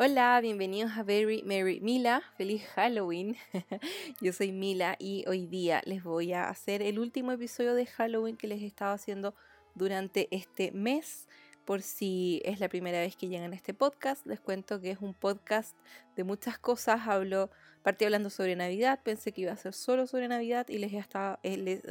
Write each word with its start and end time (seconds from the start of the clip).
Hola, 0.00 0.38
bienvenidos 0.40 0.92
a 0.96 1.02
Very 1.02 1.42
Merry 1.42 1.80
Mila. 1.80 2.22
Feliz 2.36 2.62
Halloween. 2.76 3.36
Yo 4.20 4.32
soy 4.32 4.52
Mila 4.52 4.94
y 5.00 5.24
hoy 5.26 5.48
día 5.48 5.82
les 5.86 6.04
voy 6.04 6.32
a 6.34 6.48
hacer 6.48 6.82
el 6.82 7.00
último 7.00 7.32
episodio 7.32 7.74
de 7.74 7.84
Halloween 7.84 8.36
que 8.36 8.46
les 8.46 8.62
he 8.62 8.66
estado 8.66 8.94
haciendo 8.94 9.34
durante 9.74 10.28
este 10.30 10.70
mes. 10.70 11.26
Por 11.64 11.82
si 11.82 12.40
es 12.44 12.60
la 12.60 12.68
primera 12.68 13.00
vez 13.00 13.16
que 13.16 13.26
llegan 13.26 13.52
a 13.52 13.56
este 13.56 13.74
podcast, 13.74 14.24
les 14.24 14.38
cuento 14.38 14.80
que 14.80 14.92
es 14.92 15.00
un 15.00 15.14
podcast 15.14 15.76
de 16.14 16.22
muchas 16.22 16.60
cosas. 16.60 17.00
Hablo, 17.08 17.50
partí 17.82 18.04
hablando 18.04 18.30
sobre 18.30 18.54
Navidad, 18.54 19.00
pensé 19.02 19.32
que 19.32 19.40
iba 19.40 19.52
a 19.52 19.56
ser 19.56 19.72
solo 19.72 20.06
sobre 20.06 20.28
Navidad 20.28 20.68
y 20.68 20.78
les 20.78 20.92
he 20.92 20.98
estado, 20.98 21.40
eh, 21.42 21.82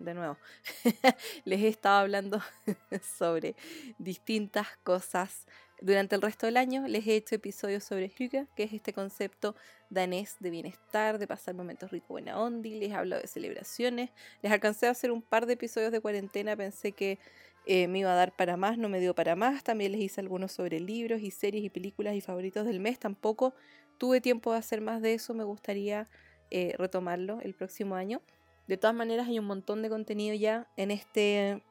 de 0.00 0.14
nuevo, 0.14 0.36
les 1.44 1.60
he 1.60 1.68
estado 1.68 2.00
hablando 2.00 2.42
sobre 3.16 3.54
distintas 3.96 4.66
cosas 4.82 5.46
durante 5.80 6.16
el 6.16 6.22
resto 6.22 6.46
del 6.46 6.56
año 6.56 6.86
les 6.88 7.06
he 7.06 7.16
hecho 7.16 7.34
episodios 7.34 7.84
sobre 7.84 8.08
Hygge, 8.08 8.46
que 8.56 8.64
es 8.64 8.72
este 8.72 8.92
concepto 8.92 9.54
danés 9.90 10.36
de 10.40 10.50
bienestar, 10.50 11.18
de 11.18 11.26
pasar 11.26 11.54
momentos 11.54 11.90
ricos 11.90 12.08
buena 12.08 12.40
onda, 12.40 12.68
les 12.68 12.90
he 12.90 12.94
hablado 12.94 13.22
de 13.22 13.28
celebraciones, 13.28 14.10
les 14.42 14.52
alcancé 14.52 14.86
a 14.86 14.90
hacer 14.90 15.10
un 15.10 15.22
par 15.22 15.46
de 15.46 15.54
episodios 15.54 15.92
de 15.92 16.00
cuarentena, 16.00 16.56
pensé 16.56 16.92
que 16.92 17.18
eh, 17.66 17.86
me 17.86 18.00
iba 18.00 18.12
a 18.12 18.16
dar 18.16 18.34
para 18.34 18.56
más, 18.56 18.78
no 18.78 18.88
me 18.88 18.98
dio 18.98 19.14
para 19.14 19.36
más, 19.36 19.62
también 19.62 19.92
les 19.92 20.00
hice 20.00 20.20
algunos 20.20 20.52
sobre 20.52 20.80
libros 20.80 21.20
y 21.20 21.30
series 21.30 21.64
y 21.64 21.70
películas 21.70 22.14
y 22.14 22.20
favoritos 22.20 22.66
del 22.66 22.80
mes, 22.80 22.98
tampoco 22.98 23.54
tuve 23.98 24.20
tiempo 24.20 24.52
de 24.52 24.58
hacer 24.58 24.80
más 24.80 25.00
de 25.02 25.14
eso, 25.14 25.34
me 25.34 25.44
gustaría 25.44 26.08
eh, 26.50 26.74
retomarlo 26.78 27.40
el 27.42 27.54
próximo 27.54 27.94
año. 27.94 28.22
De 28.66 28.76
todas 28.76 28.96
maneras 28.96 29.28
hay 29.28 29.38
un 29.38 29.46
montón 29.46 29.82
de 29.82 29.88
contenido 29.88 30.34
ya 30.34 30.66
en 30.76 30.90
este, 30.90 31.62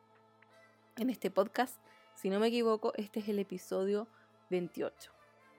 en 0.97 1.09
este 1.09 1.29
podcast 1.31 1.77
si 2.17 2.31
no 2.31 2.39
me 2.39 2.47
equivoco, 2.47 2.93
este 2.95 3.19
es 3.19 3.29
el 3.29 3.37
episodio 3.37 4.07
28. 4.49 5.11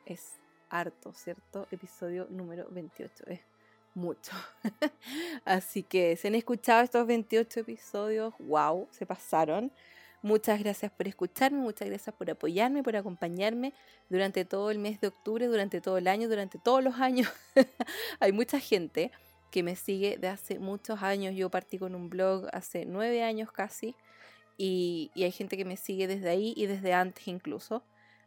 Es 0.06 0.38
harto, 0.70 1.12
¿cierto? 1.12 1.68
Episodio 1.70 2.26
número 2.30 2.66
28. 2.70 3.24
Es 3.28 3.40
mucho. 3.94 4.32
Así 5.44 5.84
que 5.84 6.16
si 6.16 6.26
han 6.26 6.34
escuchado 6.34 6.82
estos 6.82 7.06
28 7.06 7.60
episodios, 7.60 8.34
wow, 8.40 8.88
se 8.90 9.06
pasaron. 9.06 9.70
Muchas 10.20 10.58
gracias 10.58 10.90
por 10.90 11.06
escucharme, 11.06 11.58
muchas 11.58 11.88
gracias 11.88 12.12
por 12.12 12.28
apoyarme, 12.28 12.82
por 12.82 12.96
acompañarme 12.96 13.72
durante 14.08 14.44
todo 14.44 14.72
el 14.72 14.80
mes 14.80 15.00
de 15.00 15.06
octubre, 15.06 15.46
durante 15.46 15.80
todo 15.80 15.96
el 15.96 16.08
año, 16.08 16.28
durante 16.28 16.58
todos 16.58 16.82
los 16.82 16.96
años. 16.96 17.28
Hay 18.18 18.32
mucha 18.32 18.58
gente 18.58 19.12
que 19.52 19.62
me 19.62 19.76
sigue 19.76 20.16
de 20.18 20.26
hace 20.26 20.58
muchos 20.58 21.04
años. 21.04 21.36
Yo 21.36 21.50
partí 21.50 21.78
con 21.78 21.94
un 21.94 22.10
blog 22.10 22.48
hace 22.52 22.84
nueve 22.84 23.22
años 23.22 23.52
casi 23.52 23.94
y, 24.60 25.12
hay 25.14 25.30
gente 25.30 25.56
que 25.56 25.64
me 25.64 25.76
sigue 25.76 26.08
desde 26.08 26.28
ahí 26.28 26.52
y 26.56 26.66
desde 26.66 26.92
antes 26.92 27.28
incluso. 27.28 27.84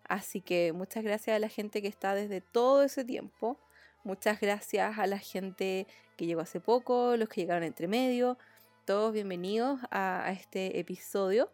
Así 0.08 0.42
que 0.42 0.72
muchas 0.74 1.04
gracias 1.04 1.36
a 1.36 1.40
la 1.40 1.50
gente 1.50 1.82
que 1.82 1.90
está 1.90 2.16
desde 2.16 2.40
todo 2.40 2.84
ese 2.84 3.04
tiempo. 3.04 3.60
Muchas 4.04 4.40
gracias 4.40 4.98
a 4.98 5.06
la 5.08 5.20
gente 5.20 5.88
que 6.16 6.26
llegó 6.26 6.42
hace 6.42 6.62
poco, 6.62 7.18
los 7.18 7.28
que 7.28 7.42
llegaron 7.42 7.64
entre 7.64 7.88
medio. 7.88 8.38
Todos 8.86 9.14
bienvenidos 9.14 9.82
a, 9.92 10.32
este 10.32 10.80
episodio. 10.80 11.52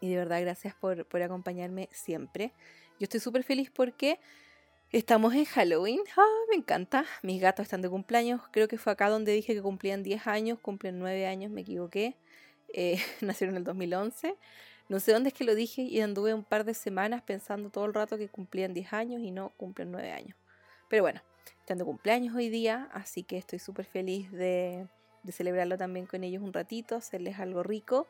Y 0.00 0.10
de 0.10 0.16
verdad 0.16 0.42
gracias 0.42 0.74
por, 0.74 1.06
acompañarme 1.22 1.88
siempre. 1.90 2.52
Yo 3.00 3.04
estoy 3.04 3.20
súper 3.20 3.44
feliz 3.44 3.70
porque 3.70 4.20
estamos 4.92 5.32
en 5.34 5.46
Halloween. 5.46 6.00
Ah, 6.18 6.44
me 6.50 6.56
encanta. 6.56 7.06
Mis 7.22 7.40
gatos 7.40 7.64
están 7.64 7.80
de 7.80 7.88
cumpleaños. 7.88 8.42
Creo 8.50 8.68
que 8.68 8.76
fue 8.76 8.92
acá 8.92 9.08
donde 9.08 9.32
dije 9.32 9.54
que 9.54 9.62
cumplían 9.62 10.02
10 10.02 10.26
años. 10.26 10.58
Cumplen 10.60 10.98
9 10.98 11.26
años, 11.26 11.50
me 11.50 11.62
equivoqué 11.62 12.16
eh, 12.74 12.98
nacieron 13.20 13.54
en 13.54 13.58
el 13.58 13.64
2011. 13.64 14.36
No 14.88 15.00
sé 15.00 15.12
dónde 15.12 15.28
es 15.28 15.34
que 15.34 15.44
lo 15.44 15.54
dije 15.54 15.82
y 15.82 16.00
anduve 16.00 16.34
un 16.34 16.44
par 16.44 16.64
de 16.64 16.74
semanas 16.74 17.22
pensando 17.22 17.70
todo 17.70 17.86
el 17.86 17.94
rato 17.94 18.18
que 18.18 18.28
cumplían 18.28 18.74
10 18.74 18.92
años 18.92 19.22
y 19.22 19.30
no 19.30 19.50
cumplen 19.56 19.90
9 19.90 20.12
años. 20.12 20.36
Pero 20.88 21.04
bueno, 21.04 21.22
están 21.60 21.78
de 21.78 21.84
cumpleaños 21.84 22.34
hoy 22.34 22.50
día, 22.50 22.90
así 22.92 23.22
que 23.22 23.38
estoy 23.38 23.58
súper 23.58 23.86
feliz 23.86 24.30
de, 24.30 24.86
celebrarlo 25.32 25.78
también 25.78 26.04
con 26.04 26.22
ellos 26.22 26.42
un 26.42 26.52
ratito, 26.52 26.96
hacerles 26.96 27.38
algo 27.38 27.62
rico. 27.62 28.06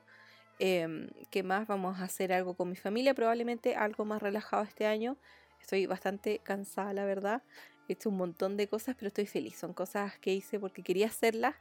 Eh, 0.59 1.09
¿Qué 1.31 1.45
más? 1.45 1.69
Vamos 1.69 2.01
a 2.01 2.05
hacer 2.05 2.33
algo 2.33 2.55
con 2.55 2.69
mi 2.69 2.77
familia, 2.77 3.15
probablemente 3.15 3.77
algo 3.77 4.05
más 4.05 4.21
relajado 4.21 4.65
este 4.65 4.87
año. 4.87 5.17
Estoy 5.61 5.87
bastante 5.87 6.41
cansada, 6.41 6.93
la 6.93 7.05
verdad. 7.05 7.43
He 7.89 7.95
hecho 7.95 8.09
un 8.09 8.17
montón 8.17 8.57
de 8.57 8.69
cosas, 8.69 8.97
pero 8.97 9.09
estoy 9.09 9.27
feliz. 9.27 9.57
Son 9.57 9.73
cosas 9.73 10.19
que 10.19 10.33
hice 10.33 10.59
porque 10.59 10.83
quería 10.83 11.07
hacerlas 11.07 11.55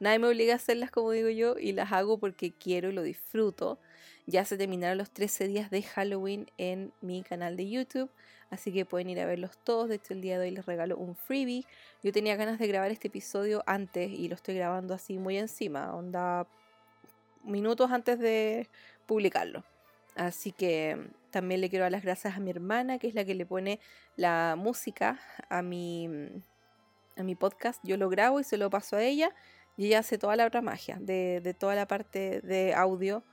Nadie 0.00 0.18
me 0.18 0.28
obliga 0.28 0.54
a 0.54 0.56
hacerlas 0.56 0.90
como 0.90 1.10
digo 1.10 1.28
yo 1.28 1.56
y 1.58 1.72
las 1.72 1.92
hago 1.92 2.16
porque 2.16 2.52
quiero 2.52 2.88
y 2.88 2.92
lo 2.92 3.02
disfruto. 3.02 3.78
Ya 4.26 4.46
se 4.46 4.56
terminaron 4.56 4.96
los 4.96 5.10
13 5.10 5.46
días 5.46 5.70
de 5.70 5.82
Halloween 5.82 6.50
en 6.56 6.90
mi 7.02 7.22
canal 7.22 7.54
de 7.58 7.68
YouTube, 7.68 8.10
así 8.48 8.72
que 8.72 8.86
pueden 8.86 9.10
ir 9.10 9.20
a 9.20 9.26
verlos 9.26 9.58
todos. 9.62 9.90
De 9.90 9.96
hecho, 9.96 10.14
el 10.14 10.22
día 10.22 10.38
de 10.38 10.46
hoy 10.46 10.52
les 10.52 10.64
regalo 10.64 10.96
un 10.96 11.16
freebie. 11.16 11.66
Yo 12.02 12.12
tenía 12.12 12.36
ganas 12.36 12.58
de 12.58 12.66
grabar 12.66 12.90
este 12.90 13.08
episodio 13.08 13.62
antes 13.66 14.10
y 14.10 14.28
lo 14.28 14.36
estoy 14.36 14.54
grabando 14.54 14.94
así 14.94 15.18
muy 15.18 15.36
encima, 15.36 15.94
onda 15.94 16.46
minutos 17.44 17.90
antes 17.90 18.18
de 18.18 18.68
publicarlo. 19.04 19.64
Así 20.14 20.50
que 20.50 21.10
también 21.30 21.60
le 21.60 21.70
quiero 21.70 21.84
dar 21.84 21.92
las 21.92 22.02
gracias 22.02 22.36
a 22.36 22.40
mi 22.40 22.50
hermana, 22.50 22.98
que 22.98 23.08
es 23.08 23.14
la 23.14 23.24
que 23.24 23.34
le 23.34 23.46
pone 23.46 23.80
la 24.16 24.56
música 24.56 25.20
a 25.48 25.62
mi, 25.62 26.08
a 27.16 27.22
mi 27.22 27.34
podcast. 27.34 27.80
Yo 27.82 27.96
lo 27.96 28.08
grabo 28.08 28.40
y 28.40 28.44
se 28.44 28.56
lo 28.56 28.70
paso 28.70 28.96
a 28.96 29.02
ella 29.02 29.34
y 29.76 29.86
ella 29.86 30.00
hace 30.00 30.18
toda 30.18 30.36
la 30.36 30.46
otra 30.46 30.60
magia, 30.60 30.98
de, 31.00 31.54
toda 31.58 31.74
la 31.74 31.86
parte 31.86 32.40
de 32.42 32.74
audio 32.74 33.24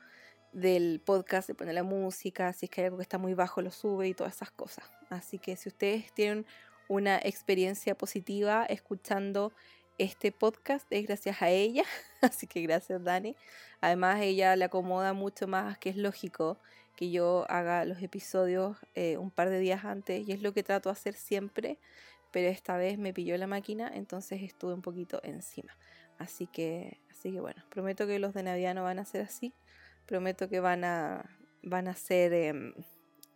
del 0.54 1.02
podcast, 1.04 1.48
de 1.48 1.56
poner 1.56 1.76
la 1.76 1.84
música, 1.84 2.54
si 2.54 2.68
es 2.68 2.70
que 2.70 2.82
hay 2.82 2.86
algo 2.86 2.98
que 2.98 3.04
está 3.04 3.18
muy 3.18 3.34
bajo 3.34 3.62
lo 3.62 3.72
sube 3.72 4.08
y 4.08 4.14
todas 4.14 4.36
esas 4.36 4.52
cosas. 4.52 4.86
Así 5.10 5.40
que 5.40 5.56
si 5.58 5.70
ustedes 5.70 6.14
tienen 6.14 6.46
una 6.88 7.18
experiencia 7.18 7.98
positiva 7.98 8.66
escuchando 8.66 9.52
este 9.98 10.32
podcast 10.32 10.86
es 10.90 11.06
gracias 11.06 11.42
a 11.42 11.50
ella, 11.50 11.84
así 12.22 12.48
que 12.48 12.62
gracias 12.62 13.04
Dani. 13.04 13.36
Además 13.82 14.22
ella 14.22 14.56
le 14.56 14.66
acomoda 14.66 15.14
mucho 15.14 15.48
más, 15.48 15.78
que 15.78 15.90
es 15.90 15.98
lógico 15.98 16.58
que 16.98 17.12
yo 17.12 17.46
haga 17.48 17.86
los 17.86 18.02
episodios 18.02 18.76
eh, 18.96 19.18
un 19.18 19.30
par 19.30 19.50
de 19.50 19.60
días 19.60 19.86
antes 19.86 20.28
y 20.28 20.32
es 20.34 20.42
lo 20.42 20.52
que 20.54 20.64
trato 20.64 20.90
de 20.90 20.94
hacer 20.94 21.14
siempre, 21.14 21.78
pero 22.32 22.50
esta 22.50 22.76
vez 22.76 22.98
me 22.98 23.14
pilló 23.14 23.38
la 23.38 23.48
máquina, 23.48 23.90
entonces 23.94 24.42
estuve 24.42 24.74
un 24.74 24.82
poquito 24.82 25.22
encima. 25.24 25.78
Así 26.18 26.48
que, 26.48 27.00
así 27.12 27.32
que 27.32 27.40
bueno, 27.40 27.64
prometo 27.70 28.08
que 28.08 28.18
los 28.18 28.34
de 28.34 28.42
Navidad 28.42 28.74
no 28.74 28.84
van 28.84 28.98
a 28.98 29.06
ser 29.06 29.22
así. 29.22 29.54
Prometo 30.08 30.50
que 30.50 30.60
van 30.60 30.84
a, 30.84 31.30
van 31.62 31.88
a 31.88 31.94
ser 31.94 32.34
em, 32.34 32.74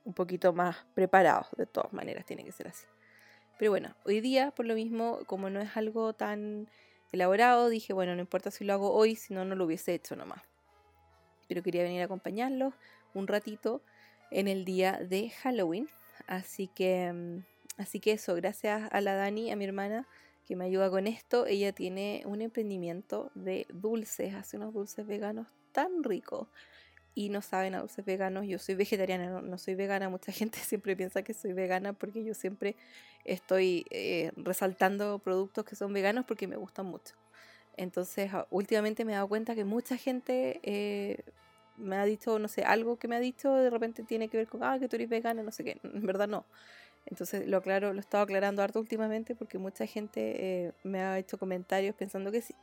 un 0.05 0.13
poquito 0.13 0.53
más 0.53 0.77
preparados. 0.95 1.47
De 1.55 1.67
todas 1.67 1.93
maneras, 1.93 2.25
tiene 2.25 2.43
que 2.43 2.51
ser 2.51 2.67
así. 2.67 2.87
Pero 3.59 3.69
bueno, 3.69 3.95
hoy 4.05 4.21
día, 4.21 4.49
por 4.49 4.65
lo 4.65 4.73
mismo, 4.73 5.19
como 5.27 5.51
no 5.51 5.61
es 5.61 5.77
algo 5.77 6.13
tan 6.13 6.67
elaborado, 7.11 7.69
dije, 7.69 7.93
bueno, 7.93 8.15
no 8.15 8.21
importa 8.21 8.49
si 8.49 8.63
lo 8.63 8.73
hago 8.73 8.91
hoy, 8.91 9.15
si 9.15 9.35
no, 9.35 9.45
no 9.45 9.53
lo 9.53 9.65
hubiese 9.65 9.93
hecho 9.93 10.15
nomás. 10.15 10.41
Pero 11.47 11.61
quería 11.61 11.83
venir 11.83 12.01
a 12.01 12.05
acompañarlos 12.05 12.73
un 13.13 13.27
ratito 13.27 13.81
en 14.31 14.47
el 14.47 14.65
día 14.65 14.99
de 15.07 15.29
Halloween. 15.29 15.89
Así 16.27 16.67
que, 16.67 17.05
em, 17.05 17.43
así 17.77 17.99
que 17.99 18.13
eso, 18.13 18.35
gracias 18.35 18.89
a 18.91 19.01
la 19.01 19.15
Dani, 19.15 19.51
a 19.51 19.55
mi 19.55 19.65
hermana, 19.65 20.07
que 20.45 20.55
me 20.55 20.65
ayuda 20.65 20.89
con 20.89 21.07
esto. 21.07 21.45
Ella 21.45 21.71
tiene 21.73 22.23
un 22.25 22.41
emprendimiento 22.41 23.31
de 23.35 23.67
dulces, 23.73 24.33
hace 24.33 24.57
unos 24.57 24.73
dulces 24.73 25.05
veganos 25.05 25.47
tan 25.71 26.03
ricos. 26.03 26.47
Y 27.13 27.29
no 27.29 27.41
saben 27.41 27.75
a 27.75 27.81
dulces 27.81 28.05
veganos, 28.05 28.47
yo 28.47 28.57
soy 28.57 28.75
vegetariana, 28.75 29.41
no, 29.41 29.57
soy 29.57 29.75
vegana. 29.75 30.09
Mucha 30.09 30.31
gente 30.31 30.59
siempre 30.59 30.95
piensa 30.95 31.23
que 31.23 31.33
soy 31.33 31.53
vegana 31.53 31.93
porque 31.93 32.23
yo 32.23 32.33
siempre 32.33 32.75
estoy 33.25 33.85
eh, 33.91 34.31
resaltando 34.37 35.19
productos 35.19 35.65
que 35.65 35.75
son 35.75 35.93
veganos 35.93 36.25
porque 36.25 36.47
me 36.47 36.55
gustan 36.55 36.85
mucho. 36.85 37.15
Entonces, 37.77 38.31
últimamente 38.49 39.05
me 39.05 39.13
he 39.13 39.15
dado 39.15 39.27
cuenta 39.27 39.55
que 39.55 39.65
mucha 39.65 39.97
gente 39.97 40.59
eh, 40.63 41.23
me 41.81 41.97
ha 41.97 42.05
dicho, 42.05 42.39
no 42.39 42.47
sé, 42.47 42.63
algo 42.63 42.97
que 42.97 43.07
me 43.07 43.15
ha 43.15 43.19
dicho 43.19 43.53
de 43.53 43.69
repente 43.69 44.03
tiene 44.03 44.29
que 44.29 44.37
ver 44.37 44.47
con, 44.47 44.63
ah, 44.63 44.77
que 44.79 44.87
tú 44.87 44.95
eres 44.95 45.09
vegana, 45.09 45.43
no 45.43 45.51
sé 45.51 45.63
qué. 45.63 45.79
En 45.83 46.05
verdad 46.05 46.27
no. 46.27 46.45
Entonces 47.05 47.47
lo 47.47 47.57
aclaro, 47.57 47.93
lo 47.93 47.99
he 47.99 48.01
estado 48.01 48.23
aclarando 48.23 48.61
harto 48.61 48.79
últimamente 48.79 49.35
porque 49.35 49.57
mucha 49.57 49.85
gente 49.85 50.67
eh, 50.67 50.73
me 50.83 51.01
ha 51.01 51.17
hecho 51.17 51.37
comentarios 51.37 51.95
pensando 51.95 52.31
que 52.31 52.41
sí. 52.41 52.55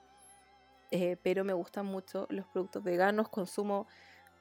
Eh, 0.91 1.17
pero 1.23 1.44
me 1.44 1.53
gustan 1.53 1.87
mucho 1.87 2.26
los 2.31 2.47
productos 2.47 2.82
veganos, 2.82 3.29
consumo 3.29 3.87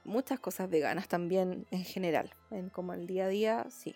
muchas 0.05 0.39
cosas 0.39 0.69
veganas 0.69 1.07
también 1.07 1.67
en 1.71 1.83
general, 1.83 2.31
en 2.51 2.69
como 2.69 2.93
el 2.93 3.05
día 3.05 3.25
a 3.25 3.27
día, 3.27 3.65
sí. 3.69 3.95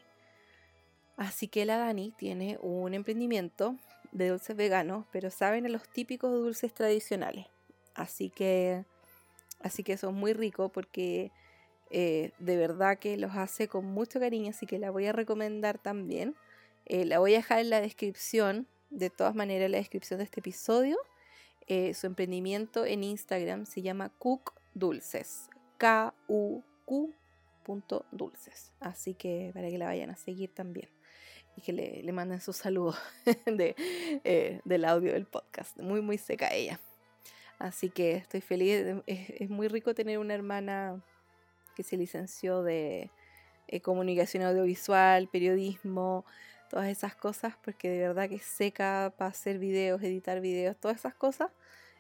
Así 1.16 1.48
que 1.48 1.66
la 1.66 1.78
Dani 1.78 2.12
tiene 2.18 2.58
un 2.62 2.94
emprendimiento 2.94 3.78
de 4.12 4.30
dulces 4.30 4.56
veganos, 4.56 5.06
pero 5.12 5.30
saben 5.30 5.72
los 5.72 5.88
típicos 5.88 6.32
dulces 6.32 6.74
tradicionales. 6.74 7.48
Así 7.96 8.30
que, 8.30 8.86
así 9.64 9.84
que 9.84 9.98
son 9.98 10.16
muy 10.16 10.34
ricos 10.34 10.72
porque 10.72 11.32
eh, 11.90 12.32
de 12.40 12.56
verdad 12.56 13.00
que 13.00 13.18
los 13.18 13.36
hace 13.36 13.68
con 13.68 13.86
mucho 13.86 14.20
cariño, 14.20 14.50
así 14.50 14.66
que 14.66 14.80
la 14.80 14.92
voy 14.92 15.06
a 15.08 15.12
recomendar 15.12 15.78
también. 15.78 16.36
Eh, 16.86 17.06
la 17.06 17.20
voy 17.20 17.34
a 17.34 17.38
dejar 17.38 17.60
en 17.60 17.70
la 17.70 17.82
descripción, 17.82 18.68
de 18.90 19.10
todas 19.10 19.36
maneras, 19.36 19.68
en 19.68 19.74
la 19.74 19.78
descripción 19.78 20.18
de 20.18 20.26
este 20.26 20.40
episodio. 20.40 20.98
Eh, 21.68 21.94
su 21.94 22.08
emprendimiento 22.08 22.86
en 22.86 23.04
Instagram 23.04 23.66
se 23.66 23.82
llama 23.82 24.10
Cook 24.18 24.54
Dulces. 24.74 25.50
K-U-Q. 25.78 27.14
Dulces. 28.12 28.74
Así 28.80 29.14
que 29.14 29.52
para 29.54 29.70
que 29.70 29.78
la 29.78 29.86
vayan 29.86 30.10
a 30.10 30.18
seguir 30.18 30.54
también. 30.54 30.90
y 31.56 31.62
que 31.62 31.74
le, 31.74 32.02
le 32.04 32.12
manden 32.12 32.40
sus 32.42 32.58
saludos 32.58 32.98
de, 33.46 33.76
eh, 34.24 34.62
del 34.66 34.86
audio 34.86 35.14
del 35.14 35.26
podcast. 35.26 35.78
Muy, 35.80 36.02
muy 36.02 36.18
seca 36.18 36.54
ella. 36.54 36.80
Así 37.62 37.92
que 37.92 38.16
estoy 38.16 38.42
feliz. 38.42 38.84
Es, 39.06 39.50
muy 39.52 39.68
rico 39.68 39.94
tener 39.94 40.18
una 40.18 40.34
hermana 40.34 41.00
que 41.76 41.84
se 41.84 41.96
licenció 41.96 42.64
de 42.64 43.12
eh, 43.68 43.82
comunicación 43.82 44.44
audiovisual, 44.44 45.28
periodismo, 45.28 46.26
todas 46.72 46.88
esas 46.88 47.16
cosas, 47.16 47.56
porque 47.64 47.88
de 47.90 48.00
verdad 48.00 48.30
que 48.30 48.36
es 48.36 48.46
seca 48.46 49.14
para 49.16 49.30
hacer 49.30 49.60
videos, 49.60 50.02
editar 50.02 50.42
videos, 50.42 50.76
todas 50.76 50.98
esas 50.98 51.14
cosas. 51.14 51.52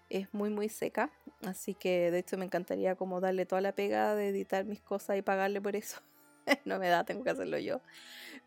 Es 0.09 0.33
muy, 0.33 0.49
muy 0.49 0.67
seca. 0.67 1.11
Así 1.45 1.75
que 1.75 2.09
de 2.09 2.19
hecho 2.19 2.39
me 2.39 2.45
encantaría 2.45 2.95
como 2.95 3.21
darle 3.21 3.45
toda 3.45 3.61
la 3.61 3.73
pega 3.73 4.15
de 4.15 4.29
editar 4.29 4.65
mis 4.65 4.81
cosas 4.81 5.17
y 5.17 5.21
pagarle 5.21 5.61
por 5.61 5.75
eso. 5.75 6.01
no 6.65 6.79
me 6.79 6.87
da, 6.87 7.03
tengo 7.03 7.23
que 7.23 7.29
hacerlo 7.29 7.59
yo. 7.59 7.81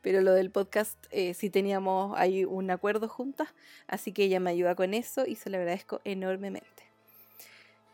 Pero 0.02 0.20
lo 0.20 0.32
del 0.32 0.50
podcast 0.50 0.98
eh, 1.12 1.32
sí 1.34 1.48
teníamos 1.48 2.18
ahí 2.18 2.44
un 2.44 2.72
acuerdo 2.72 3.08
juntas, 3.08 3.54
así 3.86 4.12
que 4.12 4.24
ella 4.24 4.40
me 4.40 4.50
ayuda 4.50 4.74
con 4.74 4.94
eso 4.94 5.24
y 5.26 5.36
se 5.36 5.48
lo 5.48 5.58
agradezco 5.58 6.00
enormemente. 6.04 6.83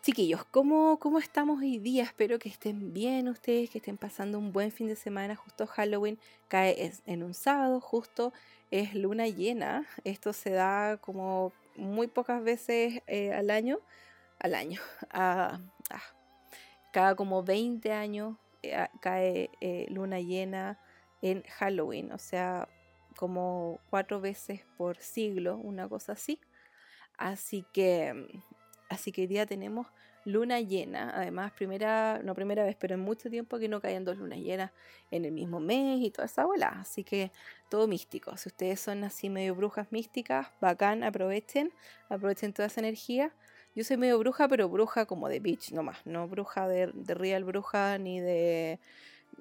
Chiquillos, 0.02 0.46
¿cómo, 0.46 0.98
¿cómo 0.98 1.18
estamos 1.18 1.60
hoy 1.60 1.76
día? 1.76 2.04
Espero 2.04 2.38
que 2.38 2.48
estén 2.48 2.94
bien 2.94 3.28
ustedes, 3.28 3.68
que 3.68 3.76
estén 3.76 3.98
pasando 3.98 4.38
un 4.38 4.50
buen 4.50 4.72
fin 4.72 4.86
de 4.86 4.96
semana. 4.96 5.36
Justo 5.36 5.66
Halloween 5.66 6.18
cae 6.48 6.90
en 7.04 7.22
un 7.22 7.34
sábado, 7.34 7.82
justo 7.82 8.32
es 8.70 8.94
luna 8.94 9.26
llena. 9.28 9.86
Esto 10.04 10.32
se 10.32 10.52
da 10.52 10.96
como 10.96 11.52
muy 11.76 12.06
pocas 12.06 12.42
veces 12.42 13.02
eh, 13.08 13.34
al 13.34 13.50
año. 13.50 13.78
Al 14.38 14.54
año. 14.54 14.80
Ah, 15.12 15.60
ah, 15.90 16.02
cada 16.92 17.14
como 17.14 17.42
20 17.42 17.92
años 17.92 18.36
eh, 18.62 18.88
cae 19.00 19.50
eh, 19.60 19.84
luna 19.90 20.20
llena 20.20 20.78
en 21.20 21.42
Halloween, 21.42 22.10
o 22.12 22.18
sea, 22.18 22.68
como 23.16 23.80
cuatro 23.90 24.18
veces 24.18 24.62
por 24.78 24.96
siglo, 24.96 25.58
una 25.58 25.90
cosa 25.90 26.12
así. 26.12 26.40
Así 27.18 27.66
que, 27.74 28.26
así 28.90 29.12
que 29.12 29.22
hoy 29.22 29.26
día 29.28 29.46
tenemos 29.46 29.86
luna 30.24 30.60
llena, 30.60 31.12
además 31.14 31.52
primera, 31.52 32.20
no 32.22 32.34
primera 32.34 32.64
vez, 32.64 32.76
pero 32.78 32.94
en 32.94 33.00
mucho 33.00 33.30
tiempo 33.30 33.58
que 33.58 33.68
no 33.68 33.80
caen 33.80 34.04
dos 34.04 34.18
lunas 34.18 34.38
llenas 34.38 34.72
en 35.10 35.24
el 35.24 35.32
mismo 35.32 35.60
mes 35.60 36.00
y 36.02 36.10
toda 36.10 36.26
esa 36.26 36.44
bola, 36.44 36.68
así 36.80 37.04
que 37.04 37.32
todo 37.70 37.86
místico. 37.86 38.36
Si 38.36 38.48
ustedes 38.48 38.80
son 38.80 39.04
así 39.04 39.30
medio 39.30 39.54
brujas 39.54 39.90
místicas, 39.92 40.48
bacán, 40.60 41.04
aprovechen, 41.04 41.72
aprovechen 42.08 42.52
toda 42.52 42.66
esa 42.66 42.80
energía. 42.80 43.32
Yo 43.74 43.84
soy 43.84 43.96
medio 43.96 44.18
bruja, 44.18 44.48
pero 44.48 44.68
bruja 44.68 45.06
como 45.06 45.28
de 45.28 45.40
beach 45.40 45.72
nomás, 45.72 46.04
no 46.04 46.28
bruja 46.28 46.68
de, 46.68 46.86
real 47.14 47.44
bruja 47.44 47.96
ni 47.98 48.20
de... 48.20 48.80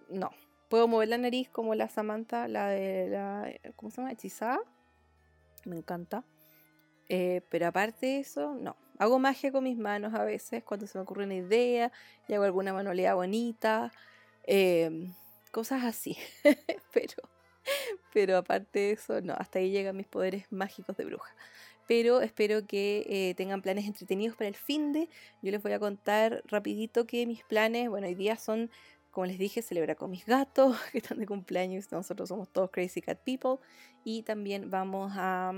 No, 0.09 0.29
puedo 0.69 0.87
mover 0.87 1.09
la 1.09 1.17
nariz 1.17 1.49
como 1.49 1.75
la 1.75 1.89
Samantha, 1.89 2.47
la 2.47 2.69
de 2.69 3.09
la... 3.09 3.51
¿Cómo 3.75 3.89
se 3.89 3.97
llama? 3.97 4.11
Hechizada. 4.11 4.59
Me 5.65 5.75
encanta. 5.75 6.23
Eh, 7.09 7.41
pero 7.49 7.67
aparte 7.67 8.05
de 8.05 8.19
eso, 8.19 8.53
no. 8.53 8.77
Hago 8.99 9.17
magia 9.17 9.51
con 9.51 9.63
mis 9.63 9.77
manos 9.77 10.13
a 10.13 10.23
veces 10.23 10.63
cuando 10.63 10.85
se 10.85 10.97
me 10.97 11.01
ocurre 11.01 11.23
una 11.23 11.35
idea 11.35 11.91
y 12.27 12.33
hago 12.33 12.43
alguna 12.43 12.73
manualidad 12.73 13.15
bonita. 13.15 13.91
Em, 14.43 15.13
cosas 15.51 15.83
así. 15.83 16.15
pero, 16.93 17.15
pero 18.13 18.37
aparte 18.37 18.79
de 18.79 18.91
eso, 18.91 19.19
no. 19.21 19.33
Hasta 19.33 19.57
ahí 19.57 19.71
llegan 19.71 19.97
mis 19.97 20.07
poderes 20.07 20.45
mágicos 20.51 20.95
de 20.95 21.05
bruja 21.05 21.33
pero 21.89 22.21
espero 22.21 22.67
que 22.67 23.03
eh, 23.09 23.33
tengan 23.33 23.63
planes 23.63 23.87
entretenidos 23.87 24.37
para 24.37 24.47
el 24.47 24.55
fin 24.55 24.93
de. 24.93 25.09
Yo 25.41 25.49
les 25.49 25.63
voy 25.63 25.71
a 25.71 25.79
contar 25.79 26.43
rapidito 26.45 27.07
que 27.07 27.25
mis 27.25 27.43
planes, 27.43 27.89
bueno, 27.89 28.05
hoy 28.05 28.13
día 28.13 28.35
son, 28.35 28.69
como 29.09 29.25
les 29.25 29.39
dije, 29.39 29.63
celebrar 29.63 29.97
con 29.97 30.11
mis 30.11 30.23
gatos 30.23 30.77
que 30.91 30.99
están 30.99 31.17
de 31.17 31.25
cumpleaños, 31.25 31.91
nosotros 31.91 32.29
somos 32.29 32.47
todos 32.47 32.69
Crazy 32.69 33.01
Cat 33.01 33.17
People 33.25 33.55
y 34.03 34.21
también 34.21 34.69
vamos 34.69 35.13
a... 35.15 35.51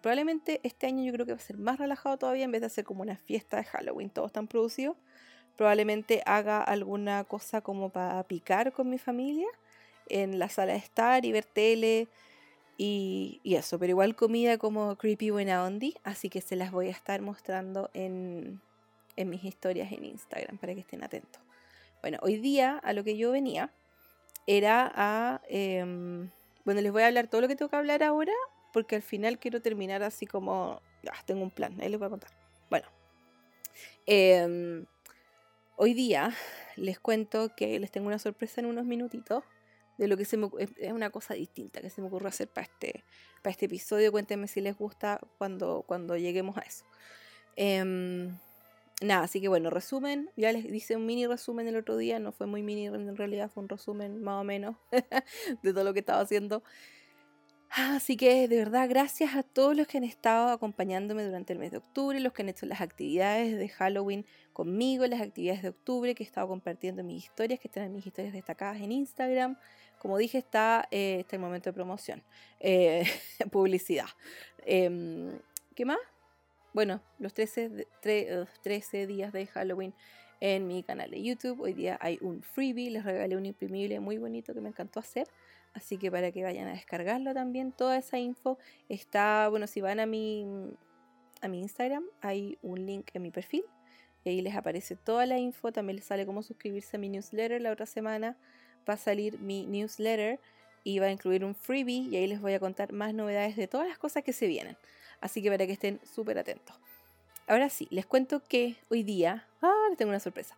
Probablemente 0.00 0.60
este 0.62 0.86
año 0.86 1.04
yo 1.04 1.12
creo 1.12 1.26
que 1.26 1.32
va 1.32 1.38
a 1.38 1.40
ser 1.40 1.56
más 1.56 1.78
relajado 1.78 2.18
todavía 2.18 2.44
en 2.44 2.52
vez 2.52 2.60
de 2.60 2.66
hacer 2.66 2.84
como 2.84 3.02
una 3.02 3.16
fiesta 3.16 3.56
de 3.56 3.64
Halloween, 3.64 4.10
todos 4.10 4.28
están 4.28 4.46
producidos. 4.46 4.96
Probablemente 5.56 6.22
haga 6.26 6.62
alguna 6.62 7.24
cosa 7.24 7.62
como 7.62 7.90
para 7.90 8.22
picar 8.24 8.72
con 8.72 8.90
mi 8.90 8.98
familia 8.98 9.48
en 10.08 10.38
la 10.38 10.48
sala 10.48 10.72
de 10.72 10.78
estar 10.78 11.24
y 11.24 11.32
ver 11.32 11.44
tele, 11.44 12.08
y, 12.80 13.40
eso, 13.44 13.76
pero 13.80 13.90
igual 13.90 14.14
comida 14.14 14.56
como 14.56 14.96
creepy 14.96 15.30
buena 15.30 15.64
ondi, 15.64 15.96
así 16.04 16.30
que 16.30 16.40
se 16.40 16.54
las 16.54 16.70
voy 16.70 16.86
a 16.86 16.92
estar 16.92 17.20
mostrando 17.20 17.90
en, 17.92 18.60
mis 19.16 19.42
historias 19.42 19.90
en 19.90 20.04
Instagram 20.04 20.58
para 20.58 20.74
que 20.74 20.80
estén 20.80 21.02
atentos. 21.02 21.42
Bueno, 22.02 22.18
hoy 22.22 22.36
día 22.36 22.78
a 22.78 22.92
lo 22.92 23.02
que 23.02 23.16
yo 23.16 23.32
venía 23.32 23.72
era 24.46 24.90
a... 24.94 25.40
Em, 25.48 26.30
bueno, 26.64 26.80
les 26.80 26.92
voy 26.92 27.02
a 27.02 27.08
hablar 27.08 27.26
todo 27.26 27.40
lo 27.40 27.48
que 27.48 27.56
tengo 27.56 27.68
que 27.68 27.76
hablar 27.76 28.04
ahora, 28.04 28.32
porque 28.78 28.94
al 28.94 29.02
final 29.02 29.40
quiero 29.40 29.60
terminar 29.60 30.04
así 30.04 30.24
como... 30.24 30.80
Ah, 31.10 31.20
tengo 31.26 31.42
un 31.42 31.50
plan, 31.50 31.76
ahí 31.80 31.88
les 31.88 31.98
voy 31.98 32.06
a 32.06 32.10
contar. 32.10 32.30
Bueno, 32.70 32.86
em, 34.06 34.86
hoy 35.74 35.94
día 35.94 36.32
les 36.76 37.00
cuento 37.00 37.50
que 37.56 37.80
les 37.80 37.90
tengo 37.90 38.06
una 38.06 38.20
sorpresa 38.20 38.60
en 38.60 38.66
unos 38.66 38.84
minutitos 38.84 39.42
de 39.96 40.06
lo 40.06 40.16
que 40.16 40.24
se 40.24 40.36
me 40.36 40.48
es 40.76 40.92
una 40.92 41.10
cosa 41.10 41.34
distinta 41.34 41.80
que 41.80 41.90
se 41.90 42.00
me 42.00 42.06
ocurre 42.06 42.28
hacer 42.28 42.46
para 42.46 42.68
este, 42.68 43.02
para 43.42 43.50
este 43.50 43.66
episodio. 43.66 44.12
Cuéntenme 44.12 44.46
si 44.46 44.60
les 44.60 44.78
gusta 44.78 45.18
cuando, 45.38 45.82
cuando 45.84 46.16
lleguemos 46.16 46.56
a 46.56 46.60
eso. 46.60 46.84
Em, 47.56 48.38
nada, 49.02 49.24
así 49.24 49.40
que 49.40 49.48
bueno, 49.48 49.70
resumen. 49.70 50.30
Ya 50.36 50.52
les 50.52 50.66
hice 50.66 50.94
un 50.94 51.04
mini 51.04 51.26
resumen 51.26 51.66
el 51.66 51.74
otro 51.74 51.96
día. 51.96 52.20
No 52.20 52.30
fue 52.30 52.46
muy 52.46 52.62
mini 52.62 52.86
en 52.86 53.16
realidad, 53.16 53.50
fue 53.52 53.64
un 53.64 53.68
resumen 53.68 54.22
más 54.22 54.40
o 54.40 54.44
menos 54.44 54.76
de 55.64 55.72
todo 55.72 55.82
lo 55.82 55.92
que 55.92 55.98
estaba 55.98 56.20
haciendo. 56.20 56.62
Así 57.70 58.16
que 58.16 58.48
de 58.48 58.56
verdad, 58.56 58.88
gracias 58.88 59.36
a 59.36 59.42
todos 59.42 59.76
los 59.76 59.86
que 59.86 59.98
han 59.98 60.04
estado 60.04 60.48
acompañándome 60.48 61.24
durante 61.24 61.52
el 61.52 61.58
mes 61.58 61.70
de 61.70 61.78
octubre, 61.78 62.18
los 62.18 62.32
que 62.32 62.42
han 62.42 62.48
hecho 62.48 62.64
las 62.66 62.80
actividades 62.80 63.58
de 63.58 63.68
Halloween 63.68 64.24
conmigo, 64.52 65.06
las 65.06 65.20
actividades 65.20 65.62
de 65.62 65.68
octubre 65.68 66.14
que 66.14 66.22
he 66.22 66.26
estado 66.26 66.48
compartiendo 66.48 67.04
mis 67.04 67.24
historias, 67.24 67.60
que 67.60 67.68
están 67.68 67.84
en 67.84 67.92
mis 67.92 68.06
historias 68.06 68.32
destacadas 68.32 68.80
en 68.80 68.90
Instagram. 68.92 69.58
Como 69.98 70.16
dije, 70.16 70.38
está, 70.38 70.88
eh, 70.90 71.18
está 71.20 71.36
el 71.36 71.42
momento 71.42 71.68
de 71.68 71.74
promoción, 71.74 72.22
eh, 72.60 73.04
publicidad. 73.52 74.06
Em, 74.64 75.38
¿Qué 75.74 75.84
más? 75.84 75.98
Bueno, 76.72 77.02
los 77.18 77.34
13, 77.34 77.86
13 78.62 79.06
días 79.06 79.32
de 79.32 79.46
Halloween 79.46 79.94
en 80.40 80.66
mi 80.66 80.82
canal 80.82 81.10
de 81.10 81.22
YouTube. 81.22 81.60
Hoy 81.60 81.72
día 81.72 81.98
hay 82.00 82.18
un 82.20 82.42
freebie, 82.42 82.90
les 82.90 83.04
regalé 83.04 83.36
un 83.36 83.46
imprimible 83.46 84.00
muy 84.00 84.18
bonito 84.18 84.54
que 84.54 84.60
me 84.60 84.68
encantó 84.68 85.00
hacer. 85.00 85.26
Así 85.74 85.98
que 85.98 86.10
para 86.10 86.32
que 86.32 86.42
vayan 86.42 86.68
a 86.68 86.72
descargarlo 86.72 87.34
también, 87.34 87.72
toda 87.72 87.96
esa 87.96 88.18
info 88.18 88.58
está, 88.88 89.48
bueno, 89.48 89.66
si 89.66 89.80
van 89.80 90.00
a 90.00 90.06
mi, 90.06 90.44
a 91.40 91.48
mi 91.48 91.60
Instagram, 91.60 92.04
hay 92.20 92.58
un 92.62 92.84
link 92.86 93.10
en 93.14 93.22
mi 93.22 93.30
perfil. 93.30 93.64
Y 94.24 94.30
ahí 94.30 94.40
les 94.40 94.56
aparece 94.56 94.96
toda 94.96 95.26
la 95.26 95.38
info, 95.38 95.72
también 95.72 95.96
les 95.96 96.06
sale 96.06 96.26
cómo 96.26 96.42
suscribirse 96.42 96.96
a 96.96 97.00
mi 97.00 97.08
newsletter 97.08 97.60
la 97.60 97.70
otra 97.70 97.86
semana 97.86 98.36
va 98.88 98.94
a 98.94 98.96
salir 98.96 99.38
mi 99.38 99.66
newsletter 99.66 100.40
y 100.84 100.98
va 100.98 101.06
a 101.06 101.10
incluir 101.10 101.44
un 101.44 101.54
freebie 101.54 102.08
y 102.10 102.16
ahí 102.16 102.26
les 102.26 102.40
voy 102.40 102.54
a 102.54 102.60
contar 102.60 102.92
más 102.92 103.12
novedades 103.12 103.56
de 103.56 103.68
todas 103.68 103.86
las 103.86 103.98
cosas 103.98 104.24
que 104.24 104.32
se 104.32 104.46
vienen. 104.46 104.76
Así 105.20 105.42
que 105.42 105.50
para 105.50 105.66
que 105.66 105.72
estén 105.72 106.00
súper 106.04 106.38
atentos. 106.38 106.76
Ahora 107.46 107.68
sí, 107.68 107.88
les 107.90 108.06
cuento 108.06 108.42
que 108.44 108.76
hoy 108.88 109.02
día, 109.02 109.46
ah, 109.62 109.86
les 109.88 109.98
tengo 109.98 110.10
una 110.10 110.20
sorpresa. 110.20 110.56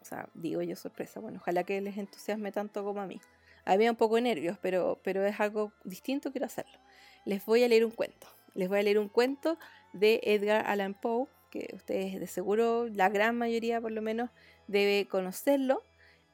O 0.00 0.04
sea, 0.04 0.28
digo 0.34 0.62
yo 0.62 0.74
sorpresa, 0.74 1.20
bueno, 1.20 1.38
ojalá 1.40 1.64
que 1.64 1.80
les 1.80 1.96
entusiasme 1.96 2.50
tanto 2.50 2.82
como 2.82 3.00
a 3.00 3.06
mí. 3.06 3.20
Había 3.64 3.90
un 3.90 3.96
poco 3.96 4.16
de 4.16 4.22
nervios, 4.22 4.58
pero, 4.60 5.00
pero 5.02 5.24
es 5.24 5.38
algo 5.40 5.72
distinto, 5.84 6.32
quiero 6.32 6.46
hacerlo. 6.46 6.78
Les 7.24 7.44
voy 7.44 7.62
a 7.62 7.68
leer 7.68 7.84
un 7.84 7.92
cuento. 7.92 8.26
Les 8.54 8.68
voy 8.68 8.80
a 8.80 8.82
leer 8.82 8.98
un 8.98 9.08
cuento 9.08 9.58
de 9.92 10.20
Edgar 10.24 10.64
Allan 10.66 10.94
Poe, 10.94 11.28
que 11.50 11.70
ustedes 11.74 12.18
de 12.18 12.26
seguro, 12.26 12.88
la 12.88 13.08
gran 13.08 13.36
mayoría 13.36 13.80
por 13.80 13.92
lo 13.92 14.02
menos, 14.02 14.30
debe 14.66 15.06
conocerlo. 15.06 15.82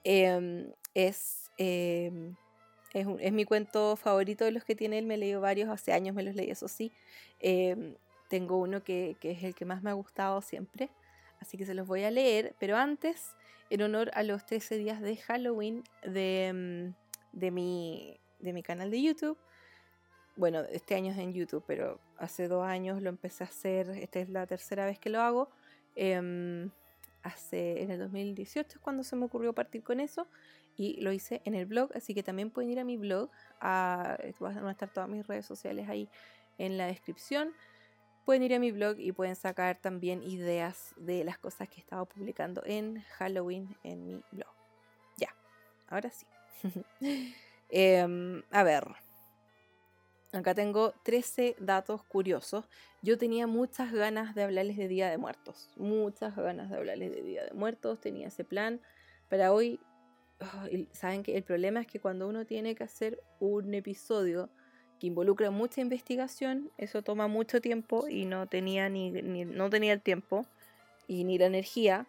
Em, 0.05 0.73
es, 0.95 1.51
em, 1.59 2.35
es, 2.95 3.33
mi 3.33 3.45
cuento 3.45 3.97
favorito 3.97 4.45
de 4.45 4.53
los 4.53 4.65
que 4.65 4.75
tiene 4.75 4.99
él, 4.99 5.07
me 5.07 5.15
he 5.15 5.19
leído 5.19 5.41
varios, 5.41 5.69
hace 5.69 5.93
años 5.93 6.15
me 6.15 6.23
los 6.23 6.35
leí, 6.35 6.51
eso 6.51 6.69
sí. 6.69 6.93
Em, 7.41 7.97
tengo 8.29 8.59
uno 8.59 8.83
que, 8.83 9.17
es 9.23 9.43
el 9.43 9.55
que 9.55 9.65
más 9.65 9.83
me 9.83 9.91
ha 9.91 9.95
gustado 9.95 10.41
siempre, 10.41 10.91
así 11.41 11.59
que 11.59 11.67
se 11.67 11.75
los 11.75 11.87
voy 11.87 12.05
a 12.05 12.11
leer, 12.11 12.55
pero 12.59 12.77
antes, 12.77 13.33
en 13.71 13.83
honor 13.83 14.11
a 14.15 14.23
los 14.23 14.47
13 14.47 14.79
días 14.79 15.01
de 15.01 15.17
Halloween 15.17 15.85
de, 16.03 16.93
de, 17.39 17.51
mi, 17.51 18.21
de 18.39 18.53
mi 18.53 18.63
canal 18.63 18.91
de 18.91 19.03
YouTube, 19.03 19.39
bueno, 20.37 20.61
este 20.71 20.95
año 20.95 21.13
es 21.13 21.19
en 21.19 21.33
YouTube, 21.33 21.65
pero 21.67 22.01
hace 22.17 22.47
dos 22.47 22.65
años 22.65 23.03
lo 23.03 23.09
empecé 23.09 23.45
a 23.45 23.49
hacer, 23.49 23.91
esta 23.91 24.21
es 24.21 24.29
la 24.29 24.47
tercera 24.47 24.87
vez 24.87 24.99
que 24.99 25.11
lo 25.11 25.21
hago 25.21 25.51
hace 27.23 27.83
en 27.83 27.91
el 27.91 27.99
2018 27.99 28.79
es 28.79 28.83
cuando 28.83 29.03
se 29.03 29.17
me 29.17 29.25
ocurrió 29.25 29.53
partir 29.53 29.83
con 29.83 30.01
eso 30.01 30.29
y 30.77 31.01
lo 31.01 31.13
hice 31.13 31.43
en 31.45 31.55
el 31.55 31.67
blog, 31.67 31.91
así 31.95 32.15
que 32.15 32.23
también 32.23 32.51
pueden 32.51 32.71
ir 32.71 32.79
a 32.79 32.85
mi 32.85 32.97
blog, 32.97 33.31
a, 33.61 34.17
van 34.39 34.67
a 34.67 34.71
estar 34.71 34.93
todas 34.93 35.09
mis 35.09 35.27
redes 35.27 35.45
sociales 35.45 35.89
ahí 35.89 36.09
en 36.57 36.79
la 36.79 36.87
descripción. 36.87 37.53
Pueden 38.25 38.45
ir 38.45 38.55
a 38.55 38.61
mi 38.61 38.71
blog 38.71 39.01
y 39.01 39.11
pueden 39.11 39.35
sacar 39.35 39.81
también 39.81 40.23
ideas 40.23 40.95
de 40.97 41.25
las 41.25 41.39
cosas 41.39 41.69
que 41.69 41.77
he 41.77 41.81
estado 41.81 42.07
publicando 42.07 42.63
en 42.65 43.03
Halloween 43.17 43.77
en 43.83 44.07
mi 44.07 44.23
blog. 44.31 44.53
Ya, 45.17 45.35
ahora 45.89 46.11
sí. 46.11 46.27
Em, 47.71 48.43
a 48.51 48.63
ver, 48.63 48.85
Acá 50.33 50.55
tengo 50.55 50.93
13 51.05 51.57
datos 51.59 52.03
curiosos. 52.03 52.67
Yo 53.01 53.17
tenía 53.17 53.47
muchas 53.47 53.93
ganas 53.93 54.35
de 54.35 54.43
hablarles 54.43 54.77
de 54.77 54.87
Día 54.87 55.09
de 55.09 55.17
Muertos. 55.17 55.71
Muchas 55.77 56.37
ganas 56.37 56.69
de 56.69 56.77
hablarles 56.77 57.13
de 57.13 57.23
Día 57.23 57.45
de 57.45 57.53
Muertos. 57.53 57.99
Tenía 57.99 58.29
ese 58.29 58.45
plan. 58.45 58.81
Para 59.31 59.53
hoy, 59.53 59.81
oh, 60.41 60.67
saben 60.93 61.23
que 61.23 61.35
el 61.35 61.45
problema 61.45 61.81
es 61.81 61.87
que 61.87 61.99
cuando 61.99 62.29
uno 62.29 62.45
tiene 62.45 62.75
que 62.75 62.85
hacer 62.85 63.23
un 63.41 63.73
episodio 63.73 64.51
que 65.01 65.07
involucra 65.07 65.51
mucha 65.51 65.81
investigación, 65.81 66.71
eso 66.77 67.03
toma 67.03 67.27
mucho 67.27 67.63
tiempo 67.63 68.07
y 68.07 68.27
no 68.27 68.47
tenía, 68.49 68.91
ni, 68.91 69.11
no 69.11 69.71
tenía 69.71 69.95
el 69.95 70.03
tiempo 70.03 70.45
y 71.07 71.25
ni 71.25 71.39
la 71.39 71.47
energía. 71.47 72.07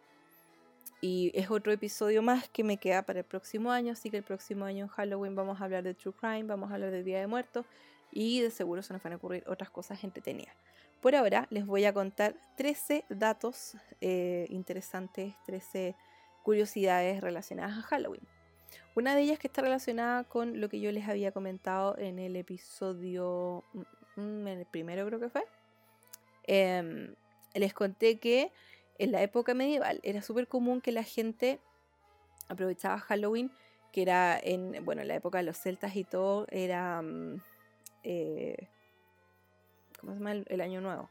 Y 1.01 1.31
es 1.33 1.49
otro 1.49 1.71
episodio 1.71 2.21
más 2.21 2.49
que 2.49 2.63
me 2.63 2.77
queda 2.77 3.03
para 3.03 3.19
el 3.19 3.25
próximo 3.25 3.71
año, 3.71 3.93
así 3.93 4.09
que 4.09 4.17
el 4.17 4.23
próximo 4.23 4.65
año 4.65 4.85
en 4.85 4.89
Halloween 4.89 5.35
vamos 5.35 5.61
a 5.61 5.63
hablar 5.63 5.83
de 5.83 5.93
True 5.93 6.13
Crime, 6.13 6.43
vamos 6.43 6.71
a 6.71 6.73
hablar 6.73 6.91
de 6.91 7.03
Día 7.03 7.19
de 7.19 7.27
Muertos 7.27 7.65
y 8.11 8.41
de 8.41 8.51
seguro 8.51 8.81
se 8.81 8.91
nos 8.93 9.01
van 9.01 9.13
a 9.13 9.15
ocurrir 9.15 9.43
otras 9.47 9.69
cosas 9.69 10.03
entretenidas. 10.03 10.53
Por 11.01 11.15
ahora 11.15 11.47
les 11.49 11.65
voy 11.65 11.85
a 11.85 11.93
contar 11.93 12.35
13 12.57 13.05
datos 13.09 13.77
eh, 14.01 14.45
interesantes, 14.49 15.33
13 15.45 15.95
curiosidades 16.43 17.21
relacionadas 17.21 17.77
a 17.77 17.81
Halloween. 17.83 18.21
Una 18.95 19.15
de 19.15 19.21
ellas 19.21 19.39
que 19.39 19.47
está 19.47 19.61
relacionada 19.61 20.25
con 20.25 20.59
lo 20.59 20.67
que 20.67 20.81
yo 20.81 20.91
les 20.91 21.07
había 21.07 21.31
comentado 21.31 21.97
en 21.97 22.19
el 22.19 22.35
episodio, 22.35 23.63
mm, 23.73 24.21
mm, 24.21 24.47
en 24.47 24.59
el 24.59 24.65
primero 24.65 25.05
creo 25.05 25.19
que 25.19 25.29
fue. 25.29 25.45
Em, 26.43 27.15
les 27.53 27.73
conté 27.73 28.19
que 28.19 28.51
en 28.99 29.11
la 29.11 29.23
época 29.23 29.53
medieval 29.53 29.99
era 30.03 30.21
súper 30.21 30.47
común 30.47 30.81
que 30.81 30.91
la 30.91 31.03
gente 31.03 31.59
aprovechaba 32.49 32.99
Halloween, 32.99 33.51
que 33.91 34.01
era 34.01 34.39
en, 34.41 34.83
bueno, 34.85 35.01
en 35.01 35.07
la 35.07 35.15
época 35.15 35.39
de 35.39 35.45
los 35.45 35.57
celtas 35.57 35.95
y 35.95 36.03
todo, 36.03 36.45
era... 36.51 37.01
Mm, 37.01 37.41
eh, 38.03 38.67
¿cómo 39.99 40.13
se 40.13 40.19
llama? 40.19 40.31
El, 40.31 40.61
año 40.61 40.81
nuevo. 40.81 41.09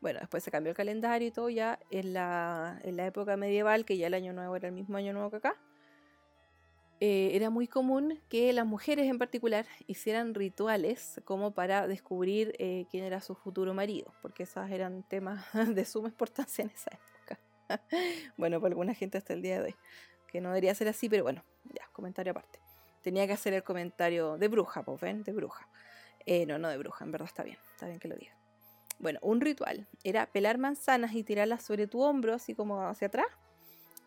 Bueno, 0.00 0.20
después 0.20 0.42
se 0.42 0.50
cambió 0.50 0.70
el 0.70 0.76
calendario 0.76 1.28
y 1.28 1.30
todo 1.30 1.48
ya 1.48 1.78
en 1.90 2.12
la, 2.12 2.80
en 2.82 2.96
la 2.96 3.06
época 3.06 3.36
medieval, 3.36 3.84
que 3.84 3.96
ya 3.96 4.06
el 4.06 4.14
año 4.14 4.32
nuevo 4.32 4.54
era 4.56 4.68
el 4.68 4.74
mismo 4.74 4.96
año 4.96 5.12
nuevo 5.12 5.30
que 5.30 5.36
acá. 5.36 5.56
Eh, 7.00 7.30
era 7.34 7.48
muy 7.48 7.68
común 7.68 8.20
que 8.28 8.52
las 8.52 8.66
mujeres 8.66 9.08
en 9.08 9.18
particular 9.18 9.66
hicieran 9.86 10.34
rituales 10.34 11.20
como 11.24 11.52
para 11.52 11.86
descubrir 11.86 12.54
eh, 12.58 12.86
quién 12.90 13.04
era 13.04 13.20
su 13.20 13.36
futuro 13.36 13.72
marido, 13.72 14.12
porque 14.20 14.42
esos 14.42 14.68
eran 14.70 15.04
temas 15.04 15.44
de 15.74 15.84
suma 15.84 16.08
importancia 16.08 16.62
en 16.62 16.70
esa 16.70 16.90
época. 16.90 17.17
bueno, 18.36 18.60
para 18.60 18.72
alguna 18.72 18.94
gente 18.94 19.18
hasta 19.18 19.32
el 19.32 19.42
día 19.42 19.58
de 19.58 19.66
hoy, 19.66 19.76
que 20.26 20.40
no 20.40 20.48
debería 20.48 20.74
ser 20.74 20.88
así, 20.88 21.08
pero 21.08 21.22
bueno, 21.22 21.44
ya, 21.64 21.88
comentario 21.92 22.32
aparte. 22.32 22.60
Tenía 23.02 23.26
que 23.26 23.32
hacer 23.32 23.54
el 23.54 23.62
comentario 23.62 24.38
de 24.38 24.48
bruja, 24.48 24.82
pues 24.82 25.00
ven, 25.00 25.22
de 25.22 25.32
bruja. 25.32 25.68
Eh, 26.26 26.46
no, 26.46 26.58
no 26.58 26.68
de 26.68 26.76
bruja, 26.76 27.04
en 27.04 27.12
verdad 27.12 27.28
está 27.28 27.42
bien, 27.42 27.58
está 27.72 27.86
bien 27.86 27.98
que 27.98 28.08
lo 28.08 28.16
diga. 28.16 28.36
Bueno, 28.98 29.20
un 29.22 29.40
ritual 29.40 29.86
era 30.02 30.26
pelar 30.26 30.58
manzanas 30.58 31.14
y 31.14 31.22
tirarlas 31.22 31.62
sobre 31.62 31.86
tu 31.86 32.02
hombro, 32.02 32.34
así 32.34 32.54
como 32.54 32.82
hacia 32.82 33.06
atrás, 33.06 33.28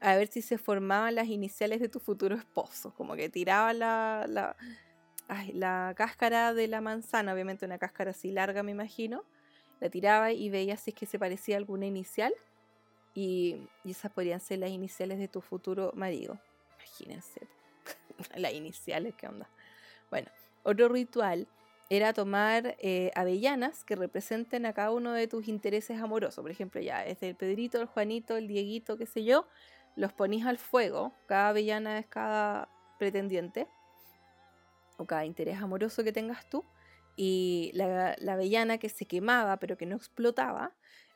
a 0.01 0.15
ver 0.15 0.27
si 0.27 0.41
se 0.41 0.57
formaban 0.57 1.15
las 1.15 1.27
iniciales 1.27 1.79
de 1.79 1.87
tu 1.87 1.99
futuro 1.99 2.35
esposo. 2.35 2.93
Como 2.95 3.15
que 3.15 3.29
tiraba 3.29 3.73
la, 3.73 4.25
la, 4.27 4.57
la 5.53 5.93
cáscara 5.95 6.53
de 6.53 6.67
la 6.67 6.81
manzana, 6.81 7.33
obviamente 7.33 7.65
una 7.65 7.77
cáscara 7.77 8.11
así 8.11 8.31
larga, 8.31 8.63
me 8.63 8.71
imagino. 8.71 9.23
La 9.79 9.89
tiraba 9.89 10.31
y 10.31 10.49
veía 10.49 10.75
si 10.77 10.91
es 10.91 10.95
que 10.95 11.05
se 11.05 11.17
parecía 11.17 11.55
a 11.55 11.59
alguna 11.59 11.85
inicial. 11.85 12.33
Y, 13.13 13.67
esas 13.85 14.11
podrían 14.11 14.39
ser 14.39 14.59
las 14.59 14.69
iniciales 14.69 15.19
de 15.19 15.27
tu 15.27 15.41
futuro 15.41 15.91
marido. 15.95 16.39
Imagínense. 16.77 17.41
las 18.35 18.53
iniciales, 18.53 19.13
¿qué 19.15 19.27
onda? 19.27 19.49
Bueno, 20.09 20.29
otro 20.63 20.89
ritual 20.89 21.47
era 21.89 22.13
tomar 22.13 22.77
eh, 22.79 23.11
avellanas 23.15 23.83
que 23.83 23.97
representen 23.97 24.65
a 24.65 24.73
cada 24.73 24.91
uno 24.91 25.11
de 25.11 25.27
tus 25.27 25.49
intereses 25.49 25.99
amorosos. 25.99 26.41
Por 26.41 26.49
ejemplo, 26.49 26.79
ya 26.79 27.05
es 27.05 27.21
el 27.21 27.35
Pedrito, 27.35 27.81
el 27.81 27.87
Juanito, 27.87 28.37
el 28.37 28.47
Dieguito, 28.47 28.97
qué 28.97 29.05
sé 29.05 29.25
yo. 29.25 29.45
Los 29.97 30.13
ponís 30.13 30.45
al 30.45 30.57
fuego. 30.57 31.11
Cada 31.27 31.49
avellana 31.49 31.99
es 31.99 32.05
cada 32.05 32.69
pretendiente 32.97 33.67
o 34.95 35.05
cada 35.05 35.25
interés 35.25 35.57
amoroso 35.57 36.03
que 36.03 36.13
tengas 36.13 36.49
tú. 36.49 36.63
Y 37.17 37.71
la, 37.73 38.15
avellana 38.29 38.77
que 38.77 38.87
se 38.87 39.05
quemaba 39.05 39.57
pero 39.57 39.77
que 39.77 39.85
no 39.85 39.95
explotaba 39.95 40.71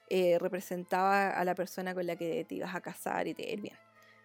eh, 0.09 0.38
representaba 0.39 1.29
a 1.29 1.43
la 1.45 1.55
persona 1.55 1.93
con 1.93 2.05
la 2.05 2.15
que 2.15 2.45
te 2.45 2.55
ibas 2.55 2.75
a 2.75 2.81
casar 2.81 3.27
y 3.27 3.33
te 3.33 3.51
ir 3.51 3.62
bien. 3.62 3.75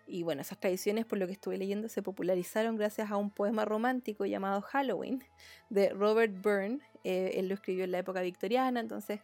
Y 0.07 0.25
bueno, 0.25 0.43
esas 0.43 0.59
tradiciones, 0.59 1.07
por 1.07 1.19
lo 1.19 1.27
que 1.27 1.33
estuve 1.33 1.57
leyendo, 1.57 1.89
se 1.89 2.03
popularizaron 2.03 2.77
gracias 2.77 3.11
a 3.11 3.17
un 3.17 3.31
poema 3.31 3.65
romántico 3.65 4.27
llamado 4.27 4.61
Halloween 4.61 5.23
de 5.69 5.91
Robert 5.91 6.33
Byrne. 6.43 6.81
Eh, 7.05 7.33
él 7.37 7.49
lo 7.49 7.55
escribió 7.55 7.85
en 7.85 7.93
la 7.93 7.99
época 7.99 8.21
victoriana, 8.21 8.81
entonces 8.81 9.21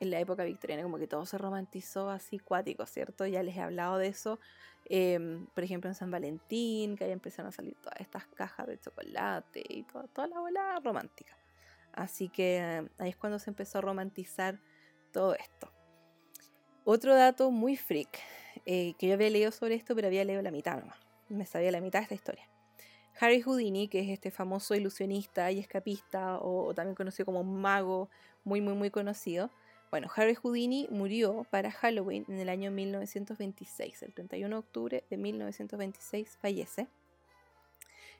en 0.00 0.10
la 0.10 0.18
época 0.18 0.42
victoriana 0.44 0.82
como 0.82 0.98
que 0.98 1.06
todo 1.06 1.24
se 1.24 1.38
romantizó 1.38 2.10
así 2.10 2.40
cuático, 2.40 2.84
¿cierto? 2.84 3.26
Ya 3.26 3.42
les 3.44 3.56
he 3.56 3.60
hablado 3.60 3.96
de 3.98 4.08
eso. 4.08 4.40
Em, 4.86 5.46
por 5.46 5.62
ejemplo, 5.64 5.88
en 5.88 5.94
San 5.94 6.10
Valentín, 6.10 6.96
que 6.96 7.04
ahí 7.04 7.12
empezaron 7.12 7.50
a 7.50 7.52
salir 7.52 7.76
todas 7.80 8.00
estas 8.00 8.26
cajas 8.26 8.66
de 8.66 8.78
chocolate 8.78 9.62
y 9.68 9.84
toda, 9.84 10.08
toda 10.08 10.26
la 10.26 10.40
bola 10.40 10.80
romántica. 10.82 11.36
Así 11.92 12.28
que 12.28 12.58
eh, 12.58 12.88
ahí 12.98 13.10
es 13.10 13.16
cuando 13.16 13.38
se 13.38 13.50
empezó 13.50 13.78
a 13.78 13.80
romantizar 13.82 14.58
todo 15.12 15.34
esto. 15.34 15.73
Otro 16.86 17.14
dato 17.14 17.50
muy 17.50 17.76
freak 17.76 18.20
eh, 18.66 18.94
que 18.98 19.08
yo 19.08 19.14
había 19.14 19.30
leído 19.30 19.50
sobre 19.52 19.74
esto, 19.74 19.94
pero 19.94 20.08
había 20.08 20.22
leído 20.24 20.42
la 20.42 20.50
mitad 20.50 20.78
nomás. 20.78 20.98
Me 21.30 21.46
sabía 21.46 21.72
la 21.72 21.80
mitad 21.80 22.00
de 22.00 22.02
esta 22.02 22.14
historia. 22.14 22.46
Harry 23.18 23.40
Houdini, 23.40 23.88
que 23.88 24.00
es 24.00 24.10
este 24.10 24.30
famoso 24.30 24.74
ilusionista 24.74 25.50
y 25.50 25.60
escapista, 25.60 26.38
o, 26.40 26.74
también 26.74 26.94
conocido 26.94 27.24
como 27.24 27.42
mago, 27.42 28.10
muy, 28.44 28.60
muy, 28.60 28.74
muy 28.74 28.90
conocido. 28.90 29.50
Bueno, 29.90 30.08
Harry 30.14 30.34
Houdini 30.34 30.86
murió 30.90 31.46
para 31.50 31.70
Halloween 31.70 32.26
en 32.28 32.38
el 32.38 32.50
año 32.50 32.70
1926, 32.70 34.02
el 34.02 34.12
31 34.12 34.56
de 34.56 34.58
octubre 34.58 35.04
de 35.08 35.16
1926 35.16 36.36
fallece. 36.38 36.88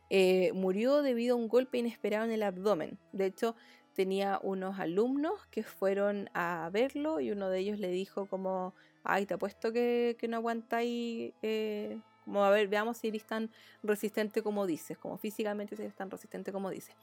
Eh, 0.09 0.53
murió 0.55 1.03
debido 1.03 1.35
a 1.35 1.39
un 1.39 1.49
golpe 1.49 1.79
inesperado 1.79 2.25
en 2.25 2.33
el 2.33 2.43
abdomen. 2.43 2.99
De 3.13 3.27
hecho, 3.27 3.57
tenía 3.95 4.39
unos 4.43 4.79
alumnos 4.79 5.47
que 5.51 5.63
fueron 5.63 6.29
a 6.35 6.69
verlo 6.73 7.21
y 7.21 7.31
uno 7.31 7.49
de 7.49 7.61
ellos 7.61 7.79
le 7.79 7.89
dijo 7.89 8.27
como, 8.27 8.75
ay, 9.05 9.27
te 9.27 9.35
apuesto 9.35 9.73
que, 9.73 10.17
que 10.19 10.29
no 10.29 10.37
aguantáis, 10.37 11.33
eh, 11.43 11.99
como 12.25 12.45
a 12.45 12.51
ver, 12.51 12.69
veamos 12.69 12.99
si 12.99 13.09
eres 13.09 13.25
tan 13.25 13.51
resistente 13.83 14.43
como 14.43 14.67
dices, 14.67 14.99
como 14.99 15.17
físicamente 15.17 15.77
si 15.77 15.83
eres 15.83 15.95
tan 15.95 16.11
resistente 16.11 16.53
como 16.53 16.71
dices. 16.71 16.95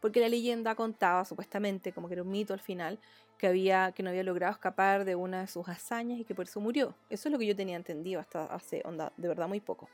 Porque 0.00 0.20
la 0.20 0.28
leyenda 0.28 0.76
contaba, 0.76 1.24
supuestamente, 1.24 1.92
como 1.92 2.06
que 2.06 2.14
era 2.14 2.22
un 2.22 2.30
mito 2.30 2.54
al 2.54 2.60
final, 2.60 3.00
que, 3.36 3.48
había, 3.48 3.92
que 3.92 4.04
no 4.04 4.10
había 4.10 4.22
logrado 4.22 4.52
escapar 4.52 5.04
de 5.04 5.16
una 5.16 5.40
de 5.40 5.46
sus 5.48 5.68
hazañas 5.68 6.20
y 6.20 6.24
que 6.24 6.36
por 6.36 6.46
eso 6.46 6.60
murió. 6.60 6.94
Eso 7.10 7.28
es 7.28 7.32
lo 7.32 7.38
que 7.38 7.46
yo 7.46 7.56
tenía 7.56 7.76
entendido 7.76 8.20
hasta 8.20 8.44
hace, 8.44 8.82
onda, 8.84 9.12
de 9.16 9.26
verdad 9.26 9.48
muy 9.48 9.60
poco. 9.60 9.88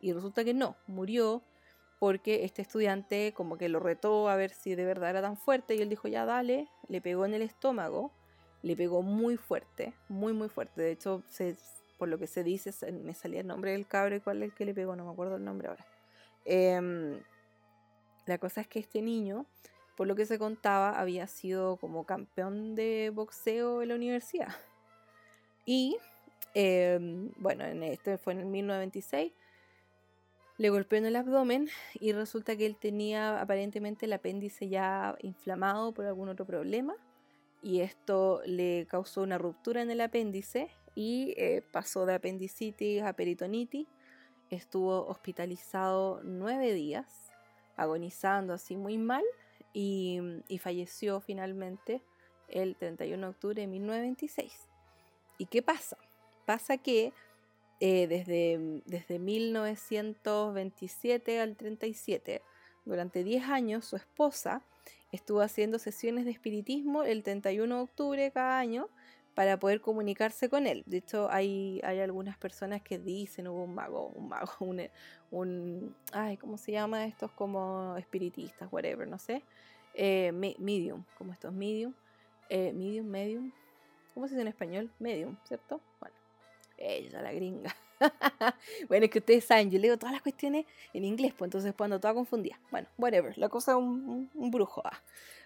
Y 0.00 0.12
resulta 0.12 0.44
que 0.44 0.52
no, 0.52 0.76
murió 0.88 1.42
porque 1.98 2.44
este 2.44 2.62
estudiante 2.62 3.32
como 3.34 3.56
que 3.58 3.68
lo 3.68 3.80
retó 3.80 4.28
a 4.28 4.36
ver 4.36 4.50
si 4.50 4.74
de 4.74 4.84
verdad 4.84 5.10
era 5.10 5.22
tan 5.22 5.36
fuerte 5.36 5.74
y 5.74 5.82
él 5.82 5.88
dijo, 5.88 6.08
ya 6.08 6.24
dale, 6.24 6.68
le 6.88 7.00
pegó 7.00 7.24
en 7.24 7.34
el 7.34 7.42
estómago 7.42 8.12
le 8.66 8.76
pegó 8.76 9.02
muy 9.02 9.36
fuerte, 9.36 9.94
muy 10.08 10.32
muy 10.32 10.48
fuerte. 10.48 10.82
De 10.82 10.90
hecho, 10.90 11.22
por 11.98 12.08
lo 12.08 12.18
que 12.18 12.26
se 12.26 12.42
dice, 12.42 12.72
me 12.92 13.14
salía 13.14 13.40
el 13.40 13.46
nombre 13.46 13.70
del 13.70 13.86
cabro 13.86 14.16
y 14.16 14.20
cuál 14.20 14.42
es 14.42 14.50
el 14.50 14.54
que 14.54 14.64
le 14.64 14.74
pegó, 14.74 14.96
no 14.96 15.04
me 15.04 15.12
acuerdo 15.12 15.36
el 15.36 15.44
nombre 15.44 15.68
ahora. 15.68 15.86
Em, 16.44 17.20
la 18.26 18.38
cosa 18.38 18.60
es 18.60 18.66
que 18.66 18.80
este 18.80 19.02
niño, 19.02 19.46
por 19.96 20.08
lo 20.08 20.16
que 20.16 20.26
se 20.26 20.36
contaba, 20.38 20.98
había 20.98 21.28
sido 21.28 21.76
como 21.76 22.04
campeón 22.04 22.74
de 22.74 23.12
boxeo 23.14 23.82
en 23.82 23.88
la 23.88 23.94
universidad. 23.94 24.52
Y 25.64 25.96
em, 26.54 27.30
bueno, 27.36 27.64
en 27.64 27.82
este 27.82 28.18
fue 28.18 28.32
en 28.32 28.40
el 28.40 28.46
1926. 28.46 29.32
Le 30.58 30.70
golpeó 30.70 30.98
en 30.98 31.06
el 31.06 31.16
abdomen 31.16 31.68
y 31.94 32.12
resulta 32.12 32.56
que 32.56 32.66
él 32.66 32.76
tenía 32.76 33.40
aparentemente 33.40 34.06
el 34.06 34.12
apéndice 34.14 34.68
ya 34.68 35.16
inflamado 35.20 35.92
por 35.92 36.06
algún 36.06 36.28
otro 36.28 36.46
problema 36.46 36.96
y 37.62 37.80
esto 37.80 38.42
le 38.46 38.86
causó 38.88 39.22
una 39.22 39.38
ruptura 39.38 39.82
en 39.82 39.90
el 39.90 40.00
apéndice 40.00 40.70
y 40.94 41.34
eh, 41.36 41.62
pasó 41.72 42.06
de 42.06 42.14
apendicitis 42.14 43.02
a 43.02 43.12
peritonitis. 43.12 43.86
Estuvo 44.50 45.06
hospitalizado 45.06 46.20
nueve 46.22 46.72
días, 46.72 47.32
agonizando 47.76 48.54
así 48.54 48.76
muy 48.76 48.98
mal 48.98 49.24
y, 49.72 50.20
falleció 50.60 51.20
finalmente 51.20 52.02
el 52.48 52.76
31 52.76 53.26
de 53.26 53.30
octubre 53.30 53.60
de 53.60 53.66
1926. 53.66 54.68
¿Y 55.38 55.46
qué 55.46 55.60
pasa? 55.62 55.98
Pasa 56.46 56.78
que 56.78 57.12
eh, 57.80 58.06
desde, 58.06 58.82
desde 58.86 59.18
1927 59.18 61.40
al 61.40 61.56
37, 61.56 62.42
durante 62.84 63.24
10 63.24 63.44
años, 63.44 63.84
su 63.84 63.96
esposa 63.96 64.62
estuvo 65.12 65.40
haciendo 65.40 65.78
sesiones 65.78 66.24
de 66.24 66.30
espiritismo 66.32 67.02
el 67.04 67.22
31 67.22 67.76
de 67.76 67.82
octubre 67.82 68.30
cada 68.32 68.58
año 68.58 68.88
para 69.34 69.58
poder 69.58 69.80
comunicarse 69.82 70.48
con 70.48 70.66
él. 70.66 70.82
De 70.86 70.98
hecho, 70.98 71.28
hay, 71.30 71.80
hay 71.84 72.00
algunas 72.00 72.38
personas 72.38 72.80
que 72.82 72.98
dicen, 72.98 73.48
hubo 73.48 73.64
un 73.64 73.74
mago, 73.74 74.08
un 74.08 74.28
mago, 74.28 74.50
un, 74.60 74.80
un 75.30 75.96
ay, 76.12 76.36
¿cómo 76.38 76.56
se 76.58 76.72
llama? 76.72 77.04
Estos 77.06 77.32
como 77.32 77.96
espiritistas, 77.98 78.68
whatever, 78.72 79.06
no 79.08 79.18
sé. 79.18 79.44
eh, 79.94 80.32
medium, 80.32 81.04
como 81.18 81.32
estos 81.32 81.52
medium, 81.52 81.94
eh, 82.48 82.72
medium, 82.72 83.06
medium, 83.06 83.52
¿cómo 84.14 84.26
se 84.28 84.34
dice 84.34 84.42
en 84.42 84.48
español? 84.48 84.92
Medium, 84.98 85.36
¿cierto? 85.44 85.80
Bueno, 86.00 86.14
ella, 86.78 87.22
la 87.22 87.32
gringa. 87.32 87.74
bueno, 88.88 89.06
es 89.06 89.10
que 89.10 89.20
ustedes 89.20 89.44
saben, 89.44 89.70
yo 89.70 89.78
leo 89.78 89.98
todas 89.98 90.12
las 90.12 90.22
cuestiones 90.22 90.66
en 90.92 91.04
inglés, 91.04 91.32
pues 91.36 91.48
entonces 91.48 91.74
cuando 91.76 91.98
toda 92.00 92.14
confundida. 92.14 92.58
Bueno, 92.70 92.88
whatever, 92.98 93.36
la 93.38 93.48
cosa 93.48 93.72
es 93.72 93.78
un, 93.78 94.30
brujo. 94.34 94.82
Ah. 94.84 95.02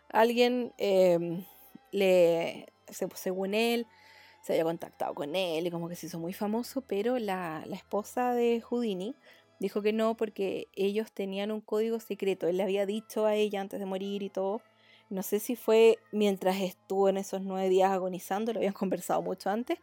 Alguien 0.08 0.72
em, 0.78 1.44
le, 1.92 2.66
según 3.14 3.54
él, 3.54 3.86
se 4.42 4.54
había 4.54 4.64
contactado 4.64 5.14
con 5.14 5.36
él 5.36 5.66
y 5.66 5.70
como 5.70 5.88
que 5.88 5.96
se 5.96 6.06
hizo 6.06 6.18
muy 6.18 6.32
famoso, 6.32 6.80
pero 6.80 7.18
la, 7.18 7.62
la 7.66 7.76
esposa 7.76 8.32
de 8.32 8.62
Houdini 8.62 9.14
dijo 9.60 9.82
que 9.82 9.92
no 9.92 10.16
porque 10.16 10.68
ellos 10.74 11.12
tenían 11.12 11.52
un 11.52 11.60
código 11.60 12.00
secreto. 12.00 12.48
Él 12.48 12.56
le 12.56 12.62
había 12.64 12.86
dicho 12.86 13.26
a 13.26 13.34
ella 13.34 13.60
antes 13.60 13.78
de 13.78 13.86
morir 13.86 14.22
y 14.22 14.30
todo. 14.30 14.62
No 15.10 15.22
sé 15.22 15.38
si 15.40 15.56
fue 15.56 15.98
mientras 16.12 16.60
estuvo 16.60 17.08
en 17.08 17.18
esos 17.18 17.42
nueve 17.42 17.68
días 17.68 17.90
agonizando, 17.90 18.52
lo 18.52 18.60
habían 18.60 18.72
conversado 18.74 19.22
mucho 19.22 19.50
antes, 19.50 19.78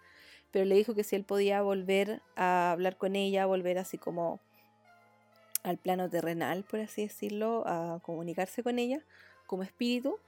pero 0.51 0.65
le 0.65 0.75
dijo 0.75 0.95
que 0.95 1.03
si 1.03 1.15
él 1.15 1.23
podía 1.23 1.61
volver 1.61 2.21
a 2.35 2.71
hablar 2.71 2.97
con 2.97 3.15
ella, 3.15 3.45
volver 3.45 3.77
así 3.77 3.97
como 3.97 4.39
al 5.63 5.77
plano 5.77 6.09
terrenal, 6.09 6.63
por 6.63 6.79
así 6.79 7.03
decirlo, 7.03 7.63
a 7.65 7.99
comunicarse 8.01 8.63
con 8.63 8.79
ella 8.79 9.01
como 9.45 9.63
espíritu, 9.63 10.19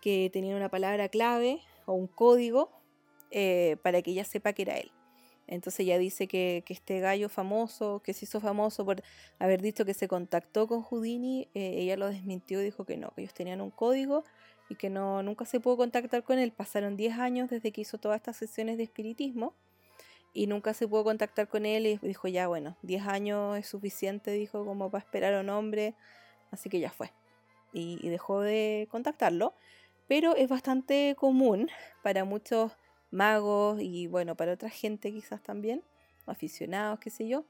que 0.00 0.30
tenía 0.32 0.56
una 0.56 0.68
palabra 0.68 1.08
clave 1.08 1.60
o 1.86 1.94
un 1.94 2.06
código 2.06 2.70
eh, 3.30 3.76
para 3.82 4.02
que 4.02 4.10
ella 4.12 4.24
sepa 4.24 4.52
que 4.52 4.62
era 4.62 4.76
él. 4.76 4.90
Entonces 5.46 5.80
ella 5.80 5.98
dice 5.98 6.26
que, 6.26 6.64
este 6.68 7.00
gallo 7.00 7.28
famoso, 7.28 8.00
que 8.02 8.14
se 8.14 8.24
hizo 8.24 8.40
famoso 8.40 8.84
por 8.84 9.02
haber 9.38 9.60
dicho 9.60 9.84
que 9.84 9.94
se 9.94 10.08
contactó 10.08 10.66
con 10.66 10.82
Houdini, 10.82 11.48
eh, 11.54 11.74
ella 11.78 11.96
lo 11.96 12.08
desmintió 12.08 12.60
dijo 12.60 12.84
que 12.84 12.96
no, 12.96 13.10
que 13.10 13.22
ellos 13.22 13.34
tenían 13.34 13.60
un 13.60 13.70
código 13.70 14.24
y 14.68 14.76
que 14.76 14.90
no, 14.90 15.22
nunca 15.22 15.44
se 15.44 15.60
pudo 15.60 15.76
contactar 15.76 16.22
con 16.22 16.38
él. 16.38 16.52
Pasaron 16.52 16.96
10 16.96 17.18
años 17.18 17.50
desde 17.50 17.72
que 17.72 17.82
hizo 17.82 17.98
todas 17.98 18.16
estas 18.16 18.36
sesiones 18.36 18.76
de 18.76 18.84
espiritismo 18.84 19.54
y 20.34 20.48
nunca 20.48 20.74
se 20.74 20.88
pudo 20.88 21.04
contactar 21.04 21.48
con 21.48 21.64
él 21.64 21.86
y 21.86 21.96
dijo 21.98 22.28
ya 22.28 22.48
bueno, 22.48 22.76
10 22.82 23.06
años 23.06 23.56
es 23.56 23.68
suficiente, 23.68 24.32
dijo 24.32 24.66
como 24.66 24.90
para 24.90 25.04
esperar 25.04 25.34
a 25.34 25.40
un 25.40 25.48
hombre, 25.48 25.94
así 26.50 26.68
que 26.68 26.80
ya 26.80 26.90
fue. 26.90 27.12
Y, 27.72 28.08
dejó 28.08 28.40
de 28.40 28.86
contactarlo, 28.90 29.54
pero 30.06 30.36
es 30.36 30.48
bastante 30.48 31.16
común 31.18 31.70
para 32.04 32.24
muchos 32.24 32.72
magos 33.10 33.80
y 33.80 34.06
bueno, 34.06 34.36
para 34.36 34.52
otra 34.52 34.70
gente 34.70 35.12
quizás 35.12 35.42
también, 35.42 35.82
aficionados, 36.26 37.00
qué 37.00 37.10
sé 37.10 37.26
yo, 37.26 37.44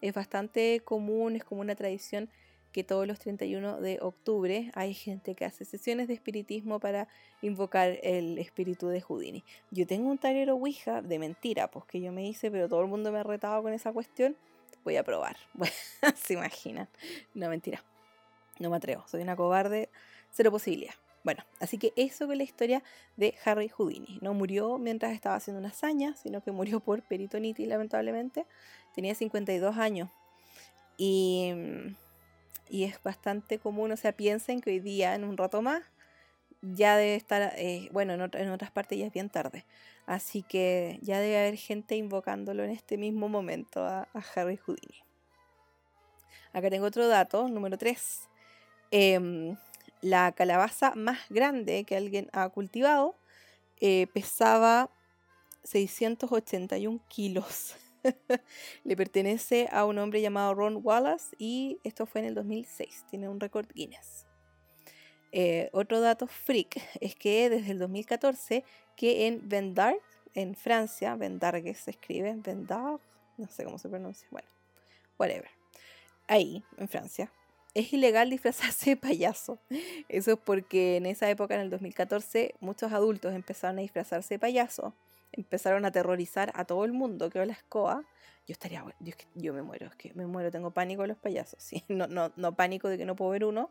es 0.00 0.14
bastante 0.14 0.80
común, 0.84 1.36
es 1.36 1.44
como 1.44 1.60
una 1.60 1.76
tradición 1.76 2.28
que 2.72 2.84
todos 2.84 3.06
los 3.06 3.18
31 3.18 3.80
de 3.80 3.98
octubre 4.00 4.70
hay 4.74 4.94
gente 4.94 5.34
que 5.34 5.44
hace 5.44 5.64
sesiones 5.64 6.08
de 6.08 6.14
espiritismo 6.14 6.80
para 6.80 7.08
invocar 7.42 7.98
el 8.02 8.38
espíritu 8.38 8.88
de 8.88 9.00
Houdini. 9.00 9.44
Yo 9.70 9.86
tengo 9.86 10.10
un 10.10 10.18
tablero 10.18 10.54
Ouija 10.54 11.02
de 11.02 11.18
mentira, 11.18 11.70
pues 11.70 11.84
que 11.86 12.00
yo 12.00 12.12
me 12.12 12.26
hice, 12.26 12.50
pero 12.50 12.68
todo 12.68 12.82
el 12.82 12.88
mundo 12.88 13.10
me 13.12 13.18
ha 13.18 13.22
retado 13.22 13.62
con 13.62 13.72
esa 13.72 13.92
cuestión. 13.92 14.36
Voy 14.84 14.96
a 14.96 15.02
probar. 15.02 15.36
Bueno, 15.54 15.74
se 16.16 16.34
imaginan. 16.34 16.88
No, 17.34 17.48
mentira. 17.48 17.82
No 18.58 18.70
me 18.70 18.76
atrevo. 18.76 19.04
Soy 19.08 19.22
una 19.22 19.36
cobarde. 19.36 19.88
Cero 20.30 20.50
posibilidad. 20.50 20.94
Bueno, 21.24 21.44
así 21.60 21.78
que 21.78 21.92
eso 21.96 22.26
fue 22.26 22.36
la 22.36 22.42
historia 22.42 22.82
de 23.16 23.34
Harry 23.44 23.68
Houdini. 23.68 24.18
No 24.22 24.34
murió 24.34 24.78
mientras 24.78 25.12
estaba 25.12 25.34
haciendo 25.34 25.58
una 25.58 25.68
hazaña, 25.70 26.14
sino 26.16 26.42
que 26.42 26.52
murió 26.52 26.80
por 26.80 27.02
peritonitis, 27.02 27.66
lamentablemente. 27.66 28.46
Tenía 28.94 29.14
52 29.14 29.76
años. 29.76 30.10
Y 30.96 31.52
mm, 31.54 31.96
y 32.70 32.84
es 32.84 33.02
bastante 33.02 33.58
común, 33.58 33.92
o 33.92 33.96
sea, 33.96 34.12
piensen 34.12 34.60
que 34.60 34.70
hoy 34.70 34.80
día, 34.80 35.14
en 35.14 35.24
un 35.24 35.36
rato 35.36 35.62
más, 35.62 35.82
ya 36.62 36.96
debe 36.96 37.14
estar, 37.14 37.54
eh, 37.56 37.88
bueno, 37.92 38.14
en, 38.14 38.50
otras 38.50 38.70
partes 38.70 38.98
ya 38.98 39.06
es 39.06 39.12
bien 39.12 39.30
tarde, 39.30 39.64
así 40.06 40.42
que 40.42 40.98
ya 41.02 41.20
debe 41.20 41.38
haber 41.38 41.56
gente 41.56 41.96
invocándolo 41.96 42.64
en 42.64 42.70
este 42.70 42.96
mismo 42.96 43.28
momento 43.28 43.84
a, 43.84 44.08
Harry 44.34 44.56
Houdini. 44.56 45.02
Acá 46.52 46.70
tengo 46.70 46.86
otro 46.86 47.06
dato, 47.08 47.48
número 47.48 47.76
3. 47.76 48.22
Em, 48.90 49.56
la 50.00 50.32
calabaza 50.32 50.94
más 50.94 51.18
grande 51.28 51.84
que 51.84 51.96
alguien 51.96 52.28
ha 52.32 52.48
cultivado 52.48 53.14
eh, 53.80 54.08
pesaba 54.12 54.90
681 55.64 57.00
kilos. 57.08 57.76
le 58.84 58.96
pertenece 58.96 59.68
a 59.70 59.84
un 59.84 59.98
hombre 59.98 60.20
llamado 60.20 60.54
Ron 60.54 60.80
Wallace 60.82 61.34
y 61.38 61.78
esto 61.84 62.06
fue 62.06 62.20
en 62.20 62.28
el 62.28 62.34
2006. 62.34 63.04
Tiene 63.10 63.28
un 63.28 63.40
récord 63.40 63.66
Guinness. 63.74 64.26
Eh, 65.32 65.68
otro 65.72 66.00
dato 66.00 66.26
freak 66.26 66.80
es 67.00 67.14
que 67.14 67.50
desde 67.50 67.72
el 67.72 67.78
2014 67.78 68.64
que 68.96 69.26
en 69.26 69.48
Vendargue, 69.48 70.00
en 70.34 70.54
Francia, 70.54 71.16
Vendargue 71.16 71.74
se 71.74 71.90
escribe, 71.90 72.34
Vendargue, 72.36 73.02
no 73.36 73.48
sé 73.48 73.64
cómo 73.64 73.78
se 73.78 73.88
pronuncia, 73.88 74.26
bueno, 74.30 74.48
whatever. 75.18 75.50
Ahí, 76.26 76.64
en 76.76 76.88
Francia, 76.88 77.30
es 77.74 77.92
ilegal 77.92 78.30
disfrazarse 78.30 78.90
de 78.90 78.96
payaso. 78.96 79.58
Eso 80.08 80.32
es 80.32 80.38
porque 80.38 80.96
en 80.96 81.06
esa 81.06 81.28
época, 81.30 81.54
en 81.54 81.60
el 81.60 81.70
2014, 81.70 82.54
muchos 82.60 82.92
adultos 82.92 83.34
empezaron 83.34 83.78
a 83.78 83.82
disfrazarse 83.82 84.34
de 84.34 84.38
payaso 84.38 84.94
empezaron 85.32 85.84
a 85.84 85.88
aterrorizar 85.88 86.52
a 86.54 86.64
todo 86.64 86.84
el 86.84 86.92
mundo, 86.92 87.30
que 87.30 87.44
la 87.44 87.52
escoba, 87.52 88.02
yo 88.46 88.52
estaría, 88.52 88.84
yo, 89.00 89.12
yo 89.34 89.54
me 89.54 89.62
muero, 89.62 89.86
es 89.86 89.96
que 89.96 90.12
me 90.14 90.26
muero, 90.26 90.50
tengo 90.50 90.70
pánico 90.70 91.02
de 91.02 91.08
los 91.08 91.18
payasos, 91.18 91.62
¿sí? 91.62 91.84
no, 91.88 92.06
no, 92.06 92.32
no 92.36 92.54
pánico 92.54 92.88
de 92.88 92.98
que 92.98 93.04
no 93.04 93.16
puedo 93.16 93.30
ver 93.30 93.44
uno, 93.44 93.70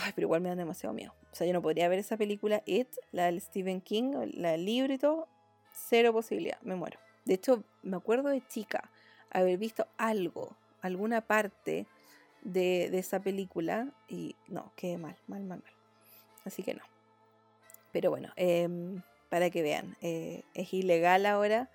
Ay, 0.00 0.12
pero 0.14 0.26
igual 0.26 0.40
me 0.40 0.48
dan 0.48 0.58
demasiado 0.58 0.94
miedo. 0.94 1.12
O 1.32 1.34
sea, 1.34 1.46
yo 1.46 1.52
no 1.52 1.62
podría 1.62 1.88
ver 1.88 1.98
esa 1.98 2.16
película 2.16 2.62
It, 2.66 2.88
la 3.10 3.26
del 3.26 3.40
Stephen 3.40 3.80
King, 3.80 4.12
la 4.34 4.52
del 4.52 4.64
libro 4.64 4.92
y 4.92 4.98
todo, 4.98 5.28
cero 5.72 6.12
posibilidad, 6.12 6.60
me 6.62 6.76
muero. 6.76 6.98
De 7.24 7.34
hecho, 7.34 7.64
me 7.82 7.96
acuerdo 7.96 8.28
de 8.28 8.46
chica 8.46 8.90
haber 9.30 9.58
visto 9.58 9.86
algo, 9.96 10.56
alguna 10.82 11.22
parte 11.22 11.86
de, 12.42 12.88
de 12.90 12.98
esa 12.98 13.20
película 13.20 13.92
y 14.08 14.36
no, 14.46 14.72
quedé 14.76 14.98
mal, 14.98 15.16
mal, 15.26 15.42
mal, 15.42 15.60
mal. 15.62 15.74
Así 16.44 16.62
que 16.62 16.74
no. 16.74 16.82
Pero 17.92 18.10
bueno, 18.10 18.32
eh, 18.36 18.68
para 19.28 19.50
que 19.50 19.62
vean. 19.62 19.96
Eh, 20.00 20.42
es 20.54 20.72
ilegal 20.72 21.26
ahora 21.26 21.70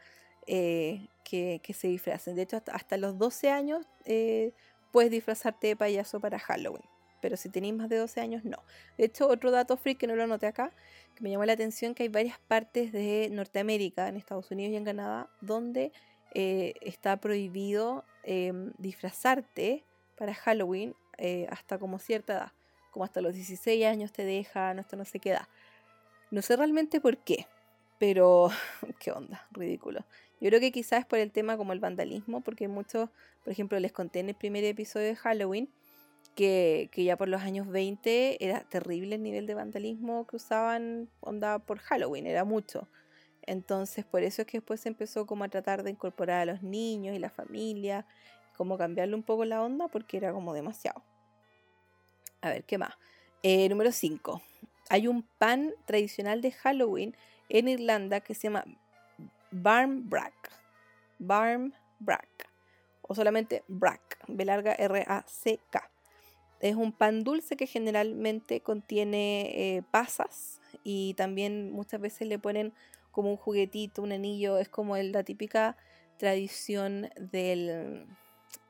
eh, 0.47 1.07
que, 1.23 1.61
se 1.73 1.87
disfracen. 1.87 2.35
De 2.35 2.43
hecho, 2.43 2.61
hasta, 2.71 2.97
los 2.97 3.17
12 3.17 3.49
años 3.49 3.85
eh, 4.05 4.51
puedes 4.91 5.11
disfrazarte 5.11 5.67
de 5.67 5.75
payaso 5.75 6.19
para 6.19 6.39
Halloween. 6.39 6.83
Pero 7.21 7.37
si 7.37 7.49
tenéis 7.49 7.73
más 7.73 7.89
de 7.89 7.97
12 7.97 8.19
años, 8.19 8.43
no. 8.43 8.57
De 8.97 9.05
hecho, 9.05 9.27
otro 9.27 9.49
dato 9.49 9.77
freak 9.77 9.97
que 9.97 10.07
no 10.07 10.15
lo 10.15 10.23
anoté 10.23 10.47
acá, 10.47 10.71
que 11.15 11.23
me 11.23 11.29
llamó 11.29 11.45
la 11.45 11.53
atención, 11.53 11.95
que 11.95 12.03
hay 12.03 12.09
varias 12.09 12.37
partes 12.39 12.91
de 12.91 13.29
Norteamérica, 13.31 14.09
en 14.09 14.17
Estados 14.17 14.51
Unidos 14.51 14.73
y 14.73 14.75
en 14.75 14.83
Canadá, 14.83 15.29
donde 15.39 15.93
está 16.35 17.17
prohibido 17.17 18.03
em, 18.23 18.73
disfrazarte 18.79 19.85
para 20.17 20.33
Halloween 20.33 20.95
hasta 21.49 21.77
como 21.77 21.99
cierta 21.99 22.33
edad. 22.33 22.51
Como 22.91 23.05
hasta 23.05 23.21
los 23.21 23.33
16 23.33 23.85
años 23.85 24.11
te 24.11 24.25
dejan, 24.25 24.79
hasta 24.79 24.97
no 24.97 25.05
sé 25.05 25.19
qué 25.19 25.29
edad. 25.29 25.47
No 26.33 26.41
sé 26.41 26.55
realmente 26.55 26.99
por 26.99 27.17
qué, 27.19 27.45
pero 27.99 28.49
qué 28.99 29.11
onda, 29.11 29.47
ridículo. 29.51 30.03
Yo 30.41 30.49
creo 30.49 30.59
que 30.59 30.71
quizás 30.71 31.01
es 31.01 31.05
por 31.05 31.19
el 31.19 31.31
tema 31.31 31.57
como 31.57 31.73
el 31.73 31.79
vandalismo, 31.79 32.41
porque 32.41 32.67
muchos, 32.67 33.11
por 33.43 33.53
ejemplo, 33.53 33.79
les 33.79 33.91
conté 33.91 34.21
en 34.21 34.29
el 34.29 34.35
primer 34.35 34.63
episodio 34.63 35.05
de 35.05 35.15
Halloween 35.15 35.69
que, 36.33 36.89
ya 36.95 37.17
por 37.17 37.27
los 37.27 37.43
años 37.43 37.67
20 37.67 38.43
era 38.43 38.61
terrible 38.61 39.13
el 39.13 39.21
nivel 39.21 39.45
de 39.45 39.53
vandalismo 39.53 40.25
que 40.25 40.37
usaban 40.37 41.07
onda 41.19 41.59
por 41.59 41.77
Halloween, 41.77 42.25
era 42.25 42.43
mucho. 42.45 42.87
Entonces, 43.43 44.03
por 44.03 44.23
eso 44.23 44.41
es 44.41 44.47
que 44.47 44.57
después 44.57 44.79
se 44.79 44.89
empezó 44.89 45.27
como 45.27 45.43
a 45.43 45.49
tratar 45.49 45.83
de 45.83 45.91
incorporar 45.91 46.39
a 46.39 46.51
los 46.51 46.63
niños 46.63 47.15
y 47.15 47.19
la 47.19 47.29
familia, 47.29 48.07
como 48.57 48.75
cambiarle 48.79 49.13
un 49.13 49.21
poco 49.21 49.45
la 49.45 49.61
onda 49.61 49.87
porque 49.87 50.17
era 50.17 50.33
como 50.33 50.55
demasiado. 50.55 51.03
A 52.41 52.49
ver, 52.49 52.63
¿qué 52.63 52.79
más? 52.79 52.95
Eh, 53.43 53.69
número 53.69 53.91
5 53.91 54.41
hay 54.89 55.07
un 55.07 55.23
pan 55.37 55.73
tradicional 55.85 56.41
de 56.41 56.51
Halloween 56.51 57.15
en 57.49 57.67
Irlanda 57.67 58.19
que 58.21 58.33
se 58.33 58.43
llama 58.43 58.65
Barmbrack. 59.51 60.51
Barmbrack. 61.19 62.49
O 63.01 63.15
solamente 63.15 63.63
Brack. 63.67 64.19
B 64.27 64.45
larga 64.45 64.73
R-A-C-K. 64.73 65.89
Es 66.59 66.75
un 66.75 66.93
pan 66.93 67.23
dulce 67.23 67.57
que 67.57 67.67
generalmente 67.67 68.61
contiene 68.61 69.75
eh, 69.75 69.83
pasas 69.91 70.61
y 70.83 71.13
también 71.15 71.71
muchas 71.71 71.99
veces 71.99 72.27
le 72.27 72.39
ponen 72.39 72.73
como 73.11 73.29
un 73.29 73.37
juguetito, 73.37 74.01
un 74.01 74.13
anillo. 74.13 74.57
Es 74.57 74.69
como 74.69 74.95
la 74.97 75.23
típica 75.23 75.75
tradición 76.17 77.09
del. 77.17 78.07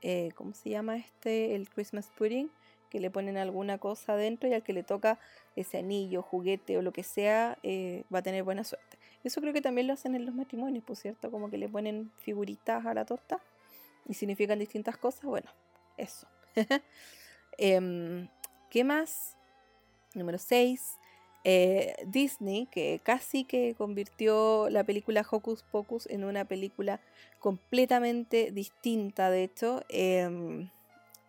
Eh, 0.01 0.31
¿Cómo 0.35 0.53
se 0.53 0.71
llama 0.71 0.97
este? 0.97 1.55
El 1.55 1.69
Christmas 1.69 2.09
pudding 2.17 2.49
que 2.89 2.99
le 2.99 3.09
ponen 3.09 3.37
alguna 3.37 3.79
cosa 3.79 4.13
adentro 4.13 4.47
y 4.47 4.53
al 4.53 4.61
que 4.61 4.71
le 4.71 4.83
toca 4.83 5.19
ese 5.55 5.79
anillo, 5.79 6.21
juguete 6.21 6.77
o 6.77 6.81
lo 6.81 6.91
que 6.91 7.03
sea, 7.03 7.57
eh, 7.63 8.03
va 8.13 8.19
a 8.19 8.23
tener 8.23 8.43
buena 8.43 8.63
suerte. 8.63 8.97
Eso 9.23 9.39
creo 9.41 9.53
que 9.53 9.61
también 9.61 9.87
lo 9.87 9.93
hacen 9.93 10.15
en 10.15 10.25
los 10.25 10.35
matrimonios, 10.35 10.83
por 10.83 10.95
cierto, 10.95 11.31
como 11.31 11.49
que 11.49 11.57
le 11.57 11.69
ponen 11.69 12.11
figuritas 12.17 12.85
a 12.85 12.93
la 12.93 13.05
torta 13.05 13.39
y 14.07 14.13
significan 14.15 14.59
distintas 14.59 14.97
cosas. 14.97 15.23
Bueno, 15.23 15.49
eso. 15.97 16.27
Em, 17.57 18.27
¿Qué 18.71 18.83
más? 18.83 19.37
Número 20.15 20.39
6. 20.39 20.97
Eh, 21.45 21.93
Disney, 22.07 22.67
que 22.71 23.01
casi 23.03 23.43
que 23.43 23.75
convirtió 23.77 24.69
la 24.69 24.83
película 24.83 25.25
Hocus 25.29 25.61
Pocus 25.63 26.07
en 26.07 26.23
una 26.23 26.45
película 26.45 27.01
completamente 27.39 28.51
distinta. 28.51 29.29
De 29.29 29.43
hecho, 29.43 29.83
em, 29.89 30.69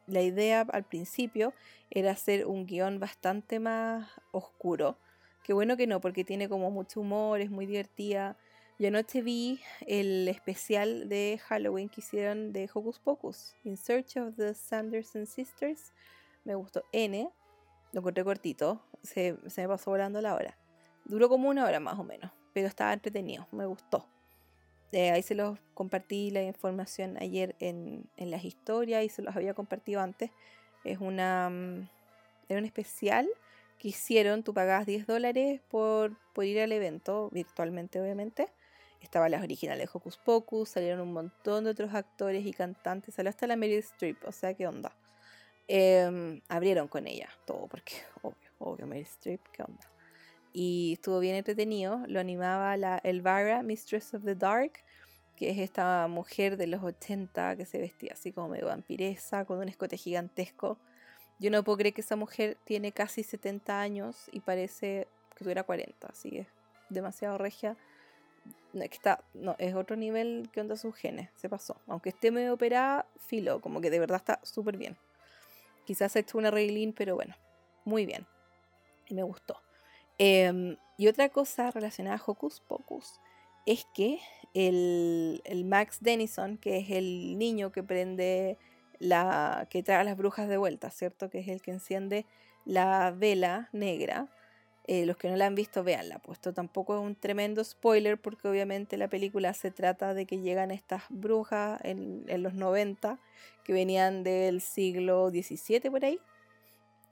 la 0.07 0.23
idea 0.23 0.67
al 0.73 0.85
principio 0.85 1.53
era 1.91 2.11
hacer 2.11 2.47
un 2.47 2.67
guion 2.67 3.01
bastante 3.01 3.61
más 3.61 4.09
oscuro. 4.33 4.97
Qué 5.43 5.53
bueno 5.53 5.77
que 5.77 5.87
no, 5.87 6.01
porque 6.01 6.25
tiene 6.25 6.49
como 6.49 6.71
mucho 6.71 7.01
humor, 7.01 7.41
es 7.41 7.51
muy 7.51 7.67
divertida. 7.67 8.37
Yo 8.79 8.89
anoche 8.89 9.23
vi 9.23 9.61
el 9.87 10.27
especial 10.29 11.09
de 11.09 11.41
Halloween 11.47 11.89
que 11.89 12.01
hicieron 12.01 12.53
de 12.53 12.69
Hocus 12.73 12.99
Pocus, 12.99 13.55
In 13.63 13.77
Search 13.77 14.17
of 14.17 14.35
the 14.37 14.55
Sanderson 14.55 15.27
Sisters. 15.27 15.93
Me 16.45 16.55
gustó 16.55 16.83
N, 16.93 17.31
lo 17.93 18.01
encontré 18.01 18.25
cortito, 18.25 18.83
se, 19.03 19.37
me 19.57 19.69
pasó 19.69 19.91
volando 19.91 20.21
la 20.21 20.35
hora. 20.35 20.59
Duró 21.05 21.29
como 21.29 21.49
una 21.49 21.65
hora 21.65 21.79
más 21.79 21.99
o 21.99 22.05
menos, 22.05 22.33
pero 22.53 22.67
estaba 22.67 22.93
entretenido, 22.93 23.47
me 23.53 23.67
gustó. 23.67 24.09
Eh, 24.93 25.11
ahí 25.11 25.23
se 25.23 25.35
los 25.35 25.59
compartí 25.75 26.31
la 26.31 26.43
información 26.43 27.17
ayer 27.21 27.57
en, 27.59 28.09
las 28.17 28.45
historias 28.45 29.05
y 29.05 29.09
se 29.09 29.23
los 29.23 29.35
había 29.35 29.55
compartido 29.55 30.01
antes. 30.01 30.31
Es 30.85 30.99
una. 30.99 31.51
Mm, 31.51 31.89
era 32.49 32.59
un 32.61 32.65
especial 32.65 33.29
que 33.79 33.89
hicieron. 33.89 34.43
Tú 34.43 34.55
pagabas 34.55 34.87
10 34.87 35.07
dólares 35.07 35.61
por, 35.69 36.17
por 36.33 36.45
ir 36.45 36.61
al 36.61 36.73
evento, 36.73 37.31
virtualmente, 37.33 38.01
obviamente. 38.01 38.49
Estaban 39.01 39.31
las 39.31 39.43
originales 39.43 39.87
de 39.87 39.91
Hocus 39.93 40.17
Pocus, 40.17 40.71
salieron 40.71 41.01
un 41.01 41.13
montón 41.13 41.65
de 41.65 41.71
otros 41.71 41.93
actores 41.93 42.47
y 42.47 42.53
cantantes. 42.53 43.15
Salió 43.15 43.29
hasta 43.31 43.47
la 43.47 43.57
Meryl 43.57 43.79
Streep, 43.81 44.17
o 44.25 44.33
sea, 44.33 44.55
¿qué 44.55 44.67
onda? 44.67 44.97
Em, 45.67 46.43
abrieron 46.49 46.89
con 46.89 47.07
ella 47.07 47.29
todo, 47.47 47.67
porque 47.69 47.95
obvio, 48.23 48.51
obvio, 48.59 48.87
Mary 48.87 49.01
Streep, 49.01 49.41
¿qué 49.53 49.63
onda? 49.63 49.94
Y 50.57 50.93
estuvo 50.93 51.19
bien 51.19 51.35
entretenido, 51.35 52.05
lo 52.07 52.21
animaba 52.21 52.77
la 52.77 52.99
Elvira, 52.99 53.65
Mistress 53.65 54.15
of 54.15 54.23
the 54.25 54.37
Dark, 54.37 54.73
que 55.37 55.51
es 55.51 55.59
esta 55.59 56.07
mujer 56.07 56.57
de 56.57 56.69
los 56.69 56.81
80 56.81 57.57
que 57.57 57.67
se 57.67 57.79
vestía 57.79 58.13
así 58.13 58.31
como 58.31 58.51
medio 58.51 58.67
vampiresa, 58.67 59.45
con 59.47 59.59
un 59.59 59.69
escote 59.69 59.97
gigantesco. 59.97 60.79
Yo 61.41 61.51
no 61.51 61.65
puedo 61.65 61.79
creer 61.79 61.93
que 61.93 62.03
esa 62.03 62.15
mujer 62.15 62.57
tiene 62.65 62.93
casi 62.93 63.25
70 63.25 63.81
años 63.81 64.29
y 64.31 64.41
parece 64.41 65.09
que 65.37 65.43
tuviera 65.43 65.65
40, 65.65 66.07
así 66.07 66.39
es 66.39 66.47
demasiado 66.89 67.37
regia. 67.37 67.77
No, 68.73 68.85
está, 68.85 69.25
no, 69.35 69.57
es 69.59 69.75
otro 69.75 69.97
nivel 69.97 70.49
que 70.53 70.61
onda 70.61 70.77
sus 70.77 70.95
se 71.35 71.49
pasó. 71.49 71.81
Aunque 71.89 72.11
esté 72.11 72.31
medio 72.31 72.55
operada, 72.55 73.07
filo, 73.19 73.61
como 73.61 73.81
que 73.81 73.91
de 73.91 73.99
verdad 73.99 74.19
está 74.19 74.41
súper 74.45 74.77
bien. 74.77 74.97
Quizás 75.85 76.15
ha 76.15 76.21
hecho 76.21 76.39
una 76.39 76.53
reglín, 76.53 76.93
pero 76.93 77.17
bueno, 77.17 77.35
muy 77.85 78.07
bien. 78.07 78.25
Y 79.09 79.15
me 79.15 79.25
gustó. 79.25 79.64
Em, 80.19 80.77
y 80.97 81.09
otra 81.09 81.29
cosa 81.29 81.71
relacionada 81.71 82.17
a 82.17 82.23
Hocus 82.25 82.61
Pocus 82.61 83.21
es 83.67 83.87
que 83.95 84.21
el, 84.55 85.65
Max 85.67 85.99
Denison, 86.01 86.57
que 86.59 86.79
es 86.79 86.91
el 86.91 87.39
niño 87.39 87.73
que 87.73 87.83
prende 87.83 88.59
la. 88.99 89.67
que 89.71 89.83
trae 89.83 89.99
a 89.99 90.05
las 90.05 90.17
brujas 90.17 90.49
de 90.49 90.57
vuelta, 90.57 90.91
¿cierto? 90.91 91.31
Que 91.31 91.41
es 91.41 91.49
el 91.49 91.63
que 91.63 91.73
enciende 91.73 92.27
la 92.65 93.11
vela 93.11 93.69
negra. 93.73 94.29
Eh, 94.87 95.07
los 95.07 95.17
que 95.17 95.31
no 95.31 95.37
la 95.37 95.47
han 95.47 95.55
visto, 95.55 95.83
véanla. 95.83 96.19
Puesto 96.19 96.53
tampoco 96.53 96.95
es 96.97 97.01
un 97.01 97.17
tremendo 97.17 97.65
spoiler 97.65 98.21
porque 98.21 98.49
obviamente 98.49 98.99
la 98.99 99.09
película 99.09 99.55
se 99.55 99.71
trata 99.71 100.13
de 100.13 100.27
que 100.27 100.41
llegan 100.41 100.71
estas 100.71 101.05
brujas 101.09 101.81
en, 101.85 102.25
en 102.29 102.43
los 102.43 102.53
90 102.53 103.19
que 103.65 103.73
venían 103.73 104.23
del 104.25 104.61
siglo 104.61 105.31
XVII 105.31 105.91
por 105.91 106.05
ahí. 106.05 106.21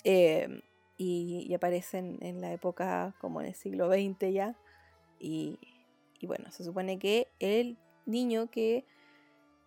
Em, 0.04 0.60
y, 0.96 1.52
aparecen 1.54 2.18
en 2.20 2.40
la 2.40 2.52
época 2.52 3.14
como 3.20 3.40
en 3.40 3.48
el 3.48 3.54
siglo 3.54 3.90
XX 3.90 4.32
ya. 4.32 4.56
Y, 5.18 5.58
bueno, 6.22 6.50
se 6.50 6.64
supone 6.64 6.98
que 6.98 7.28
el 7.38 7.78
niño 8.06 8.50
que 8.50 8.84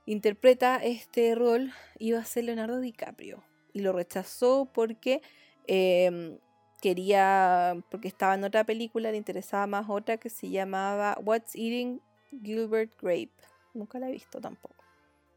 interpreta 0.05 0.77
este 0.77 1.35
rol 1.35 1.71
iba 1.99 2.19
a 2.19 2.25
ser 2.25 2.45
Leonardo 2.45 2.79
DiCaprio. 2.79 3.43
Y 3.73 3.79
lo 3.81 3.91
rechazó 3.91 4.69
porque 4.73 5.21
em, 5.67 6.38
quería, 6.81 7.75
porque 7.91 8.07
estaba 8.07 8.35
en 8.35 8.43
otra 8.43 8.63
película, 8.63 9.11
le 9.11 9.17
interesaba 9.17 9.67
más 9.67 9.89
otra 9.89 10.17
que 10.17 10.29
se 10.29 10.49
llamaba 10.49 11.17
What's 11.23 11.55
Eating 11.55 12.01
Gilbert 12.43 12.93
Grape. 13.01 13.33
Nunca 13.73 13.99
la 13.99 14.09
he 14.09 14.11
visto 14.11 14.39
tampoco. 14.39 14.75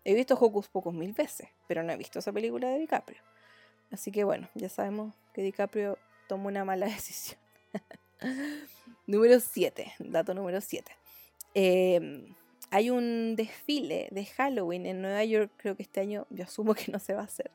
He 0.04 0.14
visto 0.14 0.34
Hocus 0.34 0.68
Pocus 0.68 0.94
mil 0.94 1.12
veces, 1.12 1.48
pero 1.66 1.82
no 1.82 1.92
he 1.92 1.96
visto 1.96 2.20
esa 2.20 2.32
película 2.32 2.68
de 2.68 2.78
DiCaprio. 2.78 3.20
Así 3.90 4.10
que 4.12 4.24
bueno, 4.24 4.48
ya 4.54 4.68
sabemos 4.68 5.14
que 5.32 5.42
DiCaprio 5.42 5.98
tomó 6.28 6.48
una 6.48 6.64
mala 6.64 6.86
decisión. 6.94 7.40
número 9.06 9.40
7, 9.40 9.94
dato 10.00 10.34
número 10.34 10.60
7. 10.60 10.90
Em, 11.54 12.34
hay 12.70 12.90
un 12.90 13.34
desfile 13.36 14.08
de 14.10 14.26
Halloween 14.26 14.86
en 14.86 15.00
Nueva 15.00 15.24
York, 15.24 15.50
creo 15.56 15.76
que 15.76 15.82
este 15.82 16.00
año, 16.00 16.26
yo 16.30 16.44
asumo 16.44 16.74
que 16.74 16.92
no 16.92 16.98
se 16.98 17.14
va 17.14 17.22
a 17.22 17.24
hacer, 17.24 17.50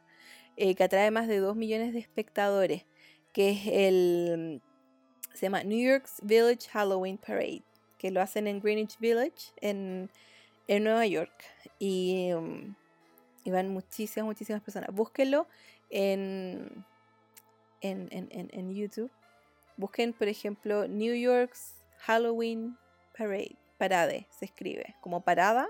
eh, 0.58 0.76
que 0.76 0.84
atrae 0.84 1.12
más 1.12 1.28
de 1.28 1.38
2 1.38 1.56
millones 1.56 1.93
de 1.93 2.00
espectadores 2.00 2.86
que 3.34 3.50
es 3.50 3.67
el, 3.67 4.62
se 5.34 5.48
llama 5.48 5.63
New 5.63 5.80
York's 5.80 6.19
Village 6.22 6.69
Halloween 6.69 7.17
Parade, 7.17 7.63
que 7.98 8.12
lo 8.12 8.22
hacen 8.22 8.48
en 8.48 8.62
Greenwich 8.62 8.98
Village, 9.00 9.52
en, 9.60 10.10
Nueva 10.67 11.06
York. 11.06 11.43
Y, 11.80 12.32
um, 12.34 12.76
y, 13.44 13.52
van 13.52 13.70
muchísimas, 13.70 14.26
muchísimas 14.26 14.62
personas. 14.62 14.90
Búsquenlo 14.94 15.48
en, 15.90 16.86
en, 17.82 18.08
en, 18.12 18.50
en, 18.52 18.74
YouTube. 18.74 19.12
Busquen, 19.78 20.14
por 20.14 20.28
ejemplo, 20.28 20.88
New 20.88 21.16
York's 21.16 21.76
Halloween 22.00 22.78
Parade. 23.18 23.56
Parade 23.78 24.28
se 24.30 24.46
escribe 24.46 24.96
como 25.02 25.22
parada, 25.22 25.68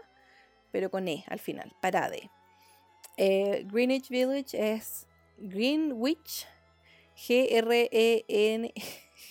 pero 0.71 0.91
con 0.91 1.07
E 1.07 1.23
al 1.27 1.39
final. 1.39 1.73
Parade. 1.81 2.29
Eh, 3.17 3.65
Greenwich 3.71 4.09
Village 4.09 4.53
es 4.53 5.07
Greenwich 5.37 6.47
G-R-E-N, 7.15 8.73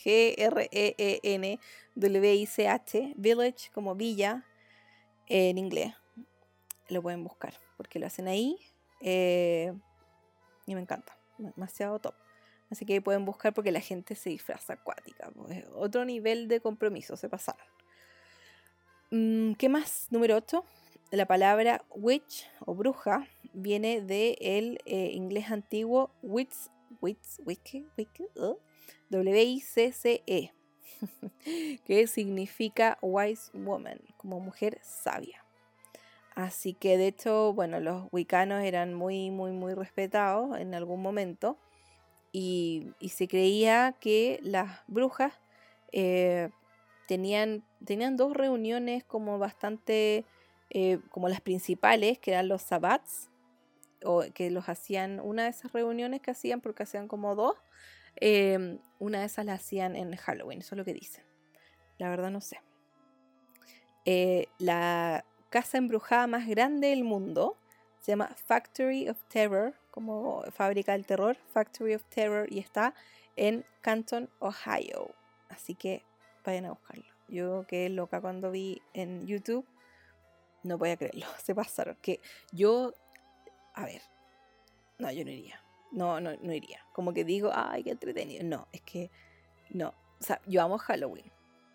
G-R-E-E-N, 0.05 1.61
W-I-C-H, 1.95 3.15
Village 3.17 3.71
como 3.73 3.95
villa 3.95 4.45
en 5.27 5.59
inglés. 5.59 5.95
Lo 6.89 7.03
pueden 7.03 7.25
buscar 7.25 7.55
porque 7.83 7.99
lo 7.99 8.07
hacen 8.07 8.29
ahí 8.29 8.57
eh, 9.01 9.73
y 10.66 10.75
me 10.75 10.81
encanta, 10.81 11.16
demasiado 11.38 11.99
top. 11.99 12.14
Así 12.71 12.87
que 12.87 13.03
pueden 13.03 13.25
buscar 13.25 13.53
porque 13.53 13.73
la 13.73 13.81
gente 13.81 14.14
se 14.14 14.31
disfraza 14.31 14.75
acuática. 14.75 15.31
Otro 15.75 16.05
nivel 16.05 16.49
de 16.49 16.61
compromiso, 16.61 17.16
se 17.16 17.29
pasaron. 17.29 17.66
Mm, 19.11 19.55
¿Qué 19.55 19.68
más? 19.68 20.07
Número 20.11 20.37
8. 20.37 20.64
La 21.11 21.27
palabra 21.27 21.85
witch 21.90 22.49
o 22.64 22.75
bruja 22.75 23.27
viene 23.53 24.01
del 24.01 24.38
el 24.40 24.79
eh, 24.87 25.11
inglés 25.12 25.51
antiguo 25.51 26.11
witch 26.23 26.55
Wiki, 27.01 27.87
W-I-C-C-E, 29.11 30.53
que 31.85 32.07
significa 32.07 32.99
wise 33.03 33.51
woman, 33.53 34.01
como 34.16 34.40
mujer 34.40 34.79
sabia. 34.83 35.42
Así 36.35 36.75
que 36.75 36.97
de 36.97 37.09
hecho, 37.09 37.53
bueno, 37.53 37.81
los 37.81 38.09
wicanos 38.11 38.64
eran 38.64 38.95
muy, 38.95 39.31
muy, 39.31 39.53
muy 39.53 39.75
respetados 39.75 40.59
en 40.59 40.75
algún 40.75 41.03
momento 41.03 41.59
y, 42.33 42.92
se 43.09 43.29
creía 43.29 43.95
que 44.01 44.40
las 44.42 44.81
brujas 44.87 45.35
eh, 45.92 46.49
tenían, 47.07 47.62
tenían 47.85 48.16
dos 48.16 48.35
reuniones 48.35 49.05
como 49.05 49.38
bastante, 49.38 50.25
eh, 50.71 50.99
como 51.11 51.29
las 51.29 51.42
principales, 51.42 52.18
que 52.18 52.31
eran 52.31 52.49
los 52.49 52.62
sabbats, 52.62 53.31
o 54.05 54.25
que 54.35 54.51
los 54.51 54.68
hacían, 54.68 55.21
una 55.21 55.45
de 55.45 55.51
esas 55.51 55.73
reuniones 55.73 56.23
que 56.23 56.31
hacían, 56.31 56.62
porque 56.62 56.85
hacían 56.85 57.07
como 57.09 57.35
dos, 57.35 57.57
em, 58.16 58.79
una 58.99 59.21
de 59.21 59.27
esas 59.27 59.45
la 59.45 59.55
hacían 59.55 59.95
en 59.95 60.16
Halloween, 60.16 60.61
eso 60.61 60.75
es 60.75 60.79
lo 60.79 60.85
que 60.85 60.95
dicen. 60.95 61.25
La 61.99 62.09
verdad 62.09 62.31
no 62.31 62.40
sé. 62.40 62.61
Eh, 64.05 64.47
la 64.59 65.25
casa 65.53 65.77
embrujada 65.77 66.27
más 66.27 66.47
grande 66.47 66.88
del 66.88 67.05
mundo 67.05 67.59
se 68.01 68.12
llama 68.12 68.35
Factory 68.47 69.09
of 69.11 69.23
Terror, 69.29 69.75
como 69.91 70.43
fábrica 70.51 70.93
del 70.93 71.07
terror, 71.07 71.37
Factory 71.53 71.95
of 71.95 72.03
Terror, 72.07 72.51
y 72.51 72.59
está 72.59 72.95
en 73.37 73.65
Canton, 73.83 74.29
Ohio. 74.41 75.15
Así 75.51 75.75
que 75.77 76.03
vayan 76.45 76.65
a 76.65 76.71
buscarlo. 76.71 77.05
Yo 77.29 77.65
quedé 77.69 77.91
loca 77.91 78.21
cuando 78.21 78.51
vi 78.51 78.81
en 78.95 79.27
YouTube. 79.27 79.65
No 80.65 80.79
voy 80.79 80.91
a 80.91 80.97
creerlo, 80.97 81.27
se 81.45 81.55
pasaron. 81.55 81.97
Que 82.01 82.21
yo 82.51 82.93
a 83.75 83.85
ver, 83.85 84.03
no, 84.99 85.11
yo 85.12 85.25
no 85.25 85.31
iría. 85.31 85.62
No, 85.93 86.21
no, 86.21 86.33
no 86.41 86.53
iría. 86.53 86.81
Como 86.93 87.12
que 87.12 87.25
digo, 87.25 87.51
ay, 87.55 87.85
qué 87.85 87.91
entretenido. 87.91 88.43
No, 88.45 88.67
es 88.73 88.81
que, 88.81 89.11
no. 89.71 89.88
O 90.21 90.25
sea, 90.25 90.41
yo 90.47 90.62
amo 90.62 90.79
Halloween, 90.79 91.32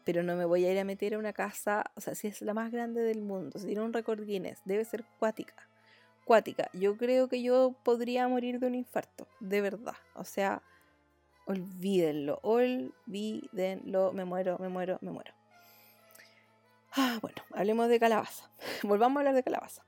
pero 0.08 0.24
no 0.24 0.38
me 0.38 0.46
voy 0.46 0.64
a 0.64 0.72
ir 0.72 0.80
a 0.80 0.86
meter 0.86 1.16
a 1.16 1.20
una 1.20 1.34
casa, 1.34 1.84
o 1.98 2.00
sea, 2.00 2.16
si 2.16 2.30
es 2.30 2.42
la 2.42 2.54
más 2.54 2.72
grande 2.72 3.02
del 3.02 3.22
mundo, 3.22 3.60
si 3.60 3.66
tiene 3.66 3.82
un 3.82 3.92
récord 3.92 4.24
Guinness, 4.24 4.62
debe 4.64 4.86
ser 4.86 5.04
cuática. 5.20 5.54
Cuática. 6.24 6.70
Yo 6.72 6.96
creo 6.96 7.28
que 7.28 7.42
yo 7.42 7.76
podría 7.84 8.26
morir 8.30 8.62
de 8.62 8.68
un 8.68 8.76
infarto, 8.76 9.28
de 9.42 9.60
verdad. 9.60 9.96
O 10.16 10.24
sea, 10.24 10.64
Olvídenlo, 11.48 12.40
olvídenlo, 12.44 14.12
me 14.12 14.26
muero, 14.26 14.58
me 14.60 14.68
muero, 14.68 14.98
me 15.00 15.12
muero. 15.12 15.34
Ah, 16.92 17.20
bueno, 17.22 17.42
hablemos 17.54 17.88
de 17.88 18.00
calabaza. 18.02 18.50
Volvamos 18.84 19.18
a 19.18 19.20
hablar 19.22 19.36
de 19.36 19.44
calabaza. 19.44 19.86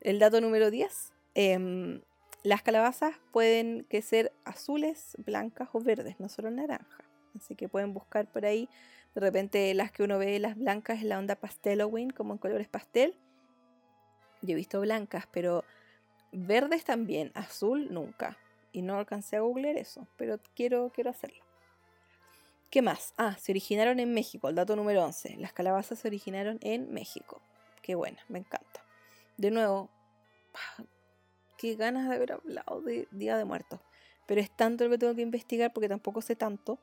El 0.00 0.18
dato 0.18 0.40
número 0.40 0.70
10. 0.70 1.12
Em, 1.34 2.00
las 2.42 2.62
calabazas 2.62 3.16
pueden 3.32 3.84
que 3.90 4.00
ser 4.00 4.32
azules, 4.46 5.14
blancas 5.18 5.68
o 5.72 5.80
verdes, 5.80 6.18
no 6.20 6.30
solo 6.30 6.50
naranjas. 6.50 7.06
Así 7.36 7.54
que 7.54 7.68
pueden 7.68 7.92
buscar 7.92 8.26
por 8.26 8.46
ahí. 8.46 8.70
De 9.14 9.20
repente 9.20 9.72
las 9.74 9.92
que 9.92 10.02
uno 10.02 10.18
ve, 10.18 10.38
las 10.38 10.56
blancas 10.56 10.98
es 10.98 11.04
la 11.04 11.18
onda 11.18 11.36
pasteloween, 11.36 12.10
como 12.10 12.32
en 12.32 12.38
colores 12.38 12.68
pastel. 12.68 13.16
Yo 14.42 14.52
he 14.52 14.56
visto 14.56 14.80
blancas, 14.80 15.26
pero 15.30 15.64
verdes 16.32 16.84
también, 16.84 17.30
azul 17.34 17.92
nunca. 17.92 18.36
Y 18.72 18.82
no 18.82 18.98
alcancé 18.98 19.36
a 19.36 19.40
googlear 19.40 19.76
eso, 19.76 20.08
pero 20.16 20.40
quiero, 20.54 20.90
quiero 20.90 21.10
hacerlo. 21.10 21.44
¿Qué 22.70 22.82
más? 22.82 23.14
Ah, 23.16 23.36
se 23.38 23.52
originaron 23.52 24.00
en 24.00 24.12
México, 24.12 24.48
el 24.48 24.56
dato 24.56 24.74
número 24.74 25.04
11. 25.04 25.36
Las 25.36 25.52
calabazas 25.52 26.00
se 26.00 26.08
originaron 26.08 26.58
en 26.60 26.92
México. 26.92 27.40
Qué 27.82 27.94
buena, 27.94 28.18
me 28.28 28.40
encanta. 28.40 28.84
De 29.36 29.52
nuevo, 29.52 29.90
qué 31.56 31.76
ganas 31.76 32.08
de 32.08 32.16
haber 32.16 32.32
hablado 32.32 32.80
de 32.80 33.06
Día 33.12 33.36
de 33.36 33.44
Muertos. 33.44 33.78
Pero 34.26 34.40
es 34.40 34.50
tanto 34.50 34.84
lo 34.84 34.90
que 34.90 34.98
tengo 34.98 35.14
que 35.14 35.22
investigar 35.22 35.72
porque 35.72 35.88
tampoco 35.88 36.20
sé 36.20 36.34
tanto 36.34 36.80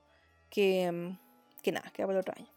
que, 0.49 0.89
mm, 0.89 1.17
que 1.61 1.71
nada, 1.71 1.89
que 1.91 2.03
para 2.03 2.13
el 2.13 2.19
otro 2.19 2.33
año. 2.37 2.49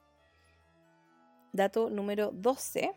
Dato 1.53 1.91
número 1.91 2.31
12. 2.33 2.93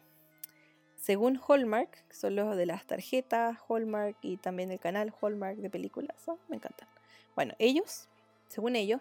Según 0.95 1.39
Hallmark, 1.47 2.07
que 2.07 2.15
son 2.15 2.35
los 2.35 2.57
de 2.57 2.65
las 2.65 2.85
tarjetas 2.87 3.57
Hallmark 3.69 4.17
y 4.21 4.37
también 4.37 4.71
el 4.71 4.79
canal 4.79 5.13
Hallmark 5.21 5.57
de 5.57 5.69
películas, 5.69 6.15
me 6.49 6.55
encantan. 6.55 6.89
Bueno, 7.35 7.53
ellos, 7.59 8.09
según 8.47 8.75
ellos, 8.75 8.99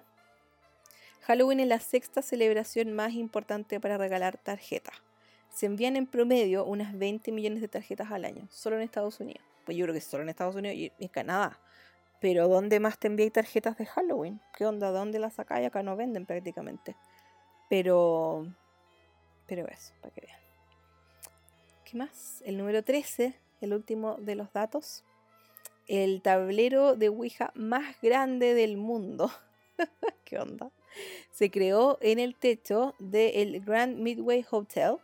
Halloween 1.22 1.60
es 1.60 1.68
la 1.68 1.80
sexta 1.80 2.22
celebración 2.22 2.92
más 2.92 3.14
importante 3.14 3.80
para 3.80 3.98
regalar 3.98 4.36
tarjetas. 4.36 4.94
Se 5.48 5.66
envían 5.66 5.96
en 5.96 6.06
promedio 6.06 6.64
unas 6.64 6.96
20 6.96 7.32
millones 7.32 7.62
de 7.62 7.68
tarjetas 7.68 8.12
al 8.12 8.26
año, 8.26 8.46
solo 8.50 8.76
en 8.76 8.82
Estados 8.82 9.18
Unidos. 9.18 9.42
Pues 9.64 9.76
yo 9.76 9.86
creo 9.86 9.94
que 9.94 10.00
solo 10.00 10.22
en 10.22 10.28
Estados 10.28 10.54
Unidos 10.54 10.76
y 10.76 10.92
en 10.98 11.08
Canadá. 11.08 11.58
Pero 12.20 12.48
¿dónde 12.48 12.80
más 12.80 12.98
te 12.98 13.08
envían 13.08 13.30
tarjetas 13.30 13.76
de 13.76 13.86
Halloween? 13.86 14.40
¿Qué 14.56 14.66
onda? 14.66 14.90
¿Dónde 14.90 15.18
las 15.18 15.34
sacáis? 15.34 15.66
Acá 15.66 15.82
no 15.82 15.96
venden 15.96 16.26
prácticamente. 16.26 16.96
Pero. 17.68 18.46
Pero 19.46 19.66
eso, 19.68 19.92
para 20.00 20.14
que 20.14 20.22
vean. 20.22 20.40
¿Qué 21.84 21.96
más? 21.96 22.42
El 22.44 22.56
número 22.56 22.82
13, 22.82 23.34
el 23.60 23.72
último 23.72 24.16
de 24.16 24.34
los 24.34 24.52
datos. 24.52 25.04
El 25.86 26.20
tablero 26.20 26.96
de 26.96 27.10
Ouija 27.10 27.52
más 27.54 27.96
grande 28.00 28.54
del 28.54 28.76
mundo. 28.76 29.30
¿Qué 30.24 30.38
onda? 30.38 30.70
Se 31.30 31.50
creó 31.50 31.98
en 32.00 32.18
el 32.18 32.34
techo 32.34 32.94
del 32.98 33.60
Grand 33.60 33.98
Midway 33.98 34.44
Hotel, 34.50 34.96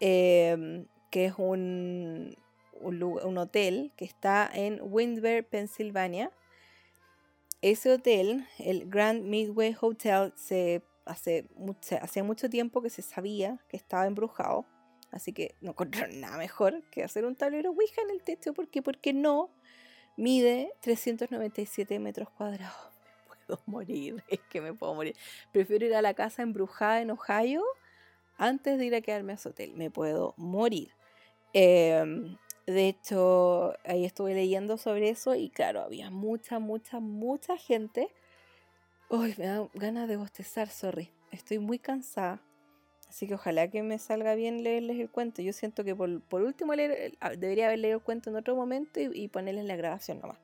em, 0.00 0.86
que 1.10 1.26
es 1.26 1.34
un, 1.38 2.36
un, 2.84 3.38
hotel 3.38 3.92
que 3.96 4.04
está 4.04 4.50
en 4.52 4.80
Windber, 4.82 5.46
Pensilvania. 5.46 6.30
Ese 7.62 7.90
hotel, 7.90 8.46
el 8.58 8.88
Grand 8.88 9.24
Midway 9.24 9.74
Hotel, 9.80 10.32
se 10.36 10.82
hace, 11.06 11.46
mucho, 11.56 11.96
hace 12.00 12.22
mucho 12.22 12.50
tiempo 12.50 12.82
que 12.82 12.90
se 12.90 13.02
sabía 13.02 13.58
que 13.68 13.76
estaba 13.76 14.06
embrujado. 14.06 14.66
Así 15.10 15.32
que 15.32 15.54
no 15.60 15.70
encontraron 15.70 16.20
nada 16.20 16.36
mejor 16.36 16.82
que 16.90 17.04
hacer 17.04 17.24
un 17.24 17.36
tablero 17.36 17.70
Ouija 17.70 18.02
en 18.02 18.10
el 18.10 18.22
techo. 18.22 18.52
¿Por 18.52 18.68
qué? 18.68 18.82
Porque 18.82 19.12
no 19.12 19.50
mide 20.16 20.72
397 20.80 21.98
metros 21.98 22.28
cuadrados. 22.30 22.76
Me 23.28 23.46
puedo 23.46 23.62
morir, 23.66 24.24
es 24.28 24.40
que 24.50 24.60
me 24.60 24.72
puedo 24.72 24.94
morir. 24.94 25.16
Prefiero 25.52 25.86
ir 25.86 25.94
a 25.94 26.02
la 26.02 26.14
casa 26.14 26.42
embrujada 26.42 27.02
en 27.02 27.10
Ohio 27.10 27.62
antes 28.38 28.78
de 28.78 28.86
ir 28.86 28.94
a 28.94 29.00
quedarme 29.00 29.32
a 29.32 29.34
ese 29.36 29.50
hotel. 29.50 29.74
Me 29.74 29.90
puedo 29.90 30.34
morir. 30.36 30.92
Eh, 31.52 32.36
de 32.66 32.88
hecho, 32.88 33.74
ahí 33.84 34.04
estuve 34.04 34.34
leyendo 34.34 34.78
sobre 34.78 35.10
eso 35.10 35.34
y 35.34 35.50
claro, 35.50 35.82
había 35.82 36.10
mucha, 36.10 36.58
mucha, 36.58 37.00
mucha 37.00 37.56
gente. 37.56 38.08
Uy, 39.10 39.34
me 39.36 39.46
da 39.46 39.68
ganas 39.74 40.08
de 40.08 40.16
bostezar, 40.16 40.68
sorry. 40.68 41.10
Estoy 41.30 41.58
muy 41.58 41.78
cansada. 41.78 42.40
Así 43.08 43.28
que 43.28 43.34
ojalá 43.34 43.68
que 43.68 43.82
me 43.82 43.98
salga 43.98 44.34
bien 44.34 44.64
leerles 44.64 44.98
el 44.98 45.10
cuento. 45.10 45.42
Yo 45.42 45.52
siento 45.52 45.84
que 45.84 45.94
por, 45.94 46.20
por 46.22 46.42
último 46.42 46.74
leer, 46.74 47.16
ah, 47.20 47.30
debería 47.30 47.66
haber 47.66 47.78
leído 47.80 47.98
el 47.98 48.02
cuento 48.02 48.30
en 48.30 48.36
otro 48.36 48.56
momento 48.56 48.98
y, 49.00 49.10
y, 49.12 49.28
ponerles 49.28 49.66
la 49.66 49.76
grabación 49.76 50.20
nomás. 50.20 50.38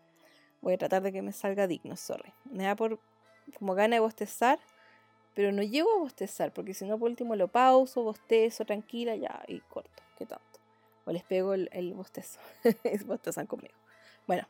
Voy 0.60 0.74
a 0.74 0.78
tratar 0.78 1.02
de 1.02 1.10
que 1.10 1.22
me 1.22 1.32
salga 1.32 1.66
digno, 1.66 1.96
sorry. 1.96 2.32
Me 2.44 2.64
da 2.64 2.76
por 2.76 3.00
como 3.58 3.74
gana 3.74 3.96
de 3.96 4.00
bostezar, 4.00 4.58
pero 5.34 5.52
no 5.52 5.62
llego 5.62 5.90
a 5.92 5.98
bostezar, 5.98 6.52
porque 6.52 6.74
si 6.74 6.84
no 6.84 6.98
por 6.98 7.10
último 7.10 7.34
lo 7.34 7.48
pauso, 7.48 8.02
bostezo, 8.02 8.64
tranquila, 8.64 9.16
ya, 9.16 9.42
y 9.48 9.60
corto. 9.60 10.02
¿Qué 10.18 10.26
tal? 10.26 10.40
O 11.04 11.12
les 11.12 11.24
pego 11.24 11.54
el, 11.54 11.68
el 11.72 11.94
bostezo. 11.94 12.38
Bostezan 13.06 13.46
conmigo. 13.46 13.74
Bueno, 14.26 14.46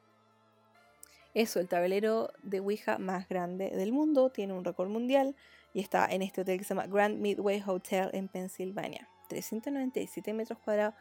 eso, 1.32 1.60
el 1.60 1.68
tablero 1.68 2.32
de 2.42 2.60
Ouija 2.60 2.98
más 2.98 3.28
grande 3.28 3.70
del 3.70 3.92
mundo, 3.92 4.30
tiene 4.30 4.52
un 4.52 4.64
récord 4.64 4.88
mundial 4.88 5.36
y 5.72 5.80
está 5.80 6.06
en 6.06 6.22
este 6.22 6.40
hotel 6.40 6.58
que 6.58 6.64
se 6.64 6.74
llama 6.74 6.88
Grand 6.88 7.20
Midway 7.20 7.62
Hotel 7.64 8.10
en 8.12 8.26
Pensilvania. 8.28 9.08
397 9.28 10.32
metros 10.32 10.58
cuadrados. 10.58 10.94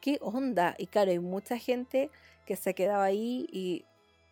¿Qué 0.00 0.18
onda? 0.22 0.74
Y 0.78 0.86
claro, 0.86 1.10
hay 1.10 1.18
mucha 1.18 1.58
gente 1.58 2.10
que 2.46 2.56
se 2.56 2.70
ha 2.70 2.72
quedado 2.72 3.02
ahí 3.02 3.46
y 3.52 3.84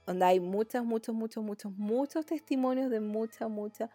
hay 0.06 0.40
muchos, 0.40 0.84
muchos, 0.84 1.14
muchos, 1.14 1.44
muchos, 1.44 1.72
muchos 1.76 2.24
testimonios 2.24 2.90
de 2.90 3.00
mucha, 3.00 3.48
mucha, 3.48 3.90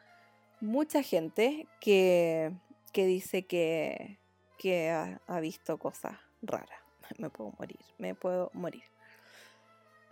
mucha 0.62 1.02
gente 1.02 1.68
que, 1.82 2.54
que 2.94 3.08
dice 3.08 3.48
que, 3.48 4.20
que 4.60 4.92
ha, 4.92 5.22
ha 5.26 5.40
visto 5.40 5.80
cosas 5.80 6.27
rara. 6.48 6.82
Me 7.18 7.30
puedo 7.30 7.54
morir, 7.58 7.80
me 7.98 8.16
puedo 8.16 8.52
morir. 8.54 8.84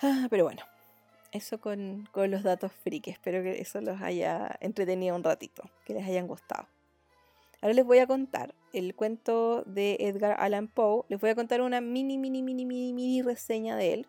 Ah, 0.01 0.27
pero 0.29 0.43
bueno, 0.43 0.61
eso 1.31 1.59
con, 1.59 2.07
los 2.13 2.43
datos 2.43 2.71
frikis. 2.71 3.13
Espero 3.13 3.43
que 3.43 3.59
eso 3.61 3.81
los 3.81 4.01
haya 4.01 4.57
entretenido 4.61 5.15
un 5.15 5.23
ratito, 5.23 5.63
que 5.85 5.93
les 5.93 6.05
hayan 6.05 6.27
gustado. 6.27 6.67
Ahora 7.61 7.73
les 7.73 7.85
voy 7.85 7.99
a 7.99 8.07
contar 8.07 8.53
el 8.73 8.95
cuento 8.95 9.63
de 9.65 9.97
Edgar 9.99 10.35
Allan 10.39 10.67
Poe. 10.67 11.03
Les 11.09 11.19
voy 11.19 11.29
a 11.29 11.35
contar 11.35 11.61
una 11.61 11.81
mini, 11.81 12.17
mini, 12.17 12.41
mini, 12.41 12.65
mini, 12.65 12.93
mini 12.93 13.21
reseña 13.21 13.75
de 13.75 13.93
él. 13.93 14.07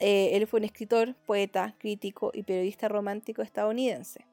Eh, 0.00 0.30
él 0.36 0.46
fue 0.46 0.58
un 0.60 0.64
escritor, 0.64 1.14
poeta, 1.26 1.74
crítico 1.78 2.30
y 2.34 2.42
periodista 2.42 2.88
romántico 2.88 3.42
estadounidense. 3.42 4.24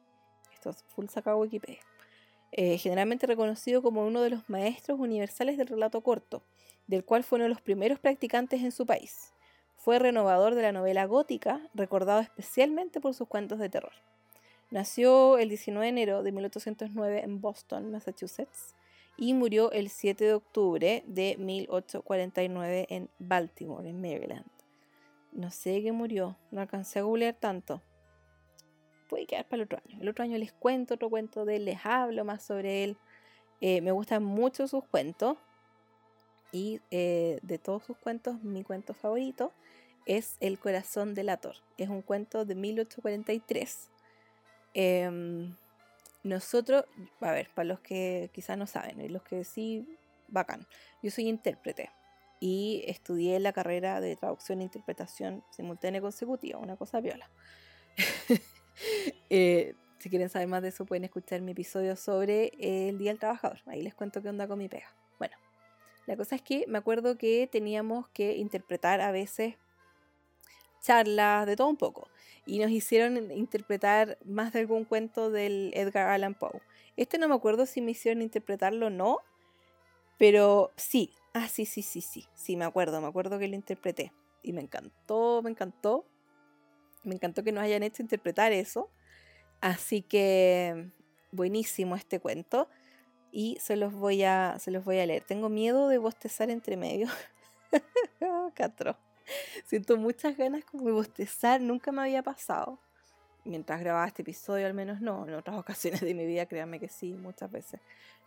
Esto 0.52 0.70
es 0.70 0.84
full 0.84 1.06
sacado 1.08 1.38
Wikipedia. 1.38 1.80
Eh, 2.52 2.78
generalmente 2.78 3.26
reconocido 3.26 3.82
como 3.82 4.06
uno 4.06 4.22
de 4.22 4.30
los 4.30 4.48
maestros 4.48 5.00
universales 5.00 5.56
del 5.58 5.66
relato 5.66 6.00
corto 6.02 6.42
del 6.86 7.04
cual 7.04 7.24
fue 7.24 7.36
uno 7.36 7.44
de 7.44 7.50
los 7.50 7.60
primeros 7.60 7.98
practicantes 7.98 8.62
en 8.62 8.72
su 8.72 8.86
país. 8.86 9.32
Fue 9.76 9.98
renovador 9.98 10.54
de 10.54 10.62
la 10.62 10.72
novela 10.72 11.04
gótica, 11.06 11.60
recordado 11.74 12.20
especialmente 12.20 13.00
por 13.00 13.14
sus 13.14 13.28
cuentos 13.28 13.58
de 13.58 13.68
terror. 13.68 13.92
Nació 14.70 15.38
el 15.38 15.48
19 15.48 15.84
de 15.84 15.90
enero 15.90 16.22
de 16.22 16.32
1809 16.32 17.22
en 17.22 17.40
Boston, 17.40 17.92
Massachusetts, 17.92 18.74
y 19.16 19.32
murió 19.32 19.70
el 19.72 19.88
7 19.88 20.24
de 20.24 20.34
octubre 20.34 21.04
de 21.06 21.36
1849 21.38 22.86
en 22.90 23.08
Baltimore, 23.18 23.88
en 23.88 24.00
Maryland. 24.00 24.44
No 25.32 25.50
sé 25.50 25.82
qué 25.82 25.92
murió, 25.92 26.36
no 26.50 26.60
alcancé 26.60 26.98
a 26.98 27.02
googlear 27.02 27.34
tanto. 27.34 27.82
Puede 29.08 29.26
quedar 29.26 29.46
para 29.46 29.62
el 29.62 29.66
otro 29.66 29.78
año. 29.86 29.98
El 30.00 30.08
otro 30.08 30.24
año 30.24 30.36
les 30.38 30.52
cuento 30.52 30.94
otro 30.94 31.08
cuento 31.08 31.44
de 31.44 31.56
él, 31.56 31.64
les 31.64 31.84
hablo 31.84 32.24
más 32.24 32.42
sobre 32.42 32.84
él. 32.84 32.96
Eh, 33.60 33.80
me 33.80 33.92
gustan 33.92 34.24
mucho 34.24 34.66
sus 34.66 34.84
cuentos. 34.84 35.38
Y 36.52 36.80
eh, 36.90 37.38
de 37.42 37.58
todos 37.58 37.84
sus 37.84 37.96
cuentos, 37.96 38.42
mi 38.42 38.62
cuento 38.62 38.94
favorito 38.94 39.52
es 40.06 40.36
El 40.40 40.58
corazón 40.58 41.14
del 41.14 41.28
ator. 41.28 41.56
Es 41.76 41.88
un 41.88 42.02
cuento 42.02 42.44
de 42.44 42.54
1843. 42.54 43.90
Em, 44.74 45.54
nosotros, 46.22 46.84
a 47.20 47.32
ver, 47.32 47.50
para 47.54 47.66
los 47.66 47.80
que 47.80 48.30
quizás 48.32 48.56
no 48.56 48.66
saben 48.66 49.00
y 49.00 49.08
los 49.08 49.22
que 49.22 49.44
sí, 49.44 49.86
bacán. 50.28 50.66
Yo 51.02 51.10
soy 51.10 51.28
intérprete 51.28 51.90
y 52.40 52.84
estudié 52.86 53.40
la 53.40 53.52
carrera 53.52 54.00
de 54.00 54.16
traducción 54.16 54.60
e 54.60 54.64
interpretación 54.64 55.42
simultánea 55.50 56.00
consecutiva, 56.00 56.58
una 56.58 56.76
cosa 56.76 57.00
viola. 57.00 57.28
Eh, 59.30 59.74
si 59.98 60.10
quieren 60.10 60.28
saber 60.28 60.48
más 60.48 60.60
de 60.60 60.68
eso, 60.68 60.84
pueden 60.84 61.04
escuchar 61.04 61.40
mi 61.40 61.52
episodio 61.52 61.96
sobre 61.96 62.52
el 62.60 62.98
Día 62.98 63.10
del 63.10 63.18
Trabajador. 63.18 63.58
Ahí 63.64 63.80
les 63.80 63.94
cuento 63.94 64.20
qué 64.20 64.28
onda 64.28 64.46
con 64.46 64.58
mi 64.58 64.68
pega. 64.68 64.92
La 66.06 66.16
cosa 66.16 66.36
es 66.36 66.42
que 66.42 66.64
me 66.68 66.78
acuerdo 66.78 67.18
que 67.18 67.48
teníamos 67.50 68.08
que 68.10 68.36
interpretar 68.36 69.00
a 69.00 69.10
veces 69.10 69.56
charlas 70.80 71.46
de 71.46 71.56
todo 71.56 71.68
un 71.68 71.76
poco. 71.76 72.08
Y 72.46 72.60
nos 72.60 72.70
hicieron 72.70 73.32
interpretar 73.32 74.18
más 74.24 74.52
de 74.52 74.60
algún 74.60 74.84
cuento 74.84 75.30
del 75.30 75.72
Edgar 75.74 76.08
Allan 76.08 76.34
Poe. 76.34 76.62
Este 76.96 77.18
no 77.18 77.28
me 77.28 77.34
acuerdo 77.34 77.66
si 77.66 77.80
me 77.80 77.90
hicieron 77.90 78.22
interpretarlo 78.22 78.86
o 78.86 78.90
no, 78.90 79.18
pero 80.16 80.72
sí. 80.76 81.12
Ah, 81.34 81.48
sí, 81.48 81.66
sí, 81.66 81.82
sí, 81.82 82.00
sí. 82.00 82.24
Sí, 82.34 82.56
me 82.56 82.64
acuerdo, 82.64 83.00
me 83.00 83.08
acuerdo 83.08 83.38
que 83.38 83.48
lo 83.48 83.56
interpreté. 83.56 84.12
Y 84.42 84.52
me 84.52 84.60
encantó, 84.60 85.42
me 85.42 85.50
encantó. 85.50 86.06
Me 87.02 87.16
encantó 87.16 87.42
que 87.42 87.52
nos 87.52 87.64
hayan 87.64 87.82
hecho 87.82 88.02
interpretar 88.02 88.52
eso. 88.52 88.88
Así 89.60 90.02
que 90.02 90.88
buenísimo 91.32 91.96
este 91.96 92.20
cuento 92.20 92.68
y 93.32 93.58
se 93.60 93.76
los 93.76 93.92
voy 93.92 94.22
a, 94.22 94.58
se 94.58 94.70
los 94.70 94.84
voy 94.84 94.98
a 94.98 95.06
leer. 95.06 95.22
Tengo 95.24 95.48
miedo 95.48 95.88
de 95.88 95.98
bostezar 95.98 96.50
entre 96.50 96.76
medio. 96.76 97.08
Catro. 98.54 98.96
Siento 99.64 99.96
muchas 99.96 100.36
ganas 100.36 100.64
como 100.64 100.86
de 100.86 100.92
bostezar, 100.92 101.60
nunca 101.60 101.92
me 101.92 102.02
había 102.02 102.22
pasado. 102.22 102.78
Mientras 103.44 103.80
grababa 103.80 104.06
este 104.06 104.22
episodio, 104.22 104.66
al 104.66 104.74
menos 104.74 105.00
no. 105.00 105.26
En 105.26 105.34
otras 105.34 105.56
ocasiones 105.58 106.00
de 106.00 106.14
mi 106.14 106.26
vida, 106.26 106.46
créanme 106.46 106.80
que 106.80 106.88
sí, 106.88 107.12
muchas 107.14 107.50
veces. 107.50 107.80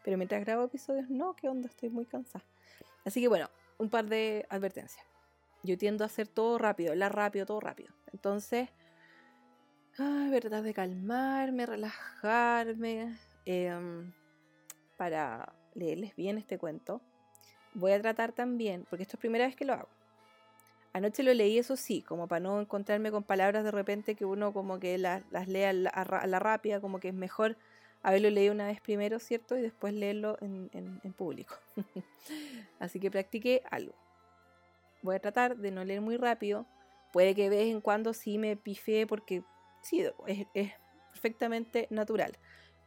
Pero 0.04 0.18
mientras 0.18 0.42
grabo 0.42 0.64
episodios, 0.66 1.10
no, 1.10 1.36
¿qué 1.36 1.50
onda? 1.50 1.68
Estoy 1.68 1.90
muy 1.90 2.06
cansada. 2.06 2.46
Así 3.06 3.22
que 3.22 3.28
bueno, 3.28 3.50
un 3.78 3.90
par 3.90 4.06
de 4.06 4.46
advertencias. 4.50 5.06
Yo 5.64 5.78
tiendo 5.78 6.04
a 6.04 6.08
hacer 6.08 6.28
todo 6.28 6.58
rápido, 6.58 6.92
hablar 6.92 7.16
rápido, 7.16 7.46
todo 7.46 7.60
rápido. 7.60 7.94
Entonces, 8.14 8.70
ay, 9.98 10.30
verdad 10.30 10.64
de 10.64 10.74
calmarme, 10.74 11.66
relajarme, 11.66 13.18
em, 13.46 14.14
para 15.00 15.54
leerles 15.74 16.14
bien 16.16 16.38
este 16.38 16.58
cuento. 16.58 17.02
Voy 17.74 17.94
a 17.94 18.02
tratar 18.02 18.34
también, 18.34 18.86
porque 18.90 19.04
esto 19.04 19.16
es 19.16 19.20
primera 19.20 19.46
vez 19.46 19.56
que 19.56 19.66
lo 19.66 19.74
hago. 19.74 19.90
Anoche 20.94 21.24
lo 21.24 21.34
leí, 21.34 21.58
eso 21.58 21.76
sí, 21.76 22.02
como 22.02 22.28
para 22.28 22.42
no 22.42 22.60
encontrarme 22.60 23.10
con 23.10 23.24
palabras 23.24 23.64
de 23.64 23.72
repente 23.72 24.16
que 24.16 24.26
uno 24.26 24.52
como 24.54 24.80
que 24.80 24.98
las, 24.98 25.24
lea 25.48 25.70
a 25.70 26.28
la, 26.28 26.40
rápida, 26.40 26.82
como 26.82 27.00
que 27.00 27.08
es 27.08 27.14
mejor 27.14 27.56
haberlo 28.04 28.30
leído 28.30 28.54
una 28.54 28.68
vez 28.68 28.82
primero, 28.82 29.20
¿cierto? 29.20 29.58
Y 29.58 29.62
después 29.62 29.94
leerlo 29.94 30.38
en, 30.42 30.70
en 30.74 31.14
público. 31.14 31.56
Así 32.80 33.00
que 33.00 33.10
practiqué 33.10 33.64
algo. 33.72 33.94
Voy 35.02 35.16
a 35.16 35.20
tratar 35.20 35.56
de 35.58 35.72
no 35.72 35.86
leer 35.86 36.02
muy 36.02 36.18
rápido. 36.18 36.66
Puede 37.14 37.34
que 37.34 37.50
de 37.50 37.58
vez 37.58 37.68
en 37.68 37.82
cuando 37.82 38.14
sí 38.14 38.38
me 38.38 38.58
pifee 38.58 39.06
porque 39.06 39.44
sí, 39.82 40.06
es, 40.28 40.72
perfectamente 41.12 41.88
natural. 41.90 42.38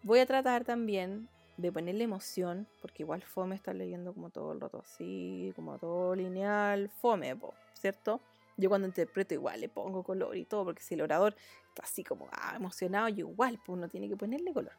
Voy 0.03 0.21
a 0.21 0.27
tratar 0.27 0.65
también 0.65 1.29
de 1.57 1.73
ponerle 1.73 2.05
emoción, 2.05 2.67
porque 2.81 3.03
igual 3.03 3.23
fome 3.23 3.55
estar 3.55 3.75
leyendo 3.75 4.13
como 4.15 4.31
todo 4.31 4.53
el 4.53 4.61
rato 4.61 4.81
así, 4.81 5.53
como 5.55 5.79
todo 5.79 6.15
lineal, 6.15 6.89
fome, 6.89 7.37
¿cierto? 7.75 8.21
Yo 8.57 8.69
cuando 8.69 8.87
interpreto 8.87 9.35
igual 9.35 9.61
le 9.61 9.69
pongo 9.69 10.03
color 10.03 10.37
y 10.37 10.45
todo, 10.45 10.65
porque 10.65 10.83
si 10.83 10.95
el 10.95 11.03
orador 11.03 11.35
está 11.69 11.83
así 11.83 12.05
como 12.05 12.29
ah, 12.33 12.55
emocionado, 12.57 13.09
yo 13.09 13.29
igual, 13.29 13.59
pues 13.65 13.77
uno 13.77 13.89
tiene 13.89 14.09
que 14.09 14.17
ponerle 14.17 14.53
color. 14.53 14.73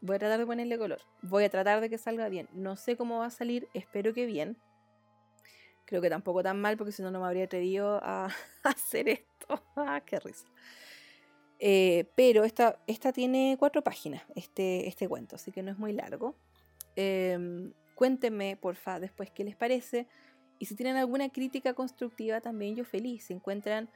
Voy 0.00 0.16
a 0.16 0.18
tratar 0.18 0.38
de 0.38 0.46
ponerle 0.46 0.78
color. 0.78 1.00
Voy 1.22 1.44
a 1.44 1.50
tratar 1.50 1.80
de 1.80 1.90
que 1.90 1.98
salga 1.98 2.28
bien. 2.28 2.48
No 2.52 2.76
sé 2.76 2.96
cómo 2.96 3.18
va 3.18 3.26
a 3.26 3.30
salir, 3.30 3.68
espero 3.74 4.14
que 4.14 4.26
bien. 4.26 4.56
Creo 5.86 6.02
que 6.02 6.10
tampoco 6.10 6.42
tan 6.42 6.60
mal, 6.60 6.76
porque 6.76 6.92
si 6.92 7.02
no, 7.02 7.10
no 7.10 7.20
me 7.20 7.26
habría 7.26 7.44
atrevido 7.44 7.98
a, 8.02 8.28
hacer 8.62 9.08
esto. 9.08 9.24
Ah, 9.76 10.02
¡Qué 10.04 10.20
risa! 10.20 10.44
Eh, 11.58 12.10
pero 12.14 12.44
esta, 12.44 12.78
esta 12.86 13.12
tiene 13.12 13.56
cuatro 13.58 13.82
páginas, 13.82 14.22
este, 14.34 14.86
este 14.86 15.08
cuento, 15.08 15.36
así 15.36 15.50
que 15.50 15.62
no 15.62 15.70
es 15.70 15.78
muy 15.78 15.92
largo. 15.92 16.36
Em, 16.96 17.72
cuéntenme, 17.94 18.56
porfa, 18.56 19.00
después 19.00 19.30
qué 19.30 19.44
les 19.44 19.56
parece. 19.56 20.06
Y 20.58 20.66
si 20.66 20.74
tienen 20.74 20.96
alguna 20.96 21.28
crítica 21.30 21.74
constructiva, 21.74 22.40
también 22.40 22.76
yo 22.76 22.84
feliz. 22.84 23.24
Si 23.24 23.32
encuentran 23.32 23.88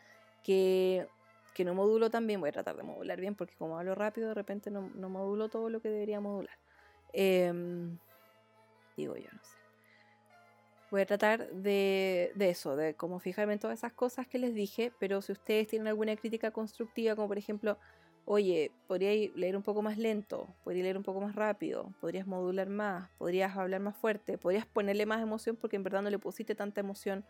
que, 0.43 1.07
que 1.55 1.65
no 1.65 1.75
modulo 1.75 2.11
también, 2.11 2.41
voy 2.41 2.51
a 2.51 2.53
tratar 2.53 2.77
de 2.77 2.83
modular 2.83 3.21
bien, 3.21 3.35
porque 3.35 3.55
como 3.57 3.79
hablo 3.79 3.95
rápido, 3.95 4.29
de 4.29 4.35
repente 4.35 4.71
no, 4.71 4.91
no 4.95 5.09
modulo 5.09 5.49
todo 5.49 5.71
lo 5.71 5.81
que 5.81 5.89
debería 5.89 6.21
modular. 6.21 6.59
Em, 7.13 7.99
digo 8.97 9.17
yo, 9.17 9.29
no 9.33 9.43
sé 9.45 9.62
voy 10.93 11.01
a 11.01 11.07
tratar 11.07 11.51
de, 11.53 12.33
eso, 12.39 12.77
de 12.77 12.95
cómo 12.95 13.19
fijarme 13.19 13.55
en 13.55 13.59
todas 13.59 13.79
esas 13.79 13.95
cosas 13.95 14.27
que 14.29 14.39
les 14.39 14.55
dije, 14.55 14.93
pero 15.01 15.23
si 15.23 15.33
ustedes 15.33 15.67
tienen 15.67 15.89
alguna 15.89 16.15
crítica 16.17 16.51
constructiva, 16.51 17.17
como 17.17 17.29
por 17.29 17.39
ejemplo, 17.39 17.79
oye, 18.27 18.71
podrías 18.87 19.35
leer 19.35 19.57
un 19.57 19.63
poco 19.63 19.81
más 19.81 19.97
lento, 19.97 20.55
podrías 20.63 20.85
leer 20.85 20.99
un 20.99 21.03
poco 21.03 21.23
más 21.23 21.35
rápido, 21.35 21.95
podrías 22.03 22.27
modular 22.27 22.69
más, 22.69 23.09
podrías 23.17 23.57
hablar 23.57 23.81
más 23.81 23.97
fuerte, 23.97 24.37
podrías 24.37 24.67
ponerle 24.67 25.07
más 25.07 25.23
emoción 25.23 25.57
porque 25.57 25.77
en 25.77 25.83
verdad 25.83 26.03
no 26.03 26.11
le 26.11 26.19
pusiste 26.19 26.55
tanta 26.55 26.83
emoción. 26.83 27.25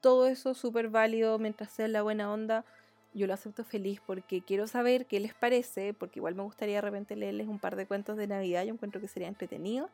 Todo 0.00 0.26
eso 0.26 0.54
súper 0.54 0.88
válido 0.88 1.38
mientras 1.38 1.70
sea 1.70 1.86
la 1.86 2.00
buena 2.00 2.32
onda. 2.32 2.64
Yo 3.12 3.26
lo 3.26 3.34
acepto 3.34 3.62
feliz 3.62 4.00
porque 4.06 4.40
quiero 4.40 4.66
saber 4.66 5.04
qué 5.04 5.20
les 5.20 5.34
parece, 5.34 5.92
porque 5.92 6.18
igual 6.18 6.34
me 6.34 6.44
gustaría 6.44 6.76
de 6.76 6.80
repente 6.80 7.14
leerles 7.14 7.46
un 7.46 7.58
par 7.58 7.76
de 7.76 7.84
cuentos 7.84 8.16
de 8.16 8.26
Navidad, 8.26 8.64
yo 8.64 8.72
encuentro 8.72 9.02
que 9.02 9.08
sería 9.08 9.28
entretenido. 9.28 9.90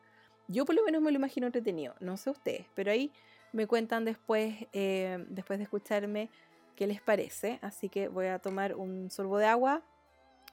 Yo 0.47 0.65
por 0.65 0.75
lo 0.75 0.83
menos 0.83 1.01
me 1.01 1.11
lo 1.11 1.17
imagino 1.17 1.47
entretenido, 1.47 1.95
no 1.99 2.15
sé 2.17 2.29
ustedes, 2.29 2.67
pero 2.73 2.91
ahí 2.91 3.11
me 3.51 3.67
cuentan 3.67 4.05
después, 4.05 4.55
eh, 4.71 5.25
después 5.29 5.59
de 5.59 5.63
escucharme 5.63 6.29
qué 6.75 6.87
les 6.87 7.01
parece. 7.01 7.59
Así 7.61 7.89
que 7.89 8.07
voy 8.07 8.27
a 8.27 8.39
tomar 8.39 8.75
un 8.75 9.09
sorbo 9.09 9.37
de 9.37 9.47
agua, 9.47 9.81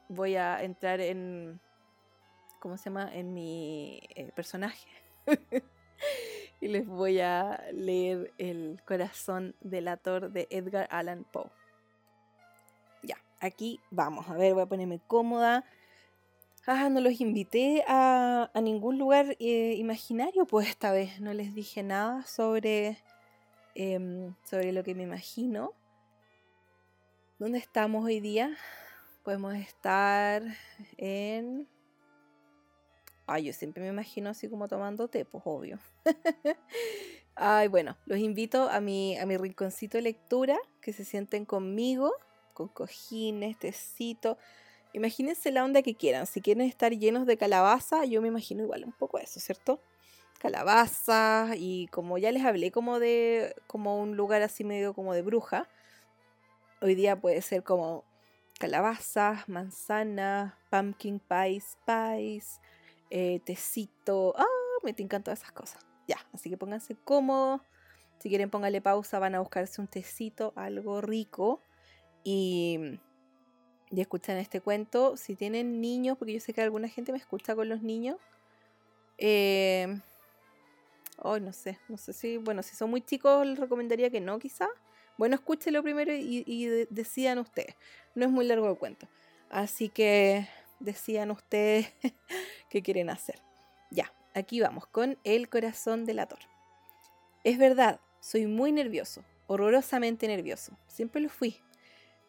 voy 0.08 0.36
a 0.36 0.62
entrar 0.62 1.00
en, 1.00 1.60
¿cómo 2.58 2.76
se 2.76 2.84
llama? 2.84 3.14
En 3.14 3.34
mi 3.34 4.00
eh, 4.16 4.32
personaje. 4.34 4.88
y 6.60 6.68
les 6.68 6.86
voy 6.86 7.20
a 7.20 7.62
leer 7.72 8.32
El 8.38 8.80
corazón 8.84 9.54
delator 9.60 10.30
de 10.30 10.48
Edgar 10.50 10.88
Allan 10.90 11.24
Poe. 11.24 11.50
Ya, 13.02 13.18
aquí 13.40 13.80
vamos. 13.90 14.28
A 14.28 14.34
ver, 14.34 14.54
voy 14.54 14.62
a 14.62 14.66
ponerme 14.66 15.00
cómoda 15.06 15.64
ah, 16.66 16.88
no 16.88 17.00
los 17.00 17.20
invité 17.20 17.84
a, 17.86 18.50
ningún 18.62 18.98
lugar 18.98 19.36
eh, 19.38 19.74
imaginario, 19.76 20.46
pues 20.46 20.68
esta 20.68 20.92
vez 20.92 21.20
no 21.20 21.32
les 21.32 21.54
dije 21.54 21.82
nada 21.82 22.24
sobre, 22.26 22.98
em, 23.74 24.34
sobre 24.44 24.72
lo 24.72 24.82
que 24.82 24.94
me 24.94 25.02
imagino. 25.02 25.72
¿Dónde 27.38 27.58
estamos 27.58 28.04
hoy 28.04 28.20
día? 28.20 28.56
Podemos 29.22 29.54
estar 29.54 30.42
en... 30.96 31.68
Ay, 33.26 33.44
yo 33.44 33.52
siempre 33.52 33.82
me 33.82 33.88
imagino 33.88 34.30
así 34.30 34.48
como 34.48 34.68
tomando 34.68 35.08
té, 35.08 35.24
pues 35.24 35.42
obvio. 35.46 35.78
Ay, 37.34 37.68
bueno, 37.68 37.96
los 38.06 38.18
invito 38.18 38.68
a 38.68 38.80
mi, 38.80 39.18
a 39.18 39.26
mi 39.26 39.36
rinconcito 39.36 39.98
de 39.98 40.02
lectura, 40.02 40.58
que 40.80 40.92
se 40.92 41.04
sienten 41.04 41.44
conmigo, 41.44 42.12
con 42.52 42.68
cojines, 42.68 43.58
tecito. 43.58 44.38
Imagínense 44.94 45.50
la 45.50 45.64
onda 45.64 45.82
que 45.82 45.96
quieran. 45.96 46.26
Si 46.26 46.40
quieren 46.40 46.66
estar 46.66 46.92
llenos 46.92 47.26
de 47.26 47.36
calabaza, 47.36 48.04
yo 48.04 48.22
me 48.22 48.28
imagino 48.28 48.62
igual 48.62 48.84
un 48.84 48.92
poco 48.92 49.18
eso, 49.18 49.40
¿cierto? 49.40 49.82
Calabaza 50.38 51.50
y 51.56 51.88
como 51.88 52.16
ya 52.16 52.30
les 52.30 52.44
hablé 52.44 52.70
como 52.70 53.00
de 53.00 53.56
como 53.66 54.00
un 54.00 54.16
lugar 54.16 54.42
así 54.42 54.62
medio 54.62 54.94
como 54.94 55.12
de 55.12 55.22
bruja. 55.22 55.68
Hoy 56.80 56.94
día 56.94 57.20
puede 57.20 57.42
ser 57.42 57.64
como 57.64 58.04
calabazas, 58.60 59.48
manzanas, 59.48 60.54
pumpkin 60.70 61.18
pies, 61.18 61.76
pies, 61.84 62.60
eh, 63.10 63.40
tecito. 63.44 64.32
Ah, 64.38 64.46
me 64.84 64.90
encantan 64.90 65.24
todas 65.24 65.40
esas 65.40 65.52
cosas. 65.52 65.84
Ya, 66.06 66.18
así 66.32 66.50
que 66.50 66.56
pónganse 66.56 66.94
cómodos. 66.94 67.62
Si 68.20 68.28
quieren 68.28 68.48
pónganle 68.48 68.80
pausa, 68.80 69.18
van 69.18 69.34
a 69.34 69.40
buscarse 69.40 69.80
un 69.80 69.88
tecito, 69.88 70.52
algo 70.54 71.00
rico. 71.00 71.60
Y 72.22 73.00
y 73.96 74.00
escuchan 74.00 74.36
este 74.36 74.60
cuento. 74.60 75.16
Si 75.16 75.34
tienen 75.34 75.80
niños, 75.80 76.18
porque 76.18 76.34
yo 76.34 76.40
sé 76.40 76.52
que 76.52 76.62
alguna 76.62 76.88
gente 76.88 77.12
me 77.12 77.18
escucha 77.18 77.54
con 77.54 77.68
los 77.68 77.82
niños. 77.82 78.16
Eh, 79.18 80.00
oh, 81.18 81.38
no 81.38 81.52
sé, 81.52 81.78
no 81.88 81.96
sé 81.96 82.12
si, 82.12 82.36
bueno, 82.36 82.62
si 82.62 82.74
son 82.74 82.90
muy 82.90 83.00
chicos 83.00 83.46
les 83.46 83.58
recomendaría 83.58 84.10
que 84.10 84.20
no, 84.20 84.38
quizá. 84.38 84.68
Bueno, 85.16 85.36
escúchenlo 85.36 85.82
primero 85.82 86.12
y, 86.12 86.66
decidan 86.90 87.38
ustedes. 87.38 87.76
No 88.14 88.24
es 88.24 88.30
muy 88.30 88.46
largo 88.46 88.68
el 88.68 88.76
cuento. 88.76 89.06
Así 89.48 89.88
que 89.88 90.48
decidan 90.80 91.30
ustedes 91.30 91.92
qué 92.68 92.82
quieren 92.82 93.10
hacer. 93.10 93.40
Ya, 93.90 94.12
aquí 94.34 94.60
vamos 94.60 94.86
con 94.86 95.18
El 95.22 95.48
corazón 95.48 96.04
del 96.04 96.18
ator. 96.18 96.40
Es 97.44 97.58
verdad, 97.58 98.00
soy 98.20 98.46
muy 98.46 98.72
nervioso, 98.72 99.22
horrorosamente 99.46 100.26
nervioso. 100.26 100.76
Siempre 100.88 101.20
lo 101.22 101.28
fui. 101.28 101.60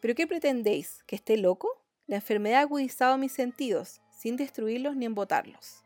¿Pero 0.00 0.14
qué 0.14 0.26
pretendéis? 0.26 1.02
¿Que 1.06 1.16
esté 1.16 1.36
loco? 1.36 1.82
La 2.06 2.16
enfermedad 2.16 2.60
ha 2.60 2.62
agudizado 2.62 3.18
mis 3.18 3.32
sentidos, 3.32 4.00
sin 4.10 4.36
destruirlos 4.36 4.96
ni 4.96 5.06
embotarlos. 5.06 5.82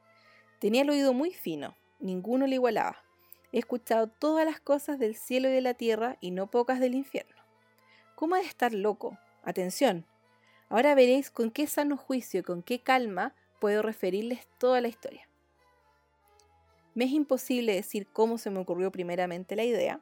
Tenía 0.59 0.83
el 0.83 0.91
oído 0.91 1.13
muy 1.13 1.33
fino, 1.33 1.77
ninguno 1.99 2.47
le 2.47 2.57
igualaba. 2.57 3.03
He 3.53 3.59
escuchado 3.59 4.09
todas 4.09 4.45
las 4.45 4.61
cosas 4.61 4.99
del 4.99 5.17
cielo 5.17 5.49
y 5.49 5.53
de 5.53 5.61
la 5.61 5.75
tierra 5.75 6.19
y 6.21 6.31
no 6.31 6.51
pocas 6.51 6.81
del 6.81 6.95
infierno. 6.95 7.37
¿Cómo 8.15 8.35
ha 8.35 8.39
de 8.39 8.45
estar 8.45 8.75
loco? 8.75 9.19
Atención. 9.43 10.05
Ahora 10.69 10.95
veréis 10.95 11.31
con 11.31 11.51
qué 11.51 11.67
sano 11.67 11.97
juicio 11.97 12.41
y 12.41 12.43
con 12.43 12.63
qué 12.63 12.81
calma 12.81 13.35
puedo 13.61 13.83
referirles 13.83 14.47
toda 14.59 14.81
la 14.81 14.89
historia. 14.89 15.29
Me 16.95 17.07
es 17.07 17.13
imposible 17.13 17.75
decir 17.75 18.07
cómo 18.13 18.37
se 18.37 18.51
me 18.51 18.59
ocurrió 18.59 18.93
primeramente 18.93 19.57
la 19.57 19.65
idea, 19.65 20.01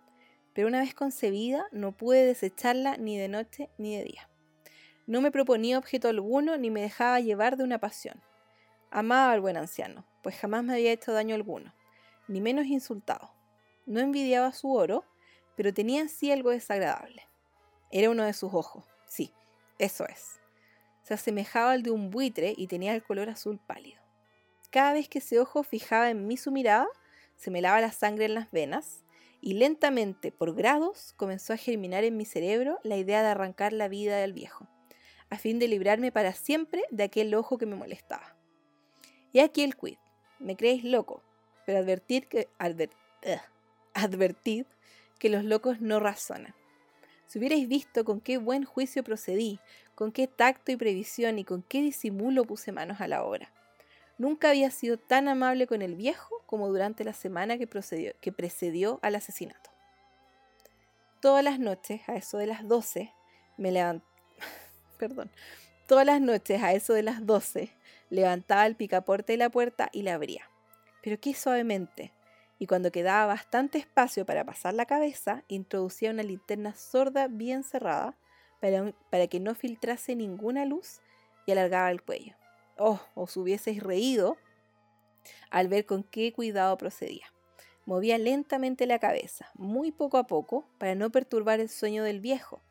pero 0.59 0.67
una 0.67 0.81
vez 0.81 0.93
concebida 0.93 1.69
no 1.71 1.93
pude 1.93 2.27
desecharla 2.27 2.97
ni 2.97 3.17
de 3.17 3.29
noche 3.29 3.71
ni 3.79 3.97
de 3.97 4.03
día. 4.03 4.29
No 5.07 5.21
me 5.21 5.31
proponía 5.31 5.79
objeto 5.79 6.09
alguno 6.09 6.57
ni 6.57 6.69
me 6.69 6.81
dejaba 6.81 7.21
llevar 7.21 7.57
de 7.57 7.63
una 7.63 7.79
pasión. 7.79 8.21
Amaba 8.91 9.31
al 9.31 9.41
buen 9.41 9.57
anciano, 9.57 10.05
pues 10.21 10.35
jamás 10.35 10.65
me 10.65 10.73
había 10.73 10.91
hecho 10.91 11.13
daño 11.13 11.37
alguno, 11.37 11.73
ni 12.27 12.41
menos 12.41 12.67
insultado. 12.67 13.31
No 13.87 14.01
envidiaba 14.01 14.53
su 14.53 14.75
oro, 14.75 15.05
pero 15.55 15.73
tenía 15.73 16.09
sí 16.09 16.33
algo 16.33 16.51
desagradable. 16.51 17.23
Era 17.93 18.11
uno 18.11 18.25
de 18.25 18.33
sus 18.33 18.53
ojos, 18.53 18.85
sí, 19.07 19.33
eso 19.79 20.09
es. 20.09 20.41
se 21.05 21.15
asemejaba 21.15 21.71
al 21.71 21.85
de 21.85 21.93
un 21.93 22.11
buitre 22.11 22.53
y 22.57 22.67
tenía 22.67 22.97
el 22.97 23.05
color 23.05 23.29
azul 23.31 23.61
pálido. 23.65 24.03
Cada 24.73 24.95
vez 24.95 25.09
que 25.09 25.21
ese 25.21 25.39
ojo 25.39 25.63
fijaba 25.63 26.11
en 26.11 26.27
mí 26.27 26.37
su 26.37 26.51
mirada, 26.51 26.89
se 27.37 27.53
me 27.53 27.63
lava 27.63 27.81
la 27.81 27.93
sangre 27.93 28.25
en 28.25 28.35
las 28.35 28.51
venas 28.51 29.05
y 29.41 29.55
lentamente, 29.55 30.32
por 30.32 30.55
grados, 30.55 31.14
comenzó 31.16 31.53
a 31.53 31.57
germinar 31.57 32.05
en 32.05 32.16
mi 32.16 32.24
cerebro 32.24 32.78
la 32.82 32.97
idea 32.97 33.22
de 33.22 33.28
arrancar 33.28 33.72
la 33.72 33.89
vida 33.89 34.16
del 34.16 34.32
viejo, 34.32 34.66
a 35.30 35.39
fin 35.39 35.59
de 35.59 35.68
librarme 35.68 36.11
para 36.11 36.32
siempre 36.32 36.82
de 36.91 37.05
aquel 37.05 37.34
ojo 37.34 37.59
que 37.59 37.66
me 37.66 37.76
molestaba. 37.76 38.36
Y 39.32 39.41
aquí 39.41 39.62
el 39.62 39.76
quid. 39.76 39.99
Me 40.39 40.57
creéis 40.57 40.84
loco, 40.84 41.22
pero 41.66 41.78
advertid 41.78 42.24
que, 42.24 42.49
advertid 43.93 44.66
que 45.18 45.28
los 45.28 45.45
locos 45.45 45.80
no 45.80 45.99
razonan. 45.99 46.55
Si 47.26 47.39
hubierais 47.39 47.68
visto 47.68 48.05
con 48.05 48.20
qué 48.20 48.39
buen 48.39 48.64
juicio 48.64 49.05
procedí, 49.05 49.59
con 49.95 50.12
qué 50.12 50.28
tacto 50.28 50.72
y 50.72 50.76
previsión 50.76 51.39
y 51.39 51.45
con 51.45 51.62
qué 51.62 51.82
disimulo 51.82 52.45
puse 52.45 52.72
manos 52.72 53.01
a 53.01 53.09
la 53.09 53.24
obra. 53.24 53.53
Nunca 54.19 54.51
había 54.51 54.71
sido 54.73 54.99
tan 54.99 55.29
amable 55.29 55.69
con 55.69 55.81
el 55.81 55.95
viejo 55.95 56.43
como 56.47 56.69
durante 56.69 57.05
la 57.05 57.12
semana 57.12 57.57
que, 57.57 57.69
precedió 58.33 58.99
al 59.01 59.14
asesinato. 59.14 59.71
Todas 61.21 61.45
las 61.45 61.61
noches, 61.61 62.01
a 62.09 62.16
eso 62.16 62.39
de 62.39 62.47
las 62.47 62.66
12, 62.66 63.12
me 63.57 63.71
levantaba. 63.71 64.11
Perdón. 64.99 65.31
Todas 65.87 66.05
las 66.05 66.21
noches, 66.21 66.62
a 66.62 66.73
eso 66.73 66.95
de 66.95 67.05
las 67.05 67.25
12, 67.25 67.71
levantaba 68.11 68.66
el 68.66 68.75
picaporte 68.75 69.35
de 69.35 69.39
la 69.39 69.51
puerta 69.51 69.89
y 69.93 70.03
la 70.03 70.14
abría. 70.14 70.51
Pero 71.03 71.21
qué 71.21 71.33
suavemente, 71.33 72.12
y 72.59 72.66
cuando 72.66 72.91
quedaba 72.91 73.27
bastante 73.27 73.79
espacio 73.79 74.27
para 74.27 74.45
pasar 74.45 74.75
la 74.75 74.87
cabeza, 74.87 75.45
introducía 75.47 76.11
una 76.11 76.25
linterna 76.25 76.75
sorda 76.75 77.29
bien 77.29 77.62
cerrada 77.62 78.16
para 78.61 79.27
que 79.29 79.39
no 79.39 79.55
filtrase 79.55 80.16
ninguna 80.16 80.64
luz 80.64 81.01
y 81.47 81.53
alargaba 81.53 81.91
el 81.91 82.03
cuello. 82.03 82.35
Oh, 82.79 83.01
os 83.14 83.37
hubieseis 83.37 83.83
reído 83.83 84.37
al 85.51 85.68
ver 85.68 85.85
con 85.85 86.05
qué 86.05 86.33
cuidado 86.33 86.76
procedía. 86.79 87.26
Movía 87.87 88.18
lentamente 88.18 88.87
la 88.87 88.99
cabeza, 88.99 89.51
muy 89.55 89.91
poco 89.93 90.18
a 90.18 90.26
poco, 90.26 90.68
para 90.79 90.95
no 90.95 91.11
perturbar 91.11 91.59
el 91.59 91.68
sueño 91.68 92.05
del 92.05 92.20
viejo, 92.20 92.62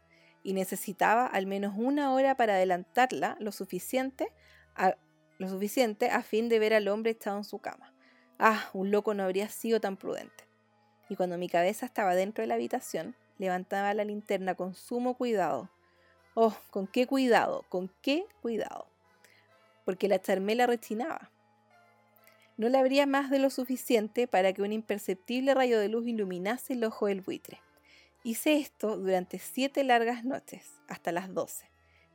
y 0.43 0.53
necesitaba 0.53 1.26
al 1.26 1.45
menos 1.45 1.74
una 1.76 2.14
hora 2.14 2.38
para 2.38 2.53
adelantarla 2.53 3.36
lo 3.39 3.51
suficiente 3.51 4.32
a, 4.76 4.95
lo 5.39 5.49
suficiente 5.49 6.10
a 6.10 6.22
fin 6.24 6.49
de 6.49 6.60
ver 6.60 6.74
al 6.74 6.88
hombre 6.88 7.12
echado 7.12 7.38
en 7.38 7.43
su 7.43 7.60
cama. 7.60 7.93
Ah, 8.39 8.70
un 8.74 8.91
loco 8.91 9.14
no 9.14 9.24
habría 9.24 9.49
sido 9.49 9.82
tan 9.82 9.97
prudente. 9.97 10.45
Y 11.10 11.16
cuando 11.16 11.38
mi 11.38 11.49
cabeza 11.49 11.86
estaba 11.86 12.16
dentro 12.16 12.43
de 12.43 12.47
la 12.47 12.55
habitación, 12.55 13.16
levantaba 13.39 13.93
la 13.93 14.03
linterna 14.03 14.55
con 14.55 14.74
sumo 14.74 15.16
cuidado. 15.16 15.70
Oh, 16.36 16.55
con 16.70 16.88
qué 16.88 17.08
cuidado, 17.08 17.66
con 17.70 17.91
qué 18.01 18.26
cuidado. 18.41 18.87
Porque 19.88 20.08
la 20.08 20.22
charmela 20.22 20.68
rechinaba. 20.68 21.32
No 22.58 22.70
le 22.70 22.78
habría 22.78 23.08
más 23.08 23.32
de 23.32 23.40
lo 23.40 23.50
suficiente 23.50 24.28
para 24.28 24.54
que 24.54 24.62
un 24.62 24.72
imperceptible 24.72 25.56
rayo 25.56 25.80
de 25.80 25.88
luz 25.88 26.06
iluminase 26.08 26.74
el 26.74 26.84
ojo 26.84 27.08
del 27.08 27.22
buitre. 27.22 27.60
Hice 28.24 28.58
esto 28.58 28.98
durante 28.98 29.40
siete 29.40 29.84
largas 29.84 30.26
noches, 30.26 30.74
hasta 30.88 31.12
las 31.12 31.34
doce, 31.34 31.66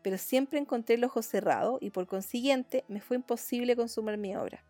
pero 0.03 0.18
siempre 0.18 0.61
encontré 0.61 0.97
el 0.97 1.05
ojo 1.05 1.23
cerrado 1.23 1.79
y 1.81 1.91
por 1.91 2.07
consiguiente 2.07 2.85
me 2.89 3.01
fue 3.01 3.16
imposible 3.16 3.75
consumar 3.75 4.18
mi 4.18 4.37
obra 4.37 4.62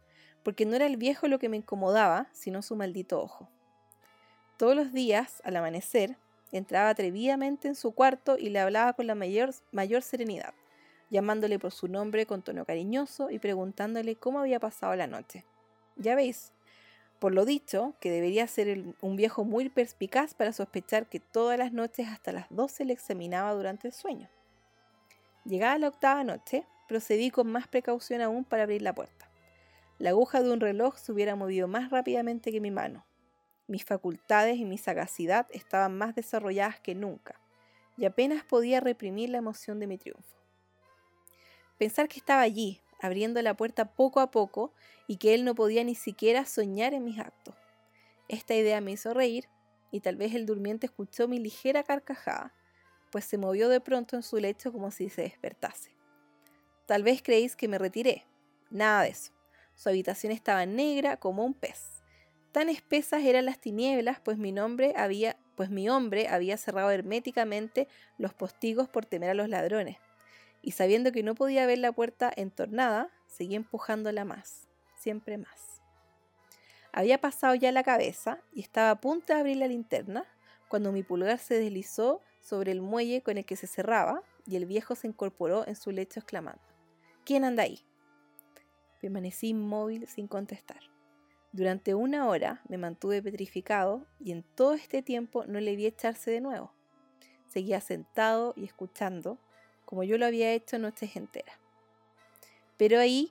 porque 0.43 0.67
no 0.67 0.77
era 0.77 0.87
el 0.87 0.97
viejo 0.97 1.29
lo 1.29 1.39
que 1.39 1.49
me 1.49 1.57
incomodaba, 1.57 2.29
sino 2.33 2.63
su 2.63 2.77
maldito 2.77 3.21
ojo. 3.21 3.49
Todos 4.57 4.77
los 4.77 4.93
días, 4.93 5.41
al 5.45 5.57
amanecer, 5.57 6.17
entraba 6.53 6.91
atrevidamente 6.91 7.69
en 7.69 7.75
su 7.75 7.93
cuarto 7.93 8.37
y 8.39 8.51
le 8.51 8.61
hablaba 8.61 8.93
con 8.93 9.07
la 9.07 9.15
mayor, 9.15 9.55
mayor 9.71 10.03
serenidad, 10.03 10.55
llamándole 11.13 11.59
por 11.59 11.73
su 11.73 11.89
nombre 11.89 12.25
con 12.25 12.41
tono 12.41 12.65
cariñoso 12.65 13.31
y 13.31 13.39
preguntándole 13.39 14.17
cómo 14.17 14.41
había 14.41 14.59
pasado 14.59 14.97
la 14.97 15.07
noche. 15.07 15.45
Ya 15.97 16.15
veis, 16.15 16.53
por 17.19 17.35
lo 17.35 17.45
dicho, 17.45 17.95
que 18.01 18.11
debería 18.11 18.47
ser 18.47 18.83
un 19.03 19.17
viejo 19.17 19.45
muy 19.45 19.69
perspicaz 19.69 20.33
para 20.33 20.55
sospechar 20.55 21.11
que 21.11 21.21
todas 21.21 21.59
las 21.59 21.71
noches 21.71 22.09
hasta 22.09 22.33
las 22.33 22.47
doce 22.49 22.87
le 22.87 22.95
examinaba 22.95 23.53
durante 23.53 23.89
el 23.89 23.93
sueño. 23.93 24.31
Llegada 25.45 25.79
la 25.79 25.89
octava 25.89 26.25
noche, 26.25 26.67
procedí 26.89 27.31
con 27.31 27.47
más 27.47 27.69
precaución 27.69 28.23
aún 28.23 28.45
para 28.45 28.63
abrir 28.63 28.81
la 28.81 28.95
puerta. 28.95 29.31
La 29.99 30.11
aguja 30.11 30.43
de 30.43 30.51
un 30.51 30.61
reloj 30.61 30.97
se 30.97 31.13
hubiera 31.13 31.37
movido 31.37 31.69
más 31.69 31.91
rápidamente 31.91 32.53
que 32.53 32.61
mi 32.61 32.71
mano. 32.71 33.05
Mis 33.67 33.85
facultades 33.85 34.57
y 34.57 34.65
mi 34.65 34.79
sagacidad 34.79 35.47
estaban 35.51 35.97
más 35.99 36.15
desarrolladas 36.15 36.81
que 36.81 36.95
nunca, 36.95 37.39
y 37.99 38.07
apenas 38.07 38.45
podía 38.45 38.81
reprimir 38.81 39.29
la 39.29 39.39
emoción 39.39 39.79
de 39.79 39.87
mi 39.87 39.99
triunfo. 39.99 40.42
Pensar 41.83 42.07
que 42.07 42.21
estaba 42.21 42.43
allí, 42.43 42.81
abriendo 43.01 43.43
la 43.43 43.55
puerta 43.55 43.87
poco 43.97 44.21
a 44.21 44.31
poco, 44.31 44.73
y 45.09 45.17
que 45.17 45.35
él 45.35 45.45
no 45.45 45.57
podía 45.57 45.83
ni 45.83 45.97
siquiera 45.97 46.47
soñar 46.47 46.95
en 46.95 47.05
mis 47.05 47.19
actos. 47.19 47.57
Esta 48.29 48.55
idea 48.55 48.81
me 48.81 48.93
hizo 48.93 49.13
reír, 49.13 49.49
y 49.91 49.99
tal 49.99 50.15
vez 50.15 50.33
el 50.37 50.47
durmiente 50.47 50.87
escuchó 50.87 51.27
mi 51.27 51.41
ligera 51.41 51.83
carcajada, 51.83 52.55
pues 53.11 53.25
se 53.25 53.37
movió 53.37 53.69
de 53.69 53.81
pronto 53.81 54.15
en 54.15 54.23
su 54.23 54.37
lecho 54.37 54.71
como 54.71 54.93
si 54.93 55.09
se 55.09 55.23
despertase. 55.23 55.91
Tal 56.87 57.03
vez 57.03 57.21
creéis 57.21 57.57
que 57.57 57.67
me 57.67 57.79
retiré. 57.79 58.27
Nada 58.71 59.03
de 59.03 59.09
eso. 59.09 59.33
Su 59.75 59.89
habitación 59.89 60.33
estaba 60.33 60.65
negra 60.67 61.17
como 61.17 61.45
un 61.45 61.53
pez. 61.53 62.05
Tan 62.53 62.69
espesas 62.69 63.25
eran 63.25 63.45
las 63.45 63.59
tinieblas, 63.59 64.21
pues 64.21 64.39
mi, 64.39 64.53
nombre 64.53 64.95
había, 64.97 65.37
pues 65.57 65.69
mi 65.69 65.89
hombre 65.89 66.29
había 66.29 66.57
cerrado 66.59 66.93
herméticamente 66.93 67.89
los 68.19 68.35
postigos 68.35 68.89
por 68.89 69.05
temer 69.05 69.31
a 69.31 69.35
los 69.35 69.49
ladrones. 69.49 69.97
Y 70.63 70.73
sabiendo 70.73 71.13
que 71.13 71.23
no 71.23 71.35
podía 71.35 71.67
ver 71.67 71.79
la 71.79 71.93
puerta 71.93 72.33
entornada, 72.35 73.11
seguí 73.27 73.57
empujándola 73.57 74.25
más, 74.25 74.69
siempre 74.97 75.37
más. 75.39 75.83
Había 76.93 77.19
pasado 77.19 77.55
ya 77.55 77.73
la 77.73 77.83
cabeza 77.83 78.39
y 78.53 78.61
estaba 78.61 78.91
a 78.91 79.01
punto 79.01 79.33
de 79.33 79.41
abrir 79.41 79.57
la 79.57 79.67
linterna 79.67 80.25
cuando 80.69 80.93
mi 80.93 81.03
pulgar 81.03 81.39
se 81.39 81.59
deslizó 81.59 82.21
sobre 82.41 82.73
el 82.73 82.81
muelle 82.81 83.23
con 83.23 83.39
el 83.39 83.45
que 83.45 83.57
se 83.57 83.67
cerraba 83.67 84.23
y 84.47 84.57
el 84.57 84.67
viejo 84.67 84.95
se 84.95 85.07
incorporó 85.07 85.67
en 85.67 85.77
su 85.77 85.91
lecho 85.91 86.21
exclamando, 86.21 86.63
¿Quién 87.25 87.45
anda 87.45 87.63
ahí? 87.63 87.81
Permanecí 89.01 89.49
inmóvil 89.49 90.07
sin 90.09 90.27
contestar. 90.27 90.81
Durante 91.53 91.95
una 91.95 92.27
hora 92.27 92.63
me 92.69 92.79
mantuve 92.79 93.23
petrificado 93.23 94.07
y 94.19 94.33
en 94.33 94.43
todo 94.43 94.75
este 94.75 95.03
tiempo 95.03 95.45
no 95.47 95.61
le 95.61 95.77
vi 95.77 95.87
echarse 95.87 96.31
de 96.31 96.41
nuevo. 96.41 96.73
Seguía 97.47 97.81
sentado 97.81 98.55
y 98.57 98.65
escuchando, 98.65 99.39
como 99.93 100.05
yo 100.05 100.17
lo 100.17 100.25
había 100.25 100.55
hecho 100.55 100.79
noches 100.79 101.17
enteras. 101.17 101.55
Pero 102.79 102.99
ahí, 102.99 103.31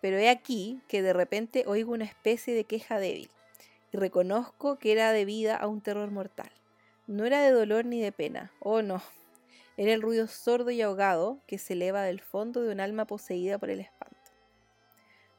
pero 0.00 0.18
he 0.18 0.28
aquí 0.28 0.80
que 0.88 1.02
de 1.02 1.12
repente 1.12 1.62
oigo 1.68 1.92
una 1.92 2.04
especie 2.04 2.52
de 2.52 2.64
queja 2.64 2.98
débil 2.98 3.30
y 3.92 3.96
reconozco 3.96 4.76
que 4.80 4.90
era 4.90 5.12
debida 5.12 5.54
a 5.54 5.68
un 5.68 5.80
terror 5.80 6.10
mortal. 6.10 6.50
No 7.06 7.24
era 7.26 7.40
de 7.42 7.52
dolor 7.52 7.84
ni 7.84 8.00
de 8.00 8.10
pena, 8.10 8.50
oh 8.58 8.82
no, 8.82 9.00
era 9.76 9.92
el 9.92 10.02
ruido 10.02 10.26
sordo 10.26 10.72
y 10.72 10.82
ahogado 10.82 11.38
que 11.46 11.58
se 11.58 11.74
eleva 11.74 12.02
del 12.02 12.18
fondo 12.18 12.60
de 12.62 12.72
un 12.72 12.80
alma 12.80 13.04
poseída 13.04 13.58
por 13.58 13.70
el 13.70 13.78
espanto. 13.78 14.16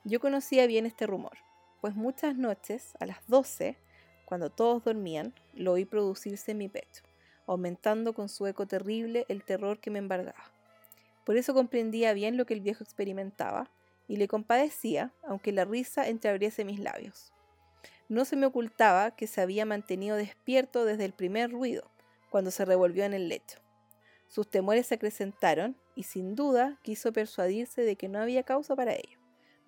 Yo 0.05 0.21
conocía 0.21 0.67
bien 0.67 0.85
este 0.85 1.05
rumor, 1.05 1.37
pues 1.81 1.95
muchas 1.95 2.37
noches, 2.37 2.93
a 3.01 3.05
las 3.05 3.17
12, 3.27 3.75
cuando 4.23 4.49
todos 4.49 4.85
dormían, 4.85 5.33
lo 5.53 5.73
oí 5.73 5.83
producirse 5.83 6.51
en 6.51 6.59
mi 6.59 6.69
pecho, 6.69 7.03
aumentando 7.51 8.13
con 8.13 8.29
su 8.29 8.47
eco 8.47 8.67
terrible 8.67 9.25
el 9.29 9.43
terror 9.43 9.79
que 9.79 9.91
me 9.91 9.99
embargaba. 9.99 10.51
Por 11.25 11.37
eso 11.37 11.53
comprendía 11.53 12.13
bien 12.13 12.37
lo 12.37 12.45
que 12.45 12.53
el 12.53 12.61
viejo 12.61 12.83
experimentaba 12.83 13.69
y 14.07 14.17
le 14.17 14.27
compadecía, 14.27 15.11
aunque 15.23 15.51
la 15.51 15.65
risa 15.65 16.07
entreabriese 16.07 16.65
mis 16.65 16.79
labios. 16.79 17.31
No 18.07 18.25
se 18.25 18.35
me 18.35 18.47
ocultaba 18.47 19.11
que 19.11 19.27
se 19.27 19.41
había 19.41 19.65
mantenido 19.65 20.15
despierto 20.15 20.85
desde 20.85 21.05
el 21.05 21.13
primer 21.13 21.51
ruido, 21.51 21.89
cuando 22.31 22.49
se 22.49 22.65
revolvió 22.65 23.03
en 23.03 23.13
el 23.13 23.29
lecho. 23.29 23.59
Sus 24.27 24.49
temores 24.49 24.87
se 24.87 24.95
acrecentaron 24.95 25.75
y 25.95 26.03
sin 26.03 26.35
duda 26.35 26.79
quiso 26.81 27.13
persuadirse 27.13 27.83
de 27.83 27.95
que 27.95 28.07
no 28.07 28.19
había 28.19 28.43
causa 28.43 28.75
para 28.75 28.93
ello 28.93 29.19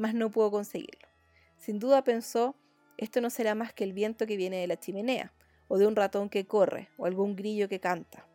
mas 0.02 0.16
no 0.16 0.32
pudo 0.32 0.50
conseguirlo. 0.50 1.08
Sin 1.58 1.78
duda 1.78 2.04
pensó, 2.04 2.56
esto 2.98 3.22
no 3.22 3.30
será 3.30 3.54
más 3.54 3.72
que 3.72 3.84
el 3.84 3.94
viento 3.94 4.26
que 4.26 4.36
viene 4.36 4.58
de 4.58 4.66
la 4.66 4.80
chimenea, 4.80 5.32
o 5.72 5.78
de 5.78 5.88
un 5.88 5.96
ratón 5.96 6.28
que 6.28 6.46
corre, 6.46 6.90
o 6.98 7.06
algún 7.06 7.38
grillo 7.38 7.70
que 7.70 7.80
canta. 7.80 8.28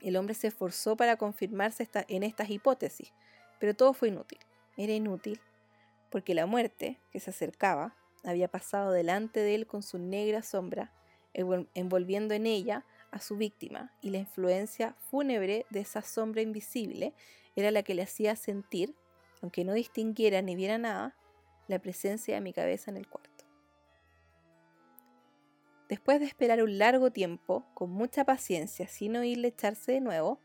El 0.00 0.16
hombre 0.16 0.34
se 0.34 0.48
esforzó 0.48 0.96
para 0.96 1.16
confirmarse 1.16 1.88
en 2.08 2.24
estas 2.24 2.50
hipótesis, 2.50 3.12
pero 3.60 3.74
todo 3.74 3.94
fue 3.94 4.08
inútil. 4.08 4.40
Era 4.76 4.92
inútil 4.92 5.40
porque 6.10 6.34
la 6.34 6.46
muerte, 6.46 6.98
que 7.12 7.20
se 7.20 7.30
acercaba, 7.30 7.94
había 8.24 8.48
pasado 8.48 8.90
delante 8.90 9.38
de 9.38 9.54
él 9.54 9.68
con 9.68 9.84
su 9.84 10.00
negra 10.00 10.42
sombra, 10.42 10.92
envolviendo 11.32 12.34
en 12.34 12.46
ella 12.46 12.84
a 13.12 13.20
su 13.20 13.36
víctima, 13.36 13.92
y 14.02 14.10
la 14.10 14.18
influencia 14.18 14.96
fúnebre 15.10 15.64
de 15.70 15.78
esa 15.78 16.02
sombra 16.02 16.42
invisible 16.42 17.14
era 17.54 17.70
la 17.70 17.84
que 17.84 17.94
le 17.94 18.02
hacía 18.02 18.34
sentir 18.34 18.96
aunque 19.42 19.64
no 19.64 19.74
distinguiera 19.74 20.42
ni 20.42 20.56
viera 20.56 20.78
nada, 20.78 21.14
la 21.68 21.78
presencia 21.78 22.34
de 22.34 22.40
mi 22.40 22.52
cabeza 22.52 22.90
en 22.90 22.96
el 22.96 23.08
cuarto. 23.08 23.27
Después 25.88 26.20
de 26.20 26.26
esperar 26.26 26.62
un 26.62 26.76
largo 26.76 27.10
tiempo, 27.10 27.64
con 27.72 27.90
mucha 27.90 28.24
paciencia, 28.24 28.88
sin 28.88 29.16
oírle 29.16 29.48
echarse 29.48 29.92
de 29.92 30.00
nuevo, 30.00 30.38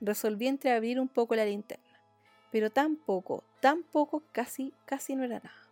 resolví 0.00 0.46
entreabrir 0.46 1.00
un 1.00 1.08
poco 1.08 1.34
la 1.34 1.44
linterna, 1.44 2.00
pero 2.52 2.70
tan 2.70 2.94
poco, 2.96 3.42
tan 3.60 3.82
poco, 3.82 4.22
casi, 4.30 4.72
casi 4.84 5.16
no 5.16 5.24
era 5.24 5.40
nada. 5.40 5.68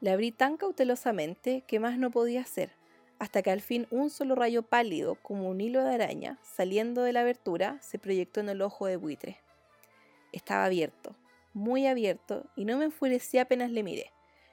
Le 0.00 0.10
abrí 0.10 0.32
tan 0.32 0.56
cautelosamente 0.56 1.64
que 1.66 1.80
más 1.80 1.98
no 1.98 2.10
podía 2.10 2.40
hacer, 2.40 2.72
hasta 3.18 3.42
que 3.42 3.50
al 3.50 3.60
fin 3.60 3.86
un 3.90 4.08
solo 4.08 4.34
rayo 4.34 4.62
pálido, 4.62 5.16
como 5.16 5.50
un 5.50 5.60
hilo 5.60 5.84
de 5.84 5.92
araña, 5.92 6.38
saliendo 6.42 7.02
de 7.02 7.12
la 7.12 7.20
abertura, 7.20 7.78
se 7.82 7.98
proyectó 7.98 8.40
en 8.40 8.48
el 8.48 8.62
ojo 8.62 8.86
de 8.86 8.96
buitre. 8.96 9.38
Estaba 10.32 10.64
abierto, 10.64 11.14
muy 11.52 11.86
abierto, 11.86 12.46
y 12.56 12.64
no 12.64 12.78
me 12.78 12.86
enfurecí 12.86 13.36
apenas 13.36 13.70
le 13.70 13.82
miré. 13.82 14.10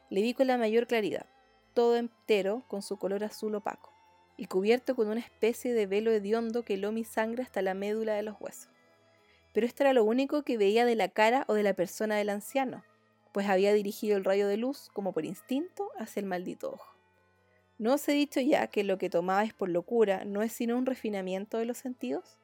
Le 0.09 0.21
vi 0.21 0.33
con 0.33 0.47
la 0.47 0.57
mayor 0.57 0.87
claridad, 0.87 1.25
todo 1.77 1.95
entero 1.95 2.63
con 2.67 2.81
su 2.81 2.97
color 2.97 3.23
azul 3.23 3.53
opaco, 3.53 3.93
y 4.35 4.47
cubierto 4.47 4.95
con 4.95 5.09
una 5.09 5.19
especie 5.19 5.75
de 5.75 5.85
velo 5.85 6.09
hediondo 6.09 6.65
que 6.65 6.73
heló 6.73 6.91
mi 6.91 7.03
sangre 7.03 7.43
hasta 7.43 7.61
la 7.61 7.75
médula 7.75 8.15
de 8.15 8.23
los 8.23 8.35
huesos. 8.39 8.71
Pero 9.53 9.67
esto 9.67 9.83
era 9.83 9.93
lo 9.93 10.03
único 10.03 10.41
que 10.41 10.57
veía 10.57 10.87
de 10.87 10.95
la 10.95 11.09
cara 11.09 11.45
o 11.47 11.53
de 11.53 11.61
la 11.61 11.75
persona 11.75 12.15
del 12.15 12.29
anciano, 12.29 12.83
pues 13.31 13.47
había 13.47 13.73
dirigido 13.73 14.17
el 14.17 14.23
rayo 14.23 14.47
de 14.47 14.57
luz, 14.57 14.89
como 14.91 15.13
por 15.13 15.23
instinto, 15.23 15.91
hacia 15.99 16.19
el 16.19 16.25
maldito 16.25 16.71
ojo. 16.71 16.95
¿No 17.77 17.93
os 17.93 18.09
he 18.09 18.13
dicho 18.13 18.39
ya 18.39 18.65
que 18.65 18.83
lo 18.83 18.97
que 18.97 19.11
tomabais 19.11 19.53
por 19.53 19.69
locura 19.69 20.25
no 20.25 20.41
es 20.41 20.53
sino 20.53 20.79
un 20.79 20.87
refinamiento 20.87 21.59
de 21.59 21.65
los 21.65 21.77
sentidos? 21.77 22.39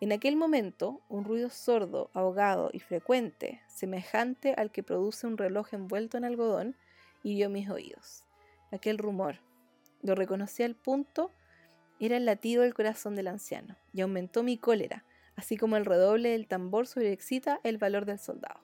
En 0.00 0.10
aquel 0.10 0.34
momento, 0.34 1.00
un 1.08 1.24
ruido 1.24 1.48
sordo, 1.48 2.10
ahogado 2.12 2.70
y 2.72 2.80
frecuente, 2.80 3.60
semejante 3.68 4.52
al 4.54 4.72
que 4.72 4.82
produce 4.82 5.28
un 5.28 5.38
reloj 5.38 5.74
envuelto 5.74 6.16
en 6.16 6.24
algodón, 6.24 6.76
hirió 7.22 7.48
mis 7.50 7.70
oídos. 7.70 8.23
Aquel 8.74 8.98
rumor, 8.98 9.36
lo 10.02 10.16
reconocí 10.16 10.64
al 10.64 10.74
punto, 10.74 11.30
era 12.00 12.16
el 12.16 12.24
latido 12.24 12.62
del 12.62 12.74
corazón 12.74 13.14
del 13.14 13.28
anciano, 13.28 13.76
y 13.92 14.00
aumentó 14.00 14.42
mi 14.42 14.58
cólera, 14.58 15.04
así 15.36 15.56
como 15.56 15.76
el 15.76 15.84
redoble 15.84 16.30
del 16.30 16.48
tambor 16.48 16.88
sobreexcita 16.88 17.60
el 17.62 17.78
valor 17.78 18.04
del 18.04 18.18
soldado. 18.18 18.58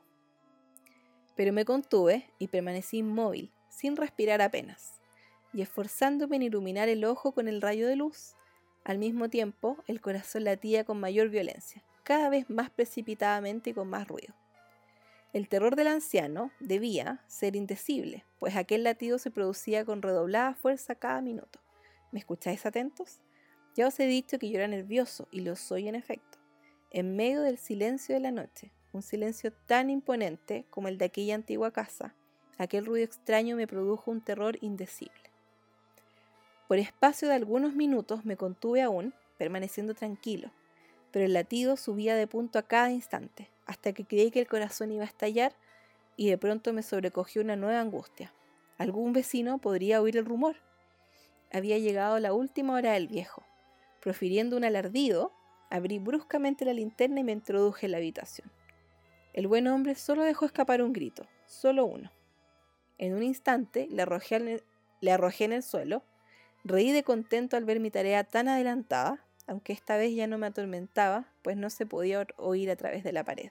Pero 1.37 1.53
me 1.53 1.65
contuve 1.65 2.29
y 2.41 2.49
permanecí 2.49 2.99
inmóvil, 2.99 3.53
sin 3.69 3.97
respirar 3.97 4.43
apenas 4.43 5.01
y 5.53 5.63
esforzándome 5.63 6.37
en 6.37 6.43
iluminar 6.43 6.89
el 6.89 7.05
ojo 7.05 7.31
con 7.31 7.47
el 7.47 7.63
rayo 7.63 7.87
de 7.87 7.95
luz. 7.95 8.35
Al 8.83 8.99
mismo 8.99 9.29
tiempo, 9.29 9.77
el 9.87 10.01
corazón 10.01 10.43
latía 10.43 10.85
con 10.85 10.99
mayor 10.99 11.29
violencia, 11.29 11.85
cada 12.03 12.31
vez 12.31 12.51
más 12.51 12.69
precipitadamente 12.71 13.71
y 13.71 13.75
con 13.75 13.89
más 13.89 14.09
ruido. 14.09 14.35
El 15.33 15.49
terror 15.49 15.77
del 15.77 15.87
anciano 15.87 16.51
debía 16.59 17.23
ser 17.29 17.55
indecible, 17.55 18.25
pues 18.41 18.57
aquel 18.57 18.83
latido 18.83 19.17
se 19.19 19.31
producía 19.31 19.85
con 19.85 20.03
redoblada 20.03 20.55
fuerza 20.55 20.97
cada 20.97 21.21
minuto. 21.21 21.61
¿Me 22.11 22.19
escucháis 22.19 22.67
atentos? 22.67 23.21
Ya 23.77 23.87
os 23.87 24.01
he 24.01 24.07
dicho 24.07 24.41
que 24.41 24.51
yo 24.51 24.57
era 24.57 24.67
nervioso, 24.67 25.29
y 25.31 25.43
lo 25.43 25.55
soy 25.55 25.87
en 25.87 25.95
efecto. 25.95 26.39
En 26.91 27.15
medio 27.15 27.43
del 27.43 27.59
silencio 27.59 28.17
de 28.17 28.21
la 28.21 28.33
noche, 28.33 28.73
un 28.93 29.03
silencio 29.03 29.53
tan 29.53 29.89
imponente 29.89 30.65
como 30.69 30.89
el 30.89 30.99
de 30.99 31.05
aquella 31.05 31.37
antigua 31.37 31.71
casa, 31.71 32.13
aquel 32.59 32.85
ruido 32.85 33.05
extraño 33.05 33.55
me 33.55 33.69
produjo 33.69 34.11
un 34.11 34.21
terror 34.23 34.59
indecible. 34.61 35.31
Por 36.67 36.79
espacio 36.79 37.29
de 37.29 37.35
algunos 37.35 37.75
minutos 37.75 38.25
me 38.25 38.37
contuve 38.37 38.83
aún, 38.83 39.15
permaneciendo 39.39 39.95
tranquilo, 39.95 40.51
pero 41.13 41.25
el 41.25 41.35
latido 41.35 41.77
subía 41.77 42.17
de 42.17 42.27
punto 42.27 42.59
a 42.59 42.63
cada 42.63 42.91
instante, 42.91 43.49
hasta 43.71 43.93
que 43.93 44.05
creí 44.05 44.31
que 44.31 44.41
el 44.41 44.49
corazón 44.49 44.91
iba 44.91 45.05
a 45.05 45.07
estallar 45.07 45.55
y 46.17 46.29
de 46.29 46.37
pronto 46.37 46.73
me 46.73 46.83
sobrecogió 46.83 47.41
una 47.43 47.57
nueva 47.57 47.81
angustia. 47.81 48.33
Algún 48.79 49.13
vecino 49.13 49.59
podría 49.59 50.03
oír 50.03 50.17
el 50.17 50.27
rumor. 50.27 50.57
Había 51.53 51.79
llegado 51.79 52.19
la 52.19 52.33
última 52.33 52.75
hora 52.75 52.93
del 52.93 53.09
viejo. 53.09 53.45
Profiriendo 54.01 54.57
un 54.57 54.65
alardido, 54.65 55.33
abrí 55.71 55.99
bruscamente 55.99 56.65
la 56.65 56.73
linterna 56.73 57.21
y 57.21 57.25
me 57.25 57.33
introduje 57.33 57.87
en 57.87 57.93
la 57.93 57.99
habitación. 57.99 58.51
El 59.33 59.47
buen 59.47 59.69
hombre 59.69 59.95
solo 59.95 60.25
dejó 60.25 60.47
escapar 60.47 60.83
un 60.83 60.93
grito, 60.93 61.27
solo 61.47 61.87
uno. 61.87 62.11
En 62.99 63.15
un 63.15 63.23
instante 63.23 63.87
le 63.91 64.03
arrojé, 64.03 64.63
le 65.01 65.13
arrojé 65.13 65.45
en 65.45 65.53
el 65.53 65.63
suelo 65.63 66.03
Reí 66.65 66.93
de 66.93 67.05
contento 67.05 67.57
al 67.57 67.65
ver 67.65 67.81
mi 67.81 67.91
tarea 67.91 68.25
tan 68.25 68.49
adelantada, 68.49 69.25
aunque 69.47 69.73
esta 69.73 69.97
vez 69.97 70.15
ya 70.15 70.27
no 70.27 70.37
me 70.37 70.47
atormentaba, 70.47 71.27
pues 71.43 71.57
no 71.57 71.71
se 71.71 71.87
podía 71.87 72.27
oír 72.37 72.71
a 72.71 72.77
través 72.77 73.03
de 73.03 73.13
la 73.13 73.25
pared. 73.25 73.51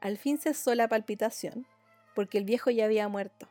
Al 0.00 0.16
fin 0.16 0.38
cesó 0.38 0.74
la 0.74 0.88
palpitación, 0.88 1.66
porque 2.14 2.38
el 2.38 2.44
viejo 2.44 2.70
ya 2.70 2.84
había 2.84 3.08
muerto. 3.08 3.48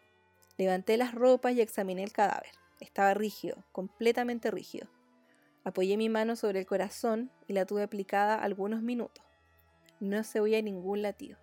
Levanté 0.57 0.97
las 0.97 1.13
ropas 1.13 1.53
y 1.53 1.61
examiné 1.61 2.03
el 2.03 2.13
cadáver. 2.13 2.51
Estaba 2.79 3.13
rígido, 3.13 3.65
completamente 3.71 4.49
rígido. 4.49 4.87
Apoyé 5.65 5.97
mi 5.97 6.07
mano 6.07 6.37
sobre 6.37 6.59
el 6.59 6.65
corazón 6.65 7.29
y 7.47 7.53
la 7.53 7.65
tuve 7.65 7.83
aplicada 7.83 8.35
algunos 8.35 8.81
minutos. 8.81 9.25
No 9.99 10.23
se 10.23 10.39
oía 10.39 10.61
ningún 10.61 11.01
latido. 11.01 11.37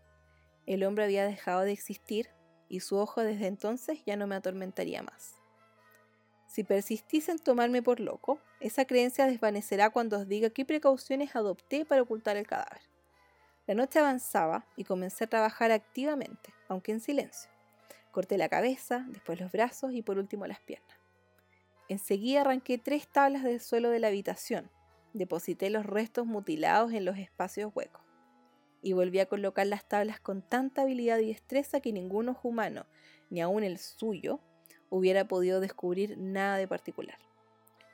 El 0.65 0.85
hombre 0.85 1.05
había 1.05 1.27
dejado 1.27 1.61
de 1.61 1.73
existir 1.73 2.31
y 2.71 2.81
su 2.81 2.97
ojo 2.97 3.21
desde 3.21 3.47
entonces 3.47 4.03
ya 4.07 4.17
no 4.17 4.27
me 4.27 4.37
atormentaría 4.37 5.03
más. 5.03 5.35
Si 6.47 6.65
persistís 6.65 7.29
en 7.29 7.39
tomarme 7.39 7.83
por 7.83 8.01
loco, 8.01 8.39
esa 8.61 8.87
creencia 8.87 9.27
desvanecerá 9.27 9.91
cuando 9.91 10.19
os 10.19 10.29
diga 10.29 10.51
qué 10.51 10.65
precauciones 10.65 11.37
adopté 11.37 11.85
para 11.85 12.01
ocultar 12.01 12.37
el 12.37 12.47
cadáver. 12.47 12.94
La 13.67 13.75
noche 13.75 13.99
avanzaba 13.99 14.67
y 14.77 14.85
comencé 14.85 15.25
a 15.25 15.29
trabajar 15.29 15.73
activamente, 15.73 16.53
aunque 16.69 16.93
en 16.93 17.01
silencio. 17.01 17.51
Corté 18.11 18.37
la 18.37 18.49
cabeza, 18.49 19.07
después 19.09 19.41
los 19.41 19.51
brazos 19.53 19.93
y 19.93 20.03
por 20.03 20.19
último 20.19 20.47
las 20.47 20.61
piernas. 20.61 20.99
Enseguida 21.89 22.43
arranqué 22.43 22.79
tres 22.79 23.09
tablas 23.09 23.43
del 23.43 23.61
suelo 23.61 23.91
de 23.91 24.01
la 24.01 24.09
habitación, 24.09 24.71
deposité 25.15 25.71
los 25.71 25.87
restos 25.87 26.27
mutilados 26.27 26.93
en 26.93 27.05
los 27.05 27.19
espacios 27.19 27.73
huecos 27.75 28.03
y 28.85 28.93
volví 28.93 29.19
a 29.19 29.27
colocar 29.27 29.67
las 29.67 29.89
tablas 29.89 30.21
con 30.21 30.43
tanta 30.43 30.83
habilidad 30.83 31.19
y 31.19 31.29
destreza 31.29 31.81
que 31.81 31.93
ningún 31.93 32.37
humano, 32.43 32.85
ni 33.31 33.41
aun 33.41 33.65
el 33.65 33.79
suyo, 33.79 34.41
hubiera 34.91 35.27
podido 35.27 35.61
descubrir 35.61 36.19
nada 36.19 36.59
de 36.59 36.69
particular. 36.69 37.19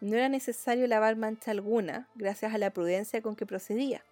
No 0.00 0.16
era 0.16 0.28
necesario 0.28 0.86
lavar 0.88 1.14
mancha 1.14 1.52
alguna, 1.52 2.08
gracias 2.16 2.52
a 2.52 2.58
la 2.58 2.72
prudencia 2.72 3.22
con 3.22 3.36
que 3.36 3.46
procedía. 3.46 4.04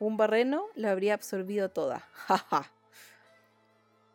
Un 0.00 0.16
barreno 0.16 0.64
lo 0.76 0.88
habría 0.88 1.12
absorbido 1.12 1.68
toda. 1.68 2.00
¡Ja, 2.26 2.72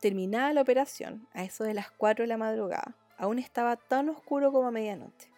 Terminada 0.01 0.51
la 0.51 0.61
operación, 0.61 1.27
a 1.31 1.43
eso 1.43 1.63
de 1.63 1.75
las 1.75 1.91
4 1.91 2.23
de 2.23 2.27
la 2.27 2.37
madrugada, 2.37 2.95
aún 3.17 3.37
estaba 3.37 3.75
tan 3.75 4.09
oscuro 4.09 4.51
como 4.51 4.67
a 4.67 4.71
medianoche. 4.71 5.29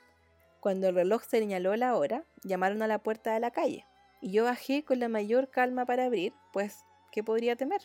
Cuando 0.62 0.88
el 0.88 0.95
reloj 0.95 1.24
señaló 1.24 1.76
la 1.76 1.95
hora, 1.98 2.24
llamaron 2.43 2.82
a 2.82 2.88
la 2.88 2.98
puerta 2.98 3.34
de 3.34 3.41
la 3.41 3.52
calle, 3.52 3.86
y 4.22 4.32
yo 4.32 4.45
bajé 4.45 4.84
con 4.84 5.00
la 5.00 5.10
mayor 5.10 5.50
calma 5.50 5.86
para 5.86 6.06
abrir, 6.06 6.34
pues, 6.54 6.86
¿qué 7.12 7.24
podría 7.24 7.58
temer? 7.58 7.82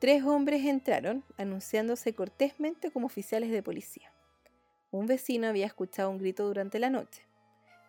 Tres 0.00 0.24
hombres 0.24 0.64
entraron, 0.64 1.24
anunciándose 1.36 2.14
cortésmente 2.14 2.90
como 2.90 3.06
oficiales 3.06 3.52
de 3.52 3.62
policía. 3.62 4.12
Un 4.90 5.06
vecino 5.06 5.46
había 5.46 5.66
escuchado 5.66 6.10
un 6.10 6.18
grito 6.18 6.46
durante 6.46 6.80
la 6.80 6.90
noche. 6.90 7.22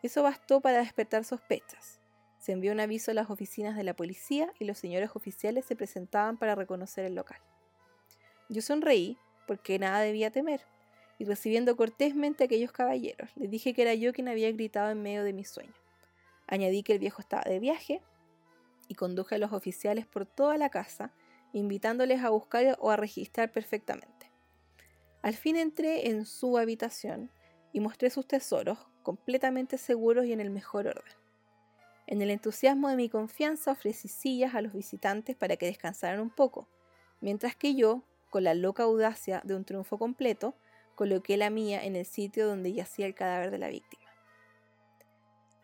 Eso 0.04 0.22
bastó 0.22 0.62
para 0.62 0.80
despertar 0.80 1.24
sospechas. 1.24 1.99
Se 2.40 2.54
envió 2.54 2.72
un 2.72 2.80
aviso 2.80 3.12
a 3.12 3.14
las 3.14 3.30
oficinas 3.30 3.76
de 3.76 3.84
la 3.84 3.94
policía 3.94 4.52
y 4.60 4.66
los 4.66 4.78
señores 4.78 5.12
oficiales 5.14 5.66
se 5.66 5.76
presentaban 5.76 6.38
para 6.38 6.56
reconocer 6.56 7.06
el 7.06 7.16
local. 7.16 7.40
Yo 8.48 8.62
sonreí, 8.62 9.18
porque 9.46 9.78
nada 9.78 10.00
debía 10.00 10.32
temer, 10.32 10.62
y 11.20 11.26
recibiendo 11.26 11.76
cortésmente 11.76 12.44
a 12.44 12.46
aquellos 12.46 12.72
caballeros, 12.72 13.30
les 13.36 13.52
dije 13.52 13.74
que 13.74 13.82
era 13.82 13.94
yo 13.94 14.14
quien 14.14 14.30
había 14.30 14.52
gritado 14.52 14.90
en 14.90 15.04
medio 15.04 15.24
de 15.24 15.34
mi 15.34 15.44
sueño. 15.44 15.74
Añadí 16.48 16.82
que 16.82 16.94
el 16.94 17.00
viejo 17.00 17.22
estaba 17.22 17.44
de 17.44 17.60
viaje 17.60 18.02
y 18.88 18.96
conduje 18.96 19.36
a 19.36 19.38
los 19.38 19.52
oficiales 19.52 20.08
por 20.08 20.26
toda 20.26 20.58
la 20.58 20.70
casa 20.70 21.14
invitándoles 21.52 22.24
a 22.24 22.30
buscar 22.30 22.78
o 22.80 22.90
a 22.90 22.98
registrar 22.98 23.52
perfectamente. 23.52 24.32
Al 25.22 25.36
fin 25.36 25.58
entré 25.58 26.10
en 26.10 26.26
su 26.26 26.58
habitación 26.58 27.32
y 27.74 27.82
mostré 27.82 28.10
sus 28.10 28.28
tesoros, 28.28 28.80
completamente 29.04 29.78
seguros 29.78 30.26
y 30.26 30.34
en 30.34 30.40
el 30.40 30.50
mejor 30.50 30.88
orden. 30.88 31.19
En 32.10 32.24
el 32.24 32.32
entusiasmo 32.32 32.90
de 32.90 32.96
mi 32.96 33.08
confianza 33.08 33.72
ofrecí 33.72 34.08
sillas 34.08 34.56
a 34.56 34.62
los 34.62 34.74
visitantes 34.74 35.36
para 35.36 35.58
que 35.58 35.68
descansaran 35.68 36.20
un 36.20 36.32
poco, 36.32 36.68
mientras 37.22 37.56
que 37.56 37.76
yo, 37.76 38.02
con 38.32 38.44
la 38.44 38.56
loca 38.56 38.82
audacia 38.82 39.44
de 39.46 39.54
un 39.54 39.64
triunfo 39.64 40.00
completo, 40.00 40.56
coloqué 40.96 41.38
la 41.38 41.52
mía 41.52 41.86
en 41.86 41.96
el 41.96 42.08
sitio 42.08 42.48
donde 42.48 42.74
yacía 42.74 43.06
el 43.06 43.14
cadáver 43.14 43.52
de 43.52 43.60
la 43.60 43.68
víctima. 43.68 44.02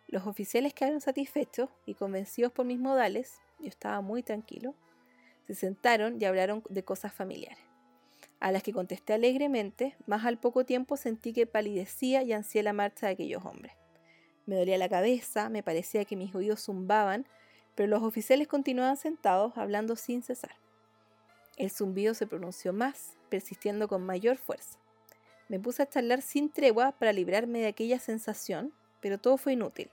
Los 0.08 0.28
oficiales 0.28 0.76
quedaron 0.76 1.02
satisfechos 1.02 1.72
y 1.88 1.96
convencidos 1.96 2.52
por 2.52 2.68
mis 2.68 2.80
modales, 2.80 3.40
yo 3.58 3.68
estaba 3.68 4.02
muy 4.02 4.22
tranquilo, 4.22 4.76
se 5.48 5.56
sentaron 5.56 6.22
y 6.22 6.26
hablaron 6.26 6.62
de 6.70 6.84
cosas 6.84 7.12
familiares, 7.12 7.58
a 8.40 8.52
las 8.52 8.62
que 8.62 8.72
contesté 8.72 9.14
alegremente, 9.14 9.96
más 10.06 10.24
al 10.26 10.38
poco 10.38 10.64
tiempo 10.64 10.96
sentí 10.96 11.34
que 11.34 11.48
palidecía 11.48 12.22
y 12.22 12.34
ansié 12.34 12.62
la 12.62 12.74
marcha 12.74 13.08
de 13.08 13.14
aquellos 13.14 13.44
hombres. 13.46 13.74
Me 14.46 14.56
dolía 14.56 14.78
la 14.78 14.90
cabeza, 14.90 15.50
me 15.50 15.64
parecía 15.64 16.06
que 16.06 16.16
mis 16.16 16.36
oídos 16.36 16.64
zumbaban, 16.66 17.26
pero 17.74 17.90
los 17.90 18.04
oficiales 18.04 18.48
continuaban 18.48 18.98
sentados 18.98 19.58
hablando 19.58 19.96
sin 19.96 20.22
cesar. 20.22 20.56
El 21.58 21.72
zumbido 21.72 22.14
se 22.14 22.28
pronunció 22.28 22.74
más, 22.74 23.18
persistiendo 23.30 23.88
con 23.88 24.06
mayor 24.06 24.38
fuerza. 24.38 24.78
Me 25.48 25.60
puse 25.60 25.84
a 25.84 25.90
charlar 25.90 26.22
sin 26.22 26.50
tregua 26.52 26.92
para 26.94 27.14
librarme 27.14 27.60
de 27.60 27.68
aquella 27.68 28.00
sensación, 28.00 28.74
pero 29.00 29.18
todo 29.18 29.38
fue 29.38 29.54
inútil, 29.54 29.90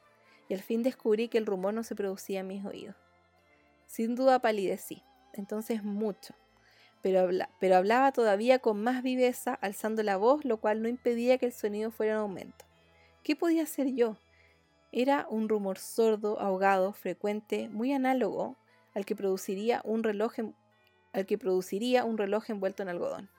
y 0.48 0.55
al 0.55 0.61
fin 0.61 0.82
descubrí 0.82 1.28
que 1.28 1.38
el 1.38 1.46
rumor 1.46 1.74
no 1.74 1.82
se 1.82 1.94
producía 1.94 2.40
en 2.40 2.48
mis 2.48 2.64
oídos. 2.64 2.96
Sin 3.86 4.14
duda 4.14 4.40
palidecí, 4.40 5.03
entonces 5.34 5.82
mucho, 5.82 6.34
pero, 7.03 7.28
pero 7.61 7.76
hablaba 7.76 8.12
todavía 8.12 8.59
con 8.59 8.82
más 8.82 9.03
viveza, 9.03 9.55
alzando 9.55 10.03
la 10.03 10.16
voz, 10.16 10.44
lo 10.44 10.59
cual 10.59 10.82
no 10.82 10.88
impedía 10.88 11.36
que 11.36 11.46
el 11.46 11.53
sonido 11.53 11.90
fuera 11.90 12.12
en 12.12 12.18
aumento. 12.18 12.64
¿Qué 13.22 13.36
podía 13.36 13.64
hacer 13.64 13.88
yo? 13.88 14.16
Era 14.93 15.26
un 15.30 15.49
rumor 15.49 15.78
sordo, 15.78 16.38
ahogado, 16.38 16.93
frecuente, 16.93 17.70
muy 17.70 17.95
análogo 17.95 18.57
al 18.95 19.07
que 19.07 19.16
produciría 19.16 19.80
un 19.84 20.03
reloj, 20.03 20.34
al 21.14 21.26
que 21.26 21.38
produciría 21.38 22.05
un 22.05 22.18
reloj 22.18 22.51
envuelto 22.51 22.82
en 22.82 22.90
algodón. 22.90 23.30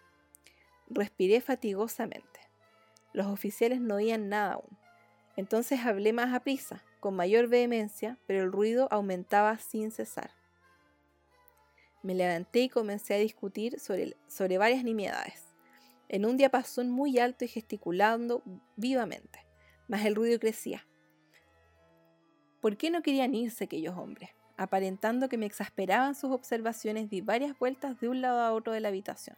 Respiré 0.90 1.42
fatigosamente. 1.42 2.40
Los 3.14 3.28
oficiales 3.28 3.80
no 3.82 3.96
oían 3.96 4.30
nada 4.30 4.54
aún. 4.54 4.78
Entonces 5.36 5.82
hablé 5.86 6.12
más 6.12 6.34
a 6.34 6.40
prisa, 6.40 6.84
con 7.00 7.16
mayor 7.16 7.48
vehemencia, 7.48 8.18
pero 8.26 8.44
el 8.44 8.52
ruido 8.52 8.88
aumentaba 8.90 9.60
sin 9.60 9.92
cesar. 9.92 10.32
Me 12.02 12.16
levanté 12.16 12.62
y 12.62 12.70
comencé 12.70 13.14
a 13.14 13.20
discutir 13.20 13.80
sobre, 13.80 14.18
sobre 14.28 14.58
varias 14.58 14.84
nimiedades, 14.84 15.54
en 16.10 16.26
un 16.26 16.36
diapasón 16.36 16.90
muy 16.90 17.20
alto 17.20 17.46
y 17.46 17.48
gesticulando 17.48 18.42
vivamente, 18.76 19.46
mas 19.88 20.04
el 20.06 20.16
ruido 20.16 20.40
crecía. 20.40 20.86
¿Por 22.64 22.78
qué 22.78 22.90
no 22.90 23.02
querían 23.02 23.36
irse 23.36 23.66
aquellos 23.66 23.98
hombres? 23.98 24.30
Aparentando 24.56 25.28
que 25.28 25.38
me 25.38 25.46
exasperaban 25.46 26.16
sus 26.16 26.32
observaciones, 26.32 27.10
di 27.10 27.20
varias 27.20 27.60
vueltas 27.60 28.00
de 28.00 28.08
un 28.08 28.22
lado 28.22 28.40
a 28.40 28.54
otro 28.54 28.72
de 28.72 28.80
la 28.80 28.88
habitación, 28.88 29.36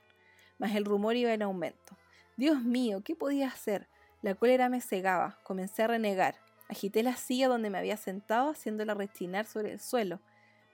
mas 0.59 0.75
el 0.75 0.85
rumor 0.85 1.15
iba 1.15 1.33
en 1.33 1.41
aumento. 1.41 1.97
Dios 2.37 2.61
mío, 2.61 3.01
¿qué 3.03 3.15
podía 3.15 3.47
hacer? 3.47 3.89
La 4.21 4.35
cólera 4.35 4.69
me 4.69 4.79
cegaba, 4.79 5.39
comencé 5.41 5.81
a 5.81 5.87
renegar. 5.87 6.35
Agité 6.69 7.01
la 7.01 7.15
silla 7.15 7.47
donde 7.47 7.71
me 7.71 7.79
había 7.79 7.97
sentado, 7.97 8.51
haciéndola 8.51 8.93
rechinar 8.93 9.47
sobre 9.47 9.71
el 9.71 9.79
suelo, 9.79 10.19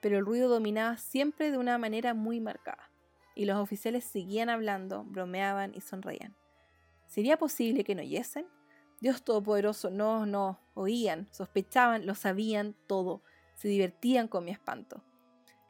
pero 0.02 0.18
el 0.18 0.26
ruido 0.26 0.50
dominaba 0.50 0.98
siempre 0.98 1.50
de 1.50 1.56
una 1.56 1.78
manera 1.78 2.12
muy 2.12 2.38
marcada, 2.38 2.90
y 3.34 3.46
los 3.46 3.56
oficiales 3.56 4.04
seguían 4.04 4.50
hablando, 4.50 5.04
bromeaban 5.04 5.72
y 5.74 5.80
sonreían. 5.80 6.36
¿Sería 7.06 7.38
posible 7.38 7.82
que 7.82 7.94
no 7.94 8.02
oyesen? 8.02 8.44
Dios 9.02 9.24
Todopoderoso, 9.24 9.90
no, 9.90 10.26
no, 10.26 10.60
oían, 10.74 11.26
sospechaban, 11.32 12.06
lo 12.06 12.14
sabían 12.14 12.76
todo, 12.86 13.20
se 13.56 13.66
divertían 13.66 14.28
con 14.28 14.44
mi 14.44 14.52
espanto. 14.52 15.02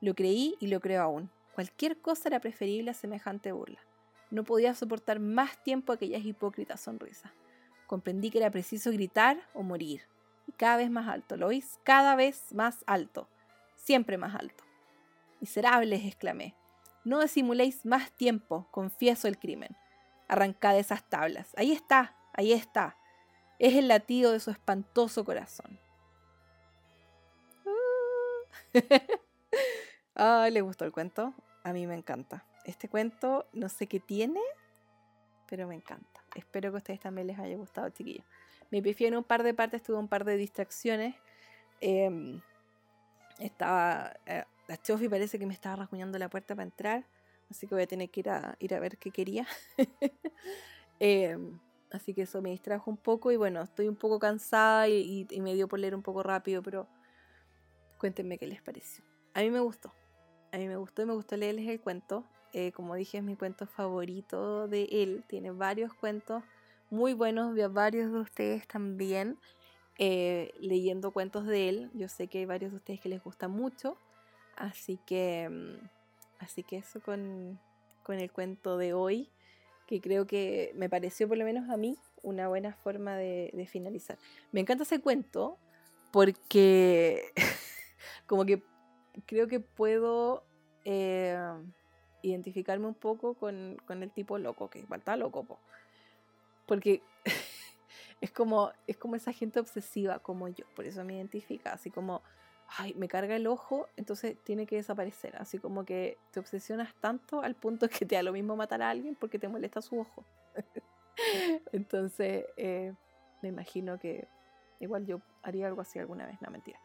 Lo 0.02 0.14
creí 0.14 0.54
y 0.60 0.66
lo 0.66 0.80
creo 0.80 1.02
aún. 1.02 1.30
Cualquier 1.54 1.98
cosa 2.02 2.28
era 2.28 2.40
preferible 2.40 2.90
a 2.90 2.94
semejante 2.94 3.52
burla. 3.52 3.78
No 4.30 4.44
podía 4.44 4.74
soportar 4.74 5.18
más 5.18 5.56
tiempo 5.64 5.94
aquellas 5.94 6.26
hipócritas 6.26 6.82
sonrisas. 6.82 7.32
Comprendí 7.86 8.28
que 8.28 8.36
era 8.36 8.50
preciso 8.50 8.90
gritar 8.90 9.40
o 9.54 9.62
morir. 9.62 10.02
Y 10.46 10.52
cada 10.52 10.76
vez 10.76 10.90
más 10.90 11.08
alto, 11.08 11.38
¿lo 11.38 11.46
oís? 11.46 11.80
Cada 11.84 12.14
vez 12.16 12.52
más 12.52 12.84
alto. 12.86 13.30
Siempre 13.76 14.18
más 14.18 14.34
alto. 14.34 14.62
Miserables, 15.40 16.04
exclamé. 16.04 16.54
No 17.02 17.22
disimuléis 17.22 17.86
más 17.86 18.12
tiempo, 18.12 18.68
confieso 18.70 19.26
el 19.26 19.38
crimen. 19.38 19.74
Arrancad 20.28 20.78
esas 20.78 21.08
tablas. 21.08 21.48
Ahí 21.56 21.72
está, 21.72 22.14
ahí 22.34 22.52
está. 22.52 22.98
Es 23.62 23.76
el 23.76 23.86
latido 23.86 24.32
de 24.32 24.40
su 24.40 24.50
espantoso 24.50 25.24
corazón. 25.24 25.78
ah, 30.16 30.48
¿le 30.50 30.60
gustó 30.62 30.84
el 30.84 30.90
cuento? 30.90 31.32
A 31.62 31.72
mí 31.72 31.86
me 31.86 31.94
encanta. 31.94 32.44
Este 32.64 32.88
cuento 32.88 33.46
no 33.52 33.68
sé 33.68 33.86
qué 33.86 34.00
tiene, 34.00 34.40
pero 35.46 35.68
me 35.68 35.76
encanta. 35.76 36.24
Espero 36.34 36.72
que 36.72 36.76
a 36.76 36.78
ustedes 36.78 36.98
también 36.98 37.28
les 37.28 37.38
haya 37.38 37.56
gustado, 37.56 37.88
chiquillos. 37.90 38.26
Me 38.72 38.82
prefiero 38.82 39.16
un 39.16 39.24
par 39.24 39.44
de 39.44 39.54
partes, 39.54 39.80
tuve 39.80 39.96
un 39.96 40.08
par 40.08 40.24
de 40.24 40.36
distracciones. 40.36 41.14
Em, 41.80 42.40
estaba. 43.38 44.12
Eh, 44.26 44.42
la 44.66 44.76
Chofi 44.76 45.08
parece 45.08 45.38
que 45.38 45.46
me 45.46 45.54
estaba 45.54 45.76
rasguñando 45.76 46.18
la 46.18 46.28
puerta 46.28 46.56
para 46.56 46.64
entrar. 46.64 47.06
Así 47.48 47.68
que 47.68 47.76
voy 47.76 47.84
a 47.84 47.86
tener 47.86 48.10
que 48.10 48.18
ir 48.18 48.30
a, 48.30 48.56
ir 48.58 48.74
a 48.74 48.80
ver 48.80 48.98
qué 48.98 49.12
quería. 49.12 49.46
Em, 51.04 51.60
así 51.92 52.14
que 52.14 52.22
eso 52.22 52.42
me 52.42 52.50
distrajo 52.50 52.90
un 52.90 52.96
poco. 52.96 53.30
Y 53.32 53.36
bueno, 53.36 53.62
estoy 53.62 53.88
un 53.88 53.96
poco 53.96 54.18
cansada 54.18 54.88
y, 54.88 55.26
me 55.40 55.54
dio 55.54 55.68
por 55.68 55.78
leer 55.78 55.94
un 55.94 56.02
poco 56.02 56.22
rápido, 56.22 56.62
pero 56.62 56.88
cuéntenme 57.98 58.38
qué 58.38 58.46
les 58.46 58.62
pareció. 58.62 59.04
A 59.34 59.40
mí 59.40 59.50
me 59.50 59.60
gustó. 59.60 59.92
A 60.52 60.58
mí 60.58 60.66
me 60.66 60.76
gustó 60.76 61.02
y 61.02 61.06
me 61.06 61.14
gustó 61.14 61.36
leerles 61.36 61.68
el 61.68 61.80
cuento. 61.80 62.24
Eh, 62.52 62.72
como 62.72 62.94
dije, 62.94 63.18
es 63.18 63.24
mi 63.24 63.36
cuento 63.36 63.66
favorito 63.66 64.68
de 64.68 64.84
él. 64.90 65.24
Tiene 65.26 65.50
varios 65.50 65.94
cuentos 65.94 66.42
muy 66.90 67.14
buenos, 67.14 67.54
vi 67.54 67.62
a 67.62 67.68
varios 67.68 68.12
de 68.12 68.20
ustedes 68.20 68.66
también 68.68 69.38
eh, 69.98 70.52
leyendo 70.60 71.10
cuentos 71.10 71.46
de 71.46 71.68
él. 71.70 71.90
Yo 71.94 72.08
sé 72.08 72.28
que 72.28 72.38
hay 72.38 72.44
varios 72.44 72.72
de 72.72 72.76
ustedes 72.76 73.00
que 73.00 73.08
les 73.08 73.22
gusta 73.22 73.48
mucho. 73.48 73.96
Así 74.56 74.98
que, 75.06 75.48
mm, 75.50 75.88
así 76.40 76.62
que 76.62 76.76
eso 76.76 77.00
con, 77.00 77.58
el 78.08 78.32
cuento 78.32 78.76
de 78.76 78.92
hoy, 78.92 79.30
que 79.92 80.00
creo 80.00 80.26
que 80.26 80.72
me 80.74 80.88
pareció 80.88 81.28
por 81.28 81.36
lo 81.36 81.44
menos 81.44 81.68
a 81.68 81.76
mí 81.76 81.98
una 82.22 82.48
buena 82.48 82.72
forma 82.72 83.16
de, 83.16 83.68
finalizar. 83.70 84.18
Me 84.50 84.60
encanta 84.60 84.84
ese 84.84 85.00
cuento 85.00 85.58
porque 86.10 87.32
como 88.26 88.44
que 88.44 88.62
creo 89.26 89.46
que 89.48 89.60
puedo... 89.60 90.44
Eh, 90.84 91.36
identificarme 92.22 92.86
un 92.86 92.94
poco 92.94 93.34
con, 93.34 93.76
el 93.88 94.10
tipo 94.12 94.38
loco, 94.38 94.70
que 94.70 94.80
igual 94.80 95.00
está 95.00 95.16
loco, 95.16 95.58
porque 96.66 97.02
es 98.20 98.30
como, 98.30 98.72
es 98.86 98.96
como 98.96 99.16
esa 99.16 99.32
gente 99.32 99.60
obsesiva 99.60 100.20
como 100.20 100.48
yo, 100.48 100.64
por 100.74 100.86
eso 100.86 101.04
me 101.04 101.14
identifica, 101.14 101.72
así 101.72 101.90
como, 101.90 102.22
ay, 102.78 102.94
me 102.94 103.08
carga 103.08 103.36
el 103.36 103.46
ojo, 103.46 103.88
entonces 103.96 104.36
tiene 104.44 104.66
que 104.66 104.76
desaparecer, 104.76 105.36
así 105.36 105.58
como 105.58 105.84
que 105.84 106.18
te 106.30 106.40
obsesionas 106.40 106.94
tanto 106.94 107.42
al 107.42 107.54
punto 107.54 107.88
que 107.88 108.06
te 108.06 108.14
da 108.14 108.22
lo 108.22 108.32
mismo 108.32 108.56
matar 108.56 108.82
a 108.82 108.90
alguien 108.90 109.14
porque 109.14 109.38
te 109.38 109.48
molesta 109.48 109.82
su 109.82 110.00
ojo. 110.00 110.24
entonces, 111.72 112.46
eh, 112.56 112.92
me 113.42 113.48
imagino 113.48 113.98
que 113.98 114.26
igual 114.80 115.06
yo 115.06 115.20
haría 115.42 115.66
algo 115.66 115.80
así 115.80 115.98
alguna 115.98 116.26
vez, 116.26 116.40
no 116.40 116.50
mentira. 116.50 116.80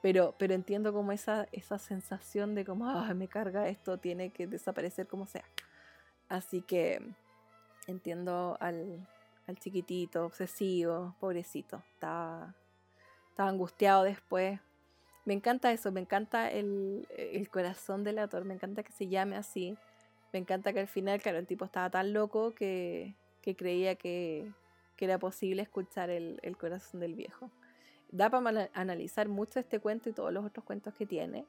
Pero, 0.00 0.34
pero 0.36 0.54
entiendo 0.54 0.92
como 0.92 1.12
esa, 1.12 1.46
esa 1.52 1.78
sensación 1.78 2.54
de 2.54 2.64
como, 2.64 2.88
ah, 2.88 3.14
me 3.14 3.28
carga 3.28 3.68
esto, 3.68 3.98
tiene 3.98 4.30
que 4.30 4.46
desaparecer 4.46 5.06
como 5.06 5.26
sea. 5.26 5.44
Así 6.28 6.62
que 6.62 7.00
entiendo 7.86 8.56
al, 8.60 9.06
al 9.46 9.58
chiquitito, 9.58 10.24
obsesivo, 10.24 11.14
pobrecito. 11.20 11.82
Estaba, 11.94 12.54
estaba 13.30 13.48
angustiado 13.48 14.02
después. 14.02 14.58
Me 15.24 15.34
encanta 15.34 15.72
eso, 15.72 15.92
me 15.92 16.00
encanta 16.00 16.50
el, 16.50 17.06
el, 17.16 17.48
corazón 17.48 18.02
del 18.02 18.18
autor, 18.18 18.44
me 18.44 18.54
encanta 18.54 18.82
que 18.82 18.92
se 18.92 19.08
llame 19.08 19.36
así. 19.36 19.76
Me 20.32 20.38
encanta 20.38 20.72
que 20.72 20.80
al 20.80 20.88
final, 20.88 21.20
claro, 21.22 21.38
el 21.38 21.46
tipo 21.46 21.64
estaba 21.64 21.90
tan 21.90 22.12
loco 22.12 22.54
que, 22.54 23.14
que 23.40 23.54
creía 23.54 23.94
que, 23.94 24.50
que, 24.96 25.04
era 25.04 25.18
posible 25.18 25.62
escuchar 25.62 26.10
el, 26.10 26.40
el 26.42 26.56
corazón 26.56 27.00
del 27.00 27.14
viejo 27.14 27.50
da 28.12 28.30
para 28.30 28.70
analizar 28.74 29.28
mucho 29.28 29.58
este 29.58 29.80
cuento 29.80 30.08
y 30.08 30.12
todos 30.12 30.32
los 30.32 30.44
otros 30.44 30.64
cuentos 30.64 30.94
que 30.94 31.06
tiene. 31.06 31.46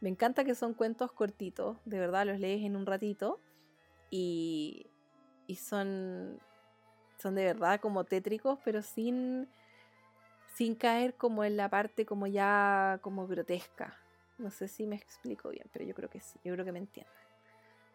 Me 0.00 0.08
encanta 0.08 0.44
que 0.44 0.54
son 0.54 0.72
cuentos 0.72 1.12
cortitos, 1.12 1.76
de 1.84 1.98
verdad 1.98 2.26
los 2.26 2.38
lees 2.38 2.64
en 2.64 2.76
un 2.76 2.86
ratito 2.86 3.40
y, 4.10 4.86
y 5.46 5.56
son, 5.56 6.38
son 7.18 7.34
de 7.34 7.44
verdad 7.44 7.80
como 7.80 8.04
tétricos, 8.04 8.58
pero 8.64 8.80
sin, 8.80 9.48
sin 10.54 10.74
caer 10.74 11.14
como 11.14 11.44
en 11.44 11.56
la 11.56 11.68
parte 11.68 12.06
como 12.06 12.26
ya 12.26 12.98
como 13.02 13.26
grotesca. 13.26 13.98
No 14.38 14.50
sé 14.50 14.68
si 14.68 14.86
me 14.86 14.96
explico 14.96 15.50
bien, 15.50 15.66
pero 15.72 15.84
yo 15.84 15.94
creo 15.94 16.08
que 16.08 16.20
sí, 16.20 16.38
yo 16.44 16.52
creo 16.54 16.64
que 16.64 16.72
me 16.72 16.78
entienden. 16.78 17.12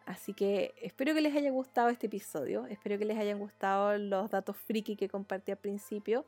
Así 0.06 0.34
que 0.34 0.74
espero 0.80 1.14
que 1.14 1.20
les 1.20 1.34
haya 1.36 1.50
gustado 1.50 1.88
este 1.88 2.06
episodio, 2.06 2.66
espero 2.66 2.98
que 2.98 3.04
les 3.04 3.18
hayan 3.18 3.38
gustado 3.38 3.96
los 3.98 4.30
datos 4.30 4.56
friki 4.56 4.96
que 4.96 5.08
compartí 5.08 5.52
al 5.52 5.58
principio 5.58 6.26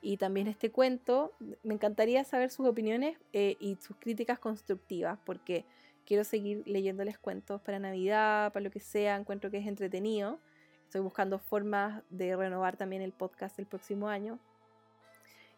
y 0.00 0.18
también 0.18 0.46
este 0.46 0.70
cuento. 0.70 1.32
Me 1.62 1.74
encantaría 1.74 2.24
saber 2.24 2.50
sus 2.50 2.66
opiniones 2.66 3.18
eh, 3.32 3.56
y 3.58 3.76
sus 3.76 3.96
críticas 3.96 4.38
constructivas, 4.38 5.18
porque 5.24 5.64
quiero 6.06 6.24
seguir 6.24 6.62
leyéndoles 6.66 7.18
cuentos 7.18 7.60
para 7.62 7.78
Navidad, 7.78 8.52
para 8.52 8.64
lo 8.64 8.70
que 8.70 8.80
sea, 8.80 9.16
encuentro 9.16 9.50
que 9.50 9.58
es 9.58 9.66
entretenido. 9.66 10.38
Estoy 10.84 11.00
buscando 11.00 11.38
formas 11.38 12.02
de 12.10 12.36
renovar 12.36 12.76
también 12.76 13.02
el 13.02 13.12
podcast 13.12 13.58
el 13.58 13.66
próximo 13.66 14.08
año. 14.08 14.38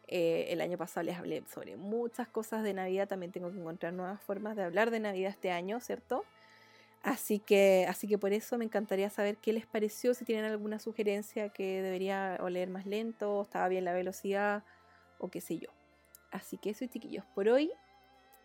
Eh, 0.07 0.47
el 0.49 0.61
año 0.61 0.77
pasado 0.77 1.03
les 1.03 1.17
hablé 1.17 1.43
sobre 1.53 1.75
muchas 1.75 2.27
cosas 2.29 2.63
de 2.63 2.73
Navidad, 2.73 3.07
también 3.07 3.31
tengo 3.31 3.51
que 3.51 3.59
encontrar 3.59 3.93
nuevas 3.93 4.21
formas 4.21 4.55
de 4.55 4.63
hablar 4.63 4.89
de 4.89 4.99
Navidad 4.99 5.31
este 5.31 5.51
año, 5.51 5.79
¿cierto? 5.81 6.23
Así 7.03 7.39
que, 7.39 7.85
así 7.89 8.07
que 8.07 8.17
por 8.17 8.33
eso 8.33 8.57
me 8.57 8.65
encantaría 8.65 9.09
saber 9.09 9.37
qué 9.37 9.53
les 9.53 9.65
pareció, 9.65 10.13
si 10.13 10.25
tienen 10.25 10.45
alguna 10.45 10.79
sugerencia 10.79 11.49
que 11.49 11.81
debería 11.81 12.37
o 12.41 12.49
leer 12.49 12.69
más 12.69 12.85
lento, 12.85 13.41
estaba 13.41 13.67
bien 13.67 13.85
la 13.85 13.93
velocidad 13.93 14.63
o 15.19 15.29
qué 15.29 15.41
sé 15.41 15.57
yo. 15.57 15.69
Así 16.31 16.57
que 16.57 16.71
eso, 16.71 16.85
chiquillos, 16.85 17.25
por 17.35 17.49
hoy 17.49 17.71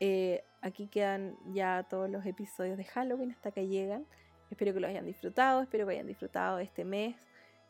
eh, 0.01 0.43
aquí 0.63 0.89
quedan 0.89 1.37
ya 1.53 1.87
todos 1.89 2.11
los 2.11 2.27
episodios 2.27 2.77
de 2.77 2.85
Halloween 2.85 3.31
hasta 3.31 3.53
que 3.53 3.69
llegan. 3.69 4.05
Espero 4.51 4.75
que 4.75 4.81
lo 4.81 4.89
hayan 4.89 5.07
disfrutado, 5.07 5.63
espero 5.63 5.87
que 5.87 5.93
hayan 5.93 6.09
disfrutado 6.09 6.59
este 6.59 6.85
mes. 6.85 7.15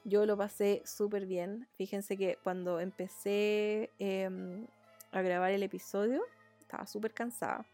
Yo 0.05 0.26
lo 0.26 0.36
pasé 0.36 0.82
súper 0.84 1.26
bien. 1.26 1.68
Fíjense 1.76 2.16
que 2.16 2.38
cuando 2.42 2.80
empecé 2.80 3.90
em, 3.98 4.66
a 5.12 5.22
grabar 5.22 5.53
el 5.53 5.62
episodio, 5.62 6.22
estaba 6.61 6.86
súper 6.86 7.12
cansada 7.12 7.66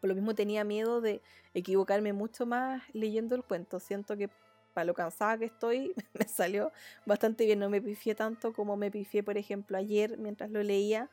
por 0.00 0.08
lo 0.08 0.14
mismo 0.14 0.34
tenía 0.34 0.64
miedo 0.64 1.00
de 1.00 1.20
equivocarme 1.54 2.12
mucho 2.12 2.46
más 2.46 2.82
leyendo 2.94 3.34
el 3.34 3.44
cuento. 3.44 3.78
Siento 3.80 4.16
que 4.16 4.30
para 4.72 4.86
lo 4.86 4.94
cansada 4.94 5.38
que 5.38 5.44
estoy, 5.46 5.94
me 6.18 6.26
salió 6.26 6.72
bastante 7.06 7.44
bien. 7.44 7.58
No 7.58 7.68
me 7.68 7.80
pifié 7.82 8.14
tanto 8.14 8.52
como 8.52 8.76
me 8.76 8.90
pifié, 8.90 9.22
por 9.22 9.36
ejemplo, 9.36 9.76
ayer 9.76 10.16
mientras 10.16 10.50
lo 10.50 10.62
leía 10.62 11.10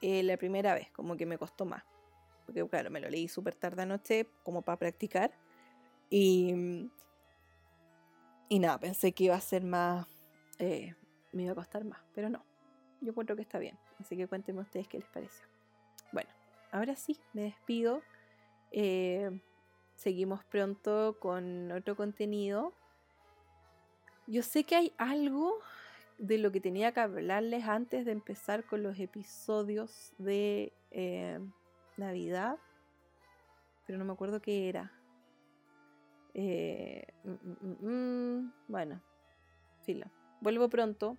eh, 0.00 0.22
la 0.22 0.36
primera 0.36 0.74
vez, 0.74 0.90
como 0.92 1.16
que 1.16 1.26
me 1.26 1.36
costó 1.36 1.64
más. 1.64 1.82
Porque, 2.46 2.66
claro, 2.68 2.90
me 2.90 3.00
lo 3.00 3.08
leí 3.08 3.28
súper 3.28 3.54
tarde 3.54 3.82
anoche, 3.82 4.26
como 4.44 4.62
para 4.62 4.78
practicar. 4.78 5.32
Y, 6.10 6.90
y 8.52 8.58
nada, 8.58 8.78
pensé 8.78 9.12
que 9.12 9.24
iba 9.24 9.34
a 9.34 9.40
ser 9.40 9.64
más. 9.64 10.06
Eh, 10.58 10.94
me 11.32 11.44
iba 11.44 11.52
a 11.52 11.54
costar 11.54 11.84
más, 11.84 12.00
pero 12.14 12.28
no. 12.28 12.44
Yo 13.00 13.08
encuentro 13.08 13.34
que 13.34 13.40
está 13.40 13.58
bien. 13.58 13.78
Así 13.98 14.14
que 14.14 14.28
cuéntenme 14.28 14.60
ustedes 14.60 14.86
qué 14.88 14.98
les 14.98 15.08
pareció. 15.08 15.46
Bueno, 16.12 16.28
ahora 16.70 16.94
sí, 16.94 17.18
me 17.32 17.44
despido. 17.44 18.02
Eh, 18.70 19.40
seguimos 19.94 20.44
pronto 20.44 21.16
con 21.18 21.72
otro 21.72 21.96
contenido. 21.96 22.74
Yo 24.26 24.42
sé 24.42 24.64
que 24.64 24.76
hay 24.76 24.92
algo 24.98 25.58
de 26.18 26.36
lo 26.36 26.52
que 26.52 26.60
tenía 26.60 26.92
que 26.92 27.00
hablarles 27.00 27.64
antes 27.64 28.04
de 28.04 28.12
empezar 28.12 28.64
con 28.64 28.82
los 28.82 28.98
episodios 28.98 30.12
de 30.18 30.74
eh, 30.90 31.40
Navidad, 31.96 32.58
pero 33.86 33.98
no 33.98 34.04
me 34.04 34.12
acuerdo 34.12 34.42
qué 34.42 34.68
era. 34.68 34.92
Eh, 36.34 37.06
mm, 37.24 37.66
mm, 37.66 37.88
mm, 37.88 38.52
bueno, 38.68 39.02
fila. 39.82 40.10
Vuelvo 40.40 40.68
pronto, 40.68 41.16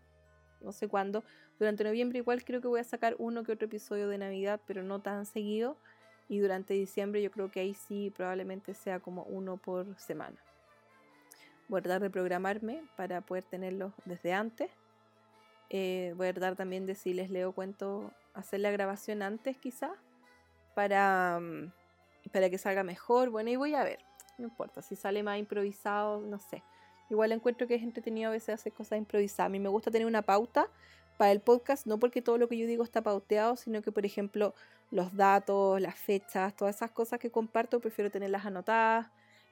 no 0.61 0.72
sé 0.72 0.88
cuándo. 0.88 1.24
Durante 1.59 1.84
noviembre 1.84 2.20
igual 2.20 2.43
creo 2.43 2.61
que 2.61 2.68
voy 2.68 2.80
a 2.80 2.84
sacar 2.84 3.16
uno 3.20 3.43
que 3.43 3.51
otro 3.51 3.68
episodio 3.68 4.07
de 4.07 4.18
Navidad, 4.18 4.59
pero 4.66 4.84
no 4.84 5.01
tan 5.01 5.26
seguido. 5.26 5.78
Y 6.30 6.39
durante 6.39 6.74
diciembre 6.74 7.22
yo 7.22 7.32
creo 7.32 7.51
que 7.51 7.59
ahí 7.59 7.74
sí 7.74 8.11
probablemente 8.16 8.74
sea 8.74 8.99
como 8.99 9.24
uno 9.24 9.57
por 9.57 9.97
semana. 9.99 10.38
Voy 11.68 11.80
a 11.80 11.84
tratar 11.84 12.01
de 12.01 12.09
programarme 12.09 12.84
para 12.95 13.22
poder 13.22 13.43
tenerlos 13.43 13.93
desde 14.05 14.34
antes. 14.34 14.72
Eh, 15.70 16.14
voy 16.18 16.28
a 16.28 16.34
tratar 16.34 16.55
también 16.55 16.86
de 16.86 16.95
si 16.95 17.14
les 17.14 17.30
leo 17.30 17.51
cuento, 17.51 18.11
hacer 18.34 18.59
la 18.59 18.72
grabación 18.72 19.22
antes 19.22 19.57
quizás, 19.57 19.91
para, 20.76 21.39
para 22.32 22.49
que 22.49 22.57
salga 22.57 22.84
mejor. 22.84 23.30
Bueno, 23.30 23.49
y 23.49 23.55
voy 23.55 23.74
a 23.74 23.84
ver, 23.84 23.99
no 24.38 24.45
importa, 24.45 24.81
si 24.81 24.95
sale 24.95 25.23
más 25.23 25.39
improvisado, 25.39 26.21
no 26.21 26.39
sé. 26.39 26.63
Igual 27.09 27.31
encuentro 27.31 27.67
que 27.67 27.75
es 27.75 27.84
entretenido 27.84 28.29
a 28.29 28.31
veces 28.31 28.49
hacer 28.55 28.73
cosas 28.73 28.97
improvisadas. 28.97 29.47
A 29.47 29.49
mí 29.49 29.59
me 29.59 29.69
gusta 29.69 29.91
tener 29.91 30.07
una 30.07 30.21
pauta 30.21 30.67
para 31.17 31.31
el 31.31 31.41
podcast, 31.41 31.86
no 31.86 31.99
porque 31.99 32.21
todo 32.21 32.38
lo 32.38 32.47
que 32.47 32.57
yo 32.57 32.65
digo 32.65 32.84
está 32.84 33.01
pauteado, 33.01 33.55
sino 33.55 33.81
que, 33.81 33.91
por 33.91 34.05
ejemplo, 34.05 34.53
los 34.89 35.15
datos, 35.15 35.79
las 35.79 35.95
fechas, 35.95 36.55
todas 36.55 36.75
esas 36.75 36.91
cosas 36.91 37.19
que 37.19 37.29
comparto, 37.29 37.79
prefiero 37.79 38.09
tenerlas 38.09 38.45
anotadas, 38.45 39.07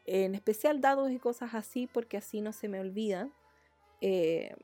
en 0.06 0.34
especial 0.34 0.82
datos 0.82 1.12
y 1.12 1.20
cosas 1.20 1.54
así, 1.54 1.88
porque 1.88 2.18
así 2.18 2.42
no 2.42 2.54
se 2.54 2.68
me 2.68 2.80
olvidan. 2.80 3.32
Eh, 4.02 4.56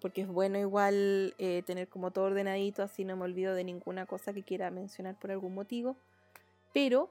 porque 0.00 0.22
es 0.22 0.28
bueno 0.28 0.58
igual 0.58 1.34
eh, 1.38 1.62
tener 1.64 1.88
como 1.88 2.10
todo 2.10 2.26
ordenadito, 2.26 2.82
así 2.82 3.04
no 3.04 3.16
me 3.16 3.24
olvido 3.24 3.54
de 3.54 3.64
ninguna 3.64 4.04
cosa 4.04 4.32
que 4.32 4.42
quiera 4.42 4.70
mencionar 4.70 5.18
por 5.18 5.30
algún 5.30 5.54
motivo. 5.54 5.96
Pero 6.74 7.10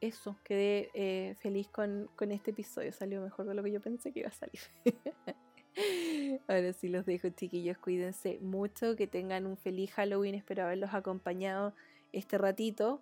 eso, 0.00 0.36
quedé 0.44 0.90
eh, 0.94 1.34
feliz 1.40 1.68
con, 1.68 2.08
con, 2.16 2.32
este 2.32 2.50
episodio, 2.50 2.92
salió 2.92 3.20
mejor 3.20 3.46
de 3.46 3.54
lo 3.54 3.62
que 3.62 3.72
yo 3.72 3.80
pensé 3.80 4.12
que 4.12 4.20
iba 4.20 4.28
a 4.28 4.32
salir. 4.32 4.60
Ahora 6.48 6.72
sí 6.72 6.88
los 6.88 7.06
dejo 7.06 7.28
chiquillos, 7.30 7.78
cuídense 7.78 8.38
mucho, 8.40 8.96
que 8.96 9.06
tengan 9.06 9.46
un 9.46 9.56
feliz 9.56 9.92
Halloween, 9.92 10.34
espero 10.34 10.64
haberlos 10.64 10.94
acompañado 10.94 11.74
este 12.12 12.38
ratito. 12.38 13.00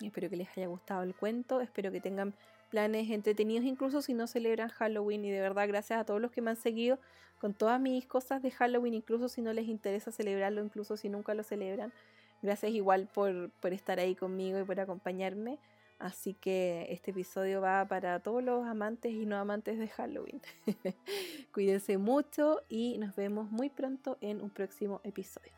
Espero 0.00 0.30
que 0.30 0.36
les 0.36 0.48
haya 0.56 0.68
gustado 0.68 1.02
el 1.02 1.14
cuento, 1.14 1.60
espero 1.60 1.90
que 1.90 2.00
tengan 2.00 2.34
planes 2.70 3.10
entretenidos 3.10 3.64
incluso 3.64 4.02
si 4.02 4.14
no 4.14 4.26
celebran 4.26 4.68
Halloween 4.68 5.24
y 5.24 5.30
de 5.30 5.40
verdad 5.40 5.66
gracias 5.66 5.98
a 5.98 6.04
todos 6.04 6.20
los 6.20 6.30
que 6.30 6.42
me 6.42 6.50
han 6.50 6.56
seguido 6.56 6.98
con 7.40 7.54
todas 7.54 7.80
mis 7.80 8.06
cosas 8.06 8.42
de 8.42 8.50
Halloween, 8.50 8.94
incluso 8.94 9.28
si 9.28 9.42
no 9.42 9.52
les 9.52 9.66
interesa 9.68 10.12
celebrarlo, 10.12 10.62
incluso 10.62 10.96
si 10.96 11.08
nunca 11.08 11.34
lo 11.34 11.42
celebran. 11.42 11.92
Gracias 12.42 12.72
igual 12.72 13.08
por, 13.12 13.50
por 13.60 13.72
estar 13.72 13.98
ahí 13.98 14.14
conmigo 14.14 14.58
y 14.60 14.64
por 14.64 14.78
acompañarme. 14.80 15.58
Así 15.98 16.34
que 16.34 16.86
este 16.90 17.10
episodio 17.10 17.60
va 17.60 17.86
para 17.88 18.20
todos 18.20 18.42
los 18.42 18.64
amantes 18.66 19.12
y 19.12 19.26
no 19.26 19.36
amantes 19.36 19.78
de 19.78 19.88
Halloween. 19.88 20.40
Cuídense 21.52 21.98
mucho 21.98 22.62
y 22.68 22.98
nos 22.98 23.16
vemos 23.16 23.50
muy 23.50 23.68
pronto 23.68 24.16
en 24.20 24.40
un 24.40 24.50
próximo 24.50 25.00
episodio. 25.02 25.57